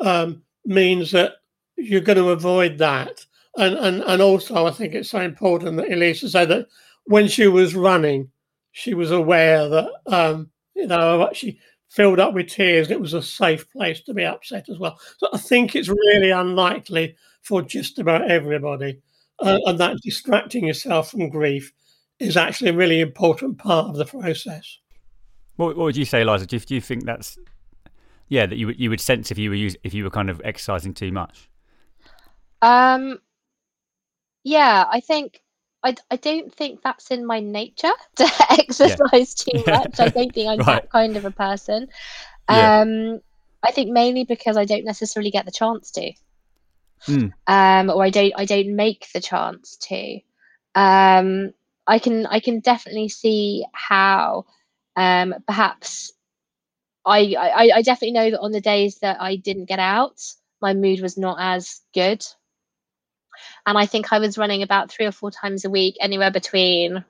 um, 0.00 0.42
means 0.64 1.10
that 1.10 1.34
you're 1.76 2.00
going 2.00 2.18
to 2.18 2.30
avoid 2.30 2.78
that. 2.78 3.24
And, 3.56 3.74
and, 3.74 4.02
and 4.02 4.22
also, 4.22 4.66
I 4.66 4.70
think 4.70 4.94
it's 4.94 5.10
so 5.10 5.20
important 5.20 5.76
that 5.76 5.90
Eliza 5.90 6.30
said 6.30 6.48
that 6.48 6.66
when 7.04 7.26
she 7.26 7.48
was 7.48 7.74
running, 7.74 8.30
she 8.72 8.94
was 8.94 9.10
aware 9.10 9.68
that, 9.68 9.90
um, 10.06 10.50
you 10.80 10.86
know, 10.86 11.26
actually 11.26 11.58
filled 11.88 12.20
up 12.20 12.34
with 12.34 12.48
tears. 12.48 12.90
It 12.90 13.00
was 13.00 13.14
a 13.14 13.22
safe 13.22 13.70
place 13.70 14.00
to 14.02 14.14
be 14.14 14.24
upset 14.24 14.68
as 14.68 14.78
well. 14.78 14.98
So 15.18 15.28
I 15.32 15.38
think 15.38 15.74
it's 15.74 15.88
really 15.88 16.30
unlikely 16.30 17.16
for 17.42 17.62
just 17.62 17.98
about 17.98 18.30
everybody. 18.30 19.00
Uh, 19.40 19.58
and 19.66 19.78
that 19.78 19.96
distracting 20.02 20.66
yourself 20.66 21.10
from 21.10 21.28
grief 21.28 21.72
is 22.18 22.36
actually 22.36 22.70
a 22.70 22.76
really 22.76 23.00
important 23.00 23.58
part 23.58 23.88
of 23.88 23.96
the 23.96 24.04
process. 24.04 24.78
What, 25.56 25.76
what 25.76 25.84
would 25.84 25.96
you 25.96 26.04
say, 26.04 26.22
Eliza? 26.22 26.46
Do 26.46 26.56
you, 26.56 26.60
do 26.60 26.74
you 26.74 26.80
think 26.80 27.04
that's 27.04 27.38
yeah 28.28 28.46
that 28.46 28.56
you 28.56 28.68
would 28.68 28.78
you 28.78 28.90
would 28.90 29.00
sense 29.00 29.30
if 29.30 29.38
you 29.38 29.50
were 29.50 29.56
use, 29.56 29.76
if 29.82 29.92
you 29.92 30.04
were 30.04 30.10
kind 30.10 30.30
of 30.30 30.40
exercising 30.44 30.94
too 30.94 31.10
much? 31.10 31.48
Um, 32.62 33.18
yeah, 34.44 34.84
I 34.90 35.00
think 35.00 35.42
I, 35.82 35.96
I 36.10 36.16
don't 36.16 36.54
think 36.54 36.82
that's 36.82 37.10
in 37.10 37.24
my 37.24 37.40
nature 37.40 37.92
to 38.16 38.28
exercise 38.50 39.44
yeah. 39.46 39.60
too 39.60 39.70
much. 39.70 40.00
I 40.00 40.08
don't 40.08 40.34
think 40.34 40.38
I'm 40.48 40.58
right. 40.58 40.66
that 40.66 40.90
kind 40.90 41.16
of 41.16 41.24
a 41.24 41.30
person. 41.30 41.88
Um, 42.48 42.56
yeah. 42.56 43.16
I 43.62 43.72
think 43.72 43.90
mainly 43.90 44.24
because 44.24 44.56
I 44.56 44.64
don't 44.64 44.84
necessarily 44.84 45.30
get 45.30 45.44
the 45.44 45.52
chance 45.52 45.90
to 45.92 46.12
mm. 47.06 47.32
um, 47.46 47.90
or 47.90 48.04
I 48.04 48.10
don't 48.10 48.32
I 48.36 48.44
don't 48.44 48.74
make 48.74 49.08
the 49.12 49.20
chance 49.20 49.76
to. 49.88 50.20
Um, 50.74 51.52
I 51.86 51.98
can 51.98 52.26
I 52.26 52.40
can 52.40 52.60
definitely 52.60 53.08
see 53.08 53.64
how 53.72 54.46
um, 54.96 55.34
perhaps 55.46 56.12
I, 57.04 57.34
I 57.38 57.70
I 57.76 57.82
definitely 57.82 58.12
know 58.12 58.30
that 58.30 58.40
on 58.40 58.52
the 58.52 58.60
days 58.60 58.98
that 58.98 59.20
I 59.20 59.36
didn't 59.36 59.66
get 59.66 59.78
out, 59.78 60.20
my 60.60 60.74
mood 60.74 61.00
was 61.00 61.16
not 61.16 61.38
as 61.40 61.80
good. 61.94 62.24
And 63.66 63.76
I 63.78 63.86
think 63.86 64.12
I 64.12 64.18
was 64.18 64.38
running 64.38 64.62
about 64.62 64.90
three 64.90 65.06
or 65.06 65.12
four 65.12 65.30
times 65.30 65.64
a 65.64 65.70
week, 65.70 65.96
anywhere 66.00 66.30
between 66.30 67.04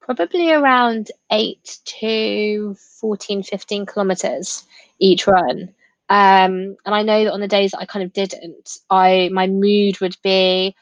probably 0.00 0.50
around 0.50 1.10
8 1.30 1.78
to 1.84 2.74
14, 3.00 3.42
15 3.42 3.86
kilometers 3.86 4.64
each 4.98 5.26
run. 5.26 5.74
Um, 6.08 6.76
and 6.84 6.94
I 6.94 7.02
know 7.02 7.24
that 7.24 7.32
on 7.32 7.40
the 7.40 7.46
days 7.46 7.70
that 7.70 7.80
I 7.80 7.86
kind 7.86 8.04
of 8.04 8.12
didn't, 8.12 8.78
I 8.90 9.30
my 9.32 9.46
mood 9.46 10.00
would 10.00 10.16
be 10.24 10.74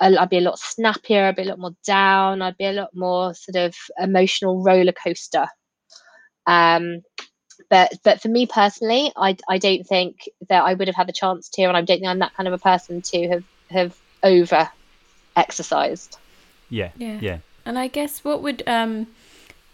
I'd 0.00 0.30
be 0.30 0.38
a 0.38 0.42
lot 0.42 0.58
snappier, 0.58 1.24
I'd 1.26 1.36
be 1.36 1.42
a 1.42 1.46
lot 1.46 1.58
more 1.58 1.76
down, 1.84 2.42
I'd 2.42 2.56
be 2.56 2.64
a 2.64 2.72
lot 2.72 2.90
more 2.94 3.34
sort 3.34 3.56
of 3.56 3.74
emotional 3.98 4.62
roller 4.62 4.92
coaster. 4.92 5.46
Um, 6.46 7.02
but 7.70 7.92
but 8.02 8.20
for 8.20 8.28
me 8.28 8.46
personally, 8.46 9.12
I 9.16 9.36
I 9.48 9.58
don't 9.58 9.84
think 9.84 10.28
that 10.48 10.64
I 10.64 10.74
would 10.74 10.88
have 10.88 10.96
had 10.96 11.08
the 11.08 11.12
chance 11.12 11.48
to, 11.50 11.62
and 11.62 11.76
I 11.76 11.82
don't 11.82 11.98
think 11.98 12.08
I'm 12.08 12.18
that 12.20 12.34
kind 12.34 12.48
of 12.48 12.54
a 12.54 12.58
person 12.58 13.02
to 13.02 13.28
have 13.28 13.44
have 13.70 13.96
over 14.24 14.68
exercised. 15.36 16.18
Yeah, 16.70 16.90
Yeah. 16.96 17.18
yeah. 17.20 17.38
And 17.64 17.78
I 17.78 17.86
guess 17.86 18.24
what 18.24 18.42
would 18.42 18.62
um 18.66 19.06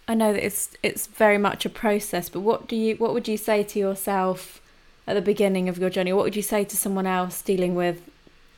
I 0.06 0.14
know 0.14 0.32
that 0.32 0.44
it's 0.44 0.76
it's 0.82 1.06
very 1.06 1.38
much 1.38 1.64
a 1.64 1.70
process, 1.70 2.28
but 2.28 2.40
what 2.40 2.66
do 2.68 2.76
you 2.76 2.96
what 2.96 3.14
would 3.14 3.28
you 3.28 3.36
say 3.36 3.62
to 3.62 3.78
yourself 3.78 4.60
at 5.06 5.14
the 5.14 5.22
beginning 5.22 5.68
of 5.68 5.78
your 5.78 5.90
journey? 5.90 6.12
What 6.12 6.24
would 6.24 6.36
you 6.36 6.42
say 6.42 6.64
to 6.64 6.76
someone 6.76 7.06
else 7.06 7.40
dealing 7.42 7.74
with 7.74 8.02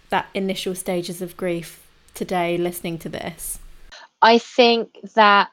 that 0.08 0.26
initial 0.34 0.74
stages 0.74 1.22
of 1.22 1.36
grief 1.36 1.86
today 2.14 2.56
listening 2.58 2.98
to 2.98 3.08
this? 3.08 3.58
I 4.20 4.38
think 4.38 4.98
that 5.14 5.50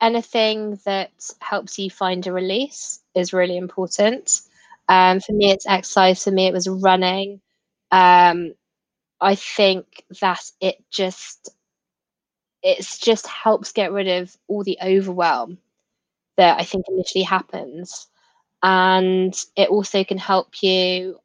anything 0.00 0.78
that 0.84 1.10
helps 1.40 1.78
you 1.78 1.90
find 1.90 2.26
a 2.26 2.32
release 2.32 3.00
is 3.14 3.32
really 3.32 3.56
important. 3.56 4.40
Um, 4.88 5.20
for 5.20 5.32
me, 5.32 5.50
it's 5.50 5.66
exercise. 5.66 6.22
For 6.22 6.30
me, 6.30 6.46
it 6.46 6.52
was 6.52 6.68
running. 6.68 7.40
Um, 7.90 8.54
I 9.20 9.34
think 9.34 10.04
that 10.20 10.42
it 10.60 10.76
just 10.90 11.50
it's 12.62 12.98
just 12.98 13.26
helps 13.26 13.72
get 13.72 13.92
rid 13.92 14.08
of 14.08 14.36
all 14.48 14.64
the 14.64 14.78
overwhelm 14.82 15.58
that 16.36 16.58
I 16.60 16.64
think 16.64 16.86
initially 16.88 17.24
happens, 17.24 18.08
and 18.62 19.34
it 19.56 19.68
also 19.70 20.04
can 20.04 20.18
help 20.18 20.62
you 20.62 21.18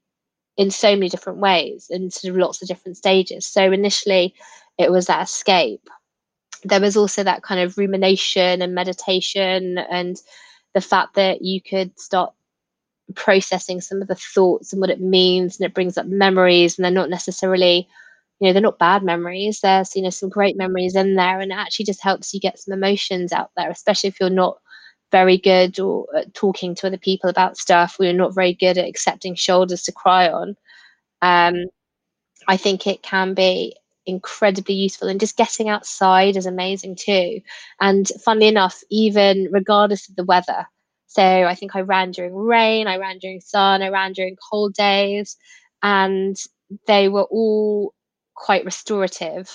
in 0.58 0.72
so 0.72 0.96
many 0.96 1.10
different 1.10 1.40
ways 1.40 1.88
in 1.90 2.12
sort 2.12 2.32
of 2.32 2.38
lots 2.38 2.62
of 2.62 2.68
different 2.68 2.98
stages. 2.98 3.48
So 3.48 3.72
initially, 3.72 4.36
it 4.78 4.92
was 4.92 5.08
that 5.08 5.24
escape. 5.24 5.90
There 6.64 6.82
was 6.82 6.96
also 6.98 7.24
that 7.24 7.44
kind 7.44 7.62
of 7.62 7.78
rumination 7.78 8.62
and 8.62 8.76
meditation, 8.76 9.78
and 9.80 10.22
the 10.74 10.82
fact 10.82 11.16
that 11.16 11.42
you 11.42 11.62
could 11.62 12.00
start 12.00 12.34
processing 13.14 13.82
some 13.82 14.02
of 14.02 14.08
the 14.08 14.16
thoughts 14.16 14.74
and 14.74 14.82
what 14.82 14.90
it 14.90 15.02
means, 15.02 15.60
and 15.60 15.66
it 15.66 15.74
brings 15.74 15.98
up 15.98 16.06
memories, 16.06 16.78
and 16.78 16.86
they're 16.86 16.92
not 16.92 17.10
necessarily, 17.10 17.88
you 18.40 18.48
know, 18.48 18.54
they're 18.54 18.62
not 18.62 18.80
bad 18.80 19.04
memories. 19.04 19.60
There's 19.62 19.96
you 19.96 20.02
know 20.02 20.10
some 20.10 20.30
great 20.30 20.58
memories 20.58 20.96
in 20.96 21.16
there, 21.16 21.40
and 21.40 21.52
it 21.52 21.56
actually 21.56 21.86
just 21.86 22.04
helps 22.04 22.34
you 22.34 22.40
get 22.40 22.60
some 22.60 22.74
emotions 22.74 23.32
out 23.34 23.52
there, 23.58 23.70
especially 23.70 24.10
if 24.10 24.20
you're 24.20 24.30
not 24.30 24.58
very 25.12 25.38
good 25.38 25.80
or 25.80 26.08
at 26.16 26.34
talking 26.34 26.74
to 26.76 26.88
other 26.88 26.98
people 26.98 27.30
about 27.30 27.58
stuff. 27.58 27.98
We're 28.00 28.14
not 28.14 28.34
very 28.36 28.54
good 28.54 28.78
at 28.78 28.88
accepting 28.88 29.36
shoulders 29.36 29.84
to 29.84 29.92
cry 29.92 30.30
on. 30.30 30.56
Um, 31.22 31.66
I 32.48 32.58
think 32.58 32.88
it 32.88 33.04
can 33.04 33.34
be 33.34 33.76
incredibly 34.06 34.74
useful 34.76 35.08
and 35.08 35.20
just 35.20 35.38
getting 35.38 35.70
outside 35.70 36.36
is 36.36 36.46
amazing 36.46 36.96
too. 36.96 37.42
And 37.80 38.08
funnily 38.24 38.48
enough, 38.48 38.82
even 38.90 39.50
regardless 39.52 40.10
of 40.10 40.16
the 40.16 40.24
weather. 40.24 40.66
So 41.12 41.22
I 41.24 41.56
think 41.56 41.76
I 41.76 41.82
ran 41.82 42.12
during 42.12 42.34
rain, 42.34 42.88
I 42.88 42.98
ran 42.98 43.18
during 43.20 43.42
sun, 43.42 43.82
I 43.82 43.90
ran 43.90 44.14
during 44.14 44.38
cold 44.50 44.74
days, 44.74 45.36
and 45.84 46.38
they 46.88 47.10
were 47.10 47.24
all 47.26 47.94
quite 48.36 48.64
restorative 48.66 49.50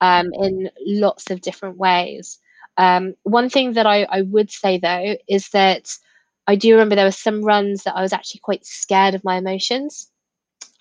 um, 0.00 0.30
in 0.34 0.70
lots 0.86 1.30
of 1.30 1.40
different 1.40 1.78
ways. 1.78 2.38
Um, 2.76 3.14
one 3.22 3.48
thing 3.50 3.74
that 3.74 3.86
I, 3.86 4.04
I 4.04 4.22
would 4.22 4.50
say 4.50 4.78
though 4.78 5.16
is 5.28 5.48
that 5.50 5.96
I 6.46 6.56
do 6.56 6.72
remember 6.72 6.96
there 6.96 7.06
were 7.06 7.12
some 7.12 7.44
runs 7.44 7.84
that 7.84 7.96
I 7.96 8.02
was 8.02 8.12
actually 8.12 8.40
quite 8.42 8.66
scared 8.66 9.14
of 9.14 9.24
my 9.24 9.36
emotions 9.36 10.10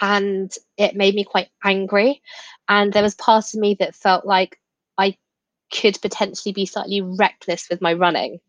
and 0.02 0.54
it 0.78 0.96
made 0.96 1.16
me 1.16 1.24
quite 1.24 1.50
angry. 1.64 2.22
And 2.70 2.94
there 2.94 3.04
was 3.04 3.16
part 3.16 3.54
of 3.54 3.60
me 3.60 3.76
that 3.80 3.96
felt 3.96 4.26
like 4.26 4.60
I 4.98 5.18
could 5.74 6.02
potentially 6.02 6.54
be 6.54 6.66
slightly 6.66 7.02
reckless 7.02 7.68
with 7.70 7.82
my 7.82 7.94
running. 7.94 8.40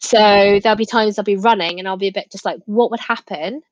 So 0.00 0.60
there'll 0.62 0.76
be 0.76 0.86
times 0.86 1.18
I'll 1.18 1.24
be 1.24 1.36
running 1.36 1.78
and 1.78 1.88
I'll 1.88 1.96
be 1.96 2.08
a 2.08 2.12
bit 2.12 2.30
just 2.30 2.44
like, 2.44 2.60
what 2.66 2.90
would 2.90 3.00
happen 3.00 3.62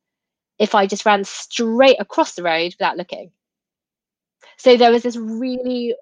if 0.59 0.75
I 0.75 0.87
just 0.87 1.07
ran 1.07 1.25
straight 1.25 1.97
across 2.01 2.35
the 2.35 2.43
road 2.43 2.75
without 2.79 2.97
looking? 2.97 3.31
So 4.59 4.77
there 4.77 4.91
was 4.91 5.03
this 5.03 5.17
really, 5.17 5.95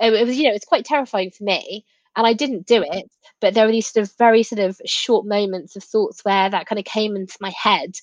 it, 0.00 0.26
was, 0.26 0.36
you 0.36 0.48
know, 0.48 0.54
it's 0.54 0.64
quite 0.64 0.84
terrifying 0.84 1.30
for 1.30 1.44
me 1.44 1.84
and 2.16 2.26
I 2.26 2.32
didn't 2.32 2.66
do 2.66 2.82
it, 2.86 3.10
but 3.40 3.54
there 3.54 3.66
were 3.66 3.72
these 3.72 3.88
sort 3.88 4.06
of 4.06 4.12
very 4.18 4.42
sort 4.42 4.60
of 4.60 4.80
short 4.86 5.26
moments 5.26 5.76
of 5.76 5.84
thoughts 5.84 6.24
where 6.24 6.48
that 6.48 6.66
kind 6.66 6.78
of 6.78 6.84
came 6.84 7.16
into 7.16 7.36
my 7.40 7.52
head. 7.60 7.94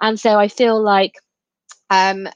And 0.00 0.18
so 0.18 0.38
I 0.38 0.48
feel 0.48 0.82
like 0.82 1.14
um, 1.90 2.28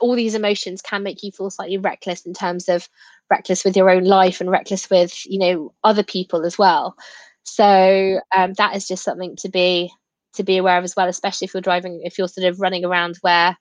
all 0.00 0.14
these 0.14 0.34
emotions 0.34 0.82
can 0.82 1.02
make 1.02 1.22
you 1.22 1.32
feel 1.32 1.50
slightly 1.50 1.78
reckless 1.78 2.26
in 2.26 2.34
terms 2.34 2.68
of 2.68 2.88
reckless 3.30 3.64
with 3.64 3.76
your 3.76 3.90
own 3.90 4.04
life 4.04 4.40
and 4.40 4.50
reckless 4.50 4.88
with 4.88 5.26
you 5.26 5.38
know 5.38 5.74
other 5.82 6.04
people 6.04 6.44
as 6.44 6.56
well 6.56 6.96
so 7.46 8.20
um, 8.36 8.52
that 8.54 8.76
is 8.76 8.86
just 8.88 9.04
something 9.04 9.36
to 9.36 9.48
be 9.48 9.90
to 10.34 10.42
be 10.42 10.58
aware 10.58 10.78
of 10.78 10.84
as 10.84 10.94
well 10.96 11.08
especially 11.08 11.46
if 11.46 11.54
you're 11.54 11.60
driving 11.62 12.00
if 12.04 12.18
you're 12.18 12.28
sort 12.28 12.46
of 12.46 12.60
running 12.60 12.84
around 12.84 13.16
where 13.22 13.56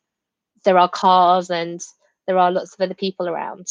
there 0.66 0.78
are 0.78 0.90
cars 0.90 1.50
and 1.50 1.82
there 2.28 2.38
are 2.38 2.52
lots 2.52 2.74
of 2.74 2.82
other 2.84 2.96
people 2.96 3.30
around. 3.30 3.68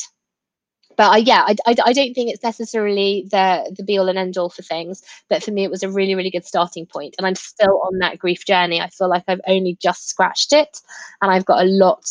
But 0.97 1.11
I, 1.11 1.17
yeah 1.19 1.43
I, 1.47 1.57
I, 1.67 1.75
I 1.87 1.93
don't 1.93 2.15
think 2.15 2.31
it's 2.31 2.43
necessarily 2.45 3.27
the 3.31 3.75
the 3.77 3.83
be 3.83 3.99
all 3.99 4.09
and 4.09 4.19
end 4.19 4.39
all 4.39 4.49
for 4.51 4.63
things 4.63 5.03
but 5.29 5.43
for 5.43 5.51
me 5.51 5.65
it 5.65 5.71
was 5.71 5.83
a 5.83 5.91
really 5.91 6.15
really 6.15 6.31
good 6.31 6.45
starting 6.45 6.87
point 6.87 7.17
and 7.19 7.27
i'm 7.27 7.35
still 7.35 7.81
on 7.85 7.99
that 7.99 8.19
grief 8.19 8.45
journey. 8.47 8.81
I 8.81 8.91
feel 8.91 9.09
like 9.09 9.25
i've 9.27 9.41
only 9.49 9.77
just 9.83 10.09
scratched 10.09 10.53
it 10.53 10.79
and 11.21 11.33
i've 11.33 11.47
got 11.47 11.65
a 11.65 11.69
lot 11.69 12.05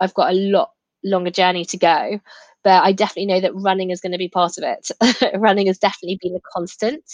i've 0.00 0.14
got 0.14 0.32
a 0.32 0.36
lot 0.36 0.70
longer 1.04 1.30
journey 1.30 1.64
to 1.66 1.76
go 1.76 2.18
but 2.64 2.82
i 2.82 2.90
definitely 2.92 3.26
know 3.26 3.40
that 3.40 3.54
running 3.54 3.90
is 3.90 4.00
going 4.00 4.12
to 4.12 4.18
be 4.18 4.28
part 4.28 4.58
of 4.58 4.64
it. 4.64 4.90
Running 5.38 5.66
has 5.68 5.78
definitely 5.78 6.18
been 6.20 6.34
a 6.34 6.40
constant 6.56 7.04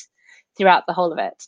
throughout 0.57 0.85
the 0.87 0.93
whole 0.93 1.13
of 1.13 1.19
it 1.19 1.47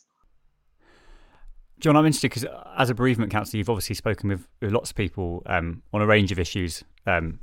John, 1.83 1.97
I'm 1.97 2.05
interested 2.05 2.29
because 2.29 2.45
as 2.77 2.89
a 2.89 2.95
bereavement 2.95 3.29
counsellor, 3.29 3.57
you've 3.57 3.69
obviously 3.69 3.95
spoken 3.95 4.29
with, 4.29 4.47
with 4.61 4.71
lots 4.71 4.91
of 4.91 4.95
people 4.95 5.43
um, 5.47 5.81
on 5.91 6.01
a 6.01 6.05
range 6.05 6.31
of 6.31 6.39
issues 6.39 6.81
um, 7.05 7.41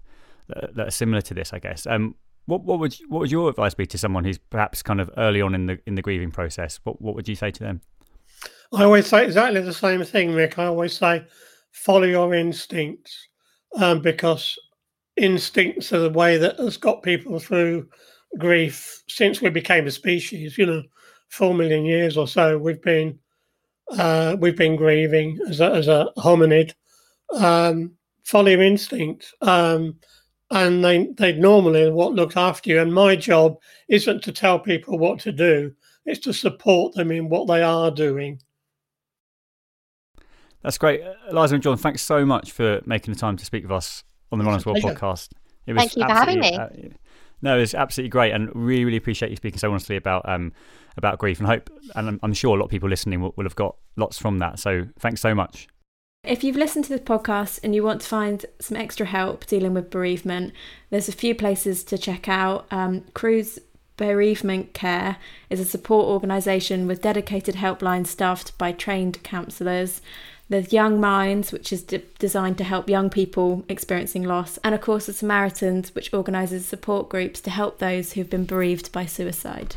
that, 0.48 0.74
that, 0.76 0.88
are 0.88 0.90
similar 0.90 1.20
to 1.20 1.34
this, 1.34 1.52
I 1.52 1.58
guess. 1.58 1.86
Um, 1.86 2.14
what, 2.46 2.62
what 2.64 2.78
would 2.80 2.96
what 3.08 3.20
would 3.20 3.30
your 3.30 3.50
advice 3.50 3.74
be 3.74 3.84
to 3.84 3.98
someone 3.98 4.24
who's 4.24 4.38
perhaps 4.38 4.82
kind 4.82 4.98
of 4.98 5.11
early 5.18 5.42
on 5.42 5.54
in 5.54 5.66
the 5.66 5.78
in 5.86 5.94
the 5.94 6.00
grieving 6.00 6.30
process? 6.30 6.80
What 6.84 7.02
what 7.02 7.14
would 7.14 7.28
you 7.28 7.34
say 7.34 7.50
to 7.50 7.62
them? 7.62 7.82
I 8.72 8.84
always 8.84 9.06
say 9.06 9.26
exactly 9.26 9.61
the 9.61 9.74
same 9.74 10.02
thing, 10.04 10.32
Rick. 10.32 10.58
I 10.58 10.64
always 10.64 10.96
say 10.96 11.26
follow 11.72 12.06
your 12.06 12.32
instincts 12.32 13.28
um, 13.76 14.00
because 14.00 14.58
instincts 15.18 15.92
are 15.92 15.98
the 15.98 16.11
way 16.11 16.38
that 16.38 16.58
has 16.58 16.78
got 16.78 17.02
people 17.02 17.38
through 17.40 17.88
grief 18.38 19.02
since 19.06 19.42
we 19.42 19.50
became 19.50 19.86
a 19.86 19.90
species. 19.90 20.56
You 20.56 20.64
know, 20.64 20.82
four 21.31 21.55
million 21.55 21.85
years 21.85 22.16
or 22.16 22.28
so, 22.28 22.59
we've 22.59 22.83
been 22.83 23.18
uh, 23.93 24.37
we've 24.39 24.57
been 24.57 24.76
grieving 24.76 25.39
as 25.49 25.61
a, 25.61 25.72
as 25.72 25.89
a 25.89 26.11
hominid. 26.18 26.74
Um, 27.35 27.93
follow 28.24 28.51
your 28.51 28.62
instinct, 28.62 29.33
um, 29.41 29.97
and 30.51 30.85
they 30.85 31.09
they 31.16 31.33
normally 31.33 31.91
what 31.91 32.14
look 32.14 32.37
after 32.37 32.70
you. 32.70 32.81
And 32.81 32.93
my 32.93 33.16
job 33.16 33.57
isn't 33.89 34.22
to 34.24 34.33
tell 34.33 34.59
people 34.59 34.99
what 34.99 35.20
to 35.20 35.33
do; 35.33 35.72
it's 36.05 36.20
to 36.20 36.33
support 36.33 36.95
them 36.95 37.11
in 37.11 37.28
what 37.28 37.47
they 37.47 37.62
are 37.62 37.91
doing. 37.91 38.41
That's 40.62 40.78
great, 40.78 41.03
Eliza 41.31 41.55
and 41.55 41.62
John. 41.62 41.76
Thanks 41.78 42.03
so 42.03 42.26
much 42.26 42.53
for 42.53 42.81
making 42.85 43.14
the 43.14 43.20
time 43.20 43.37
to 43.39 43.45
speak 43.45 43.62
with 43.62 43.72
us 43.72 44.05
on 44.31 44.39
the 44.39 44.45
Runner's 44.45 44.66
World 44.66 44.78
podcast. 44.78 45.31
It 45.66 45.72
was 45.72 45.83
Thank 45.83 45.97
you 45.97 46.03
for 46.07 46.12
having 46.12 46.41
me. 46.41 46.55
Uh, 46.55 46.68
no, 47.43 47.59
it's 47.59 47.74
absolutely 47.74 48.11
great, 48.11 48.32
and 48.32 48.51
really, 48.55 48.84
really 48.84 48.97
appreciate 48.97 49.30
you 49.30 49.36
speaking 49.36 49.59
so 49.59 49.70
honestly 49.70 49.97
about 49.97 50.28
um, 50.28 50.53
about 50.97 51.18
grief. 51.18 51.38
And 51.38 51.47
hope, 51.47 51.70
and 51.95 52.09
I'm, 52.09 52.20
I'm, 52.22 52.34
sure 52.34 52.57
a 52.57 52.59
lot 52.59 52.66
of 52.66 52.70
people 52.70 52.88
listening 52.88 53.20
will, 53.20 53.34
will 53.36 53.45
have 53.45 53.57
got 53.57 53.76
lots 53.97 54.18
from 54.18 54.38
that. 54.38 54.59
So, 54.59 54.88
thanks 54.99 55.20
so 55.20 55.34
much. 55.34 55.68
If 56.22 56.45
you've 56.45 56.57
listened 56.57 56.84
to 56.84 56.91
this 56.91 57.01
podcast 57.01 57.61
and 57.64 57.74
you 57.74 57.82
want 57.82 58.03
to 58.03 58.09
find 58.09 58.45
some 58.61 58.76
extra 58.76 59.07
help 59.07 59.47
dealing 59.47 59.72
with 59.72 59.91
bereavement, 59.91 60.53
there's 60.91 61.09
a 61.09 61.12
few 61.12 61.34
places 61.34 61.82
to 61.84 61.97
check 61.97 62.28
out. 62.28 62.66
Um, 62.70 63.05
Cruse 63.14 63.59
Bereavement 63.97 64.74
Care 64.74 65.16
is 65.49 65.61
a 65.61 65.64
support 65.64 66.07
organisation 66.07 66.86
with 66.86 67.01
dedicated 67.01 67.55
helpline 67.55 68.07
staffed 68.07 68.57
by 68.59 68.72
trained 68.72 69.22
counsellors. 69.22 70.03
There's 70.51 70.72
Young 70.72 71.01
Minds, 71.01 71.53
which 71.53 71.72
is 71.72 71.84
de- 71.84 72.03
designed 72.18 72.59
to 72.59 72.64
help 72.64 72.88
young 72.88 73.09
people 73.09 73.64
experiencing 73.68 74.24
loss, 74.24 74.59
and 74.64 74.74
of 74.74 74.80
course, 74.80 75.07
the 75.07 75.12
Samaritans, 75.12 75.94
which 75.94 76.12
organises 76.12 76.66
support 76.66 77.09
groups 77.09 77.40
to 77.42 77.51
help 77.51 77.78
those 77.78 78.12
who've 78.12 78.28
been 78.28 78.46
bereaved 78.46 78.90
by 78.90 79.07
suicide. 79.07 79.76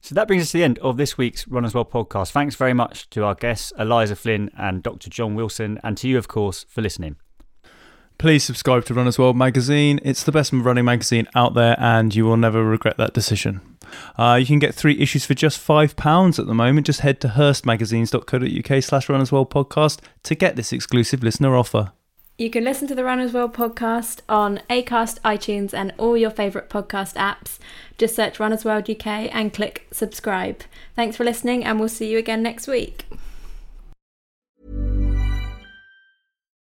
So 0.00 0.16
that 0.16 0.26
brings 0.26 0.42
us 0.42 0.50
to 0.50 0.58
the 0.58 0.64
end 0.64 0.80
of 0.80 0.96
this 0.96 1.16
week's 1.16 1.46
Runner's 1.46 1.76
World 1.76 1.92
podcast. 1.92 2.32
Thanks 2.32 2.56
very 2.56 2.74
much 2.74 3.08
to 3.10 3.22
our 3.22 3.36
guests, 3.36 3.72
Eliza 3.78 4.16
Flynn 4.16 4.50
and 4.58 4.82
Dr. 4.82 5.08
John 5.08 5.36
Wilson, 5.36 5.78
and 5.84 5.96
to 5.98 6.08
you, 6.08 6.18
of 6.18 6.26
course, 6.26 6.66
for 6.68 6.82
listening. 6.82 7.14
Please 8.18 8.44
subscribe 8.44 8.84
to 8.84 8.94
Runner's 8.94 9.18
World 9.18 9.36
magazine. 9.36 9.98
It's 10.04 10.22
the 10.22 10.32
best 10.32 10.52
running 10.52 10.84
magazine 10.84 11.26
out 11.34 11.54
there, 11.54 11.76
and 11.78 12.14
you 12.14 12.24
will 12.24 12.36
never 12.36 12.64
regret 12.64 12.96
that 12.96 13.12
decision. 13.14 13.60
Uh, 14.16 14.36
you 14.40 14.46
can 14.46 14.58
get 14.58 14.74
three 14.74 14.98
issues 15.00 15.26
for 15.26 15.34
just 15.34 15.60
£5 15.60 16.38
at 16.38 16.46
the 16.46 16.54
moment. 16.54 16.86
Just 16.86 17.00
head 17.00 17.20
to 17.20 17.28
hearstmagazines.co.uk 17.28 18.82
slash 18.82 19.08
Runners 19.08 19.32
World 19.32 19.50
podcast 19.50 20.00
to 20.22 20.34
get 20.34 20.56
this 20.56 20.72
exclusive 20.72 21.22
listener 21.22 21.56
offer. 21.56 21.92
You 22.38 22.48
can 22.48 22.64
listen 22.64 22.88
to 22.88 22.94
the 22.94 23.04
Runner's 23.04 23.32
World 23.32 23.54
podcast 23.54 24.20
on 24.28 24.60
Acast, 24.70 25.20
iTunes, 25.20 25.74
and 25.74 25.92
all 25.98 26.16
your 26.16 26.30
favourite 26.30 26.70
podcast 26.70 27.14
apps. 27.14 27.58
Just 27.98 28.16
search 28.16 28.40
Runner's 28.40 28.64
World 28.64 28.88
UK 28.88 29.06
and 29.06 29.52
click 29.52 29.86
subscribe. 29.92 30.62
Thanks 30.96 31.16
for 31.16 31.24
listening, 31.24 31.64
and 31.64 31.78
we'll 31.78 31.88
see 31.88 32.10
you 32.10 32.18
again 32.18 32.42
next 32.42 32.66
week. 32.66 33.04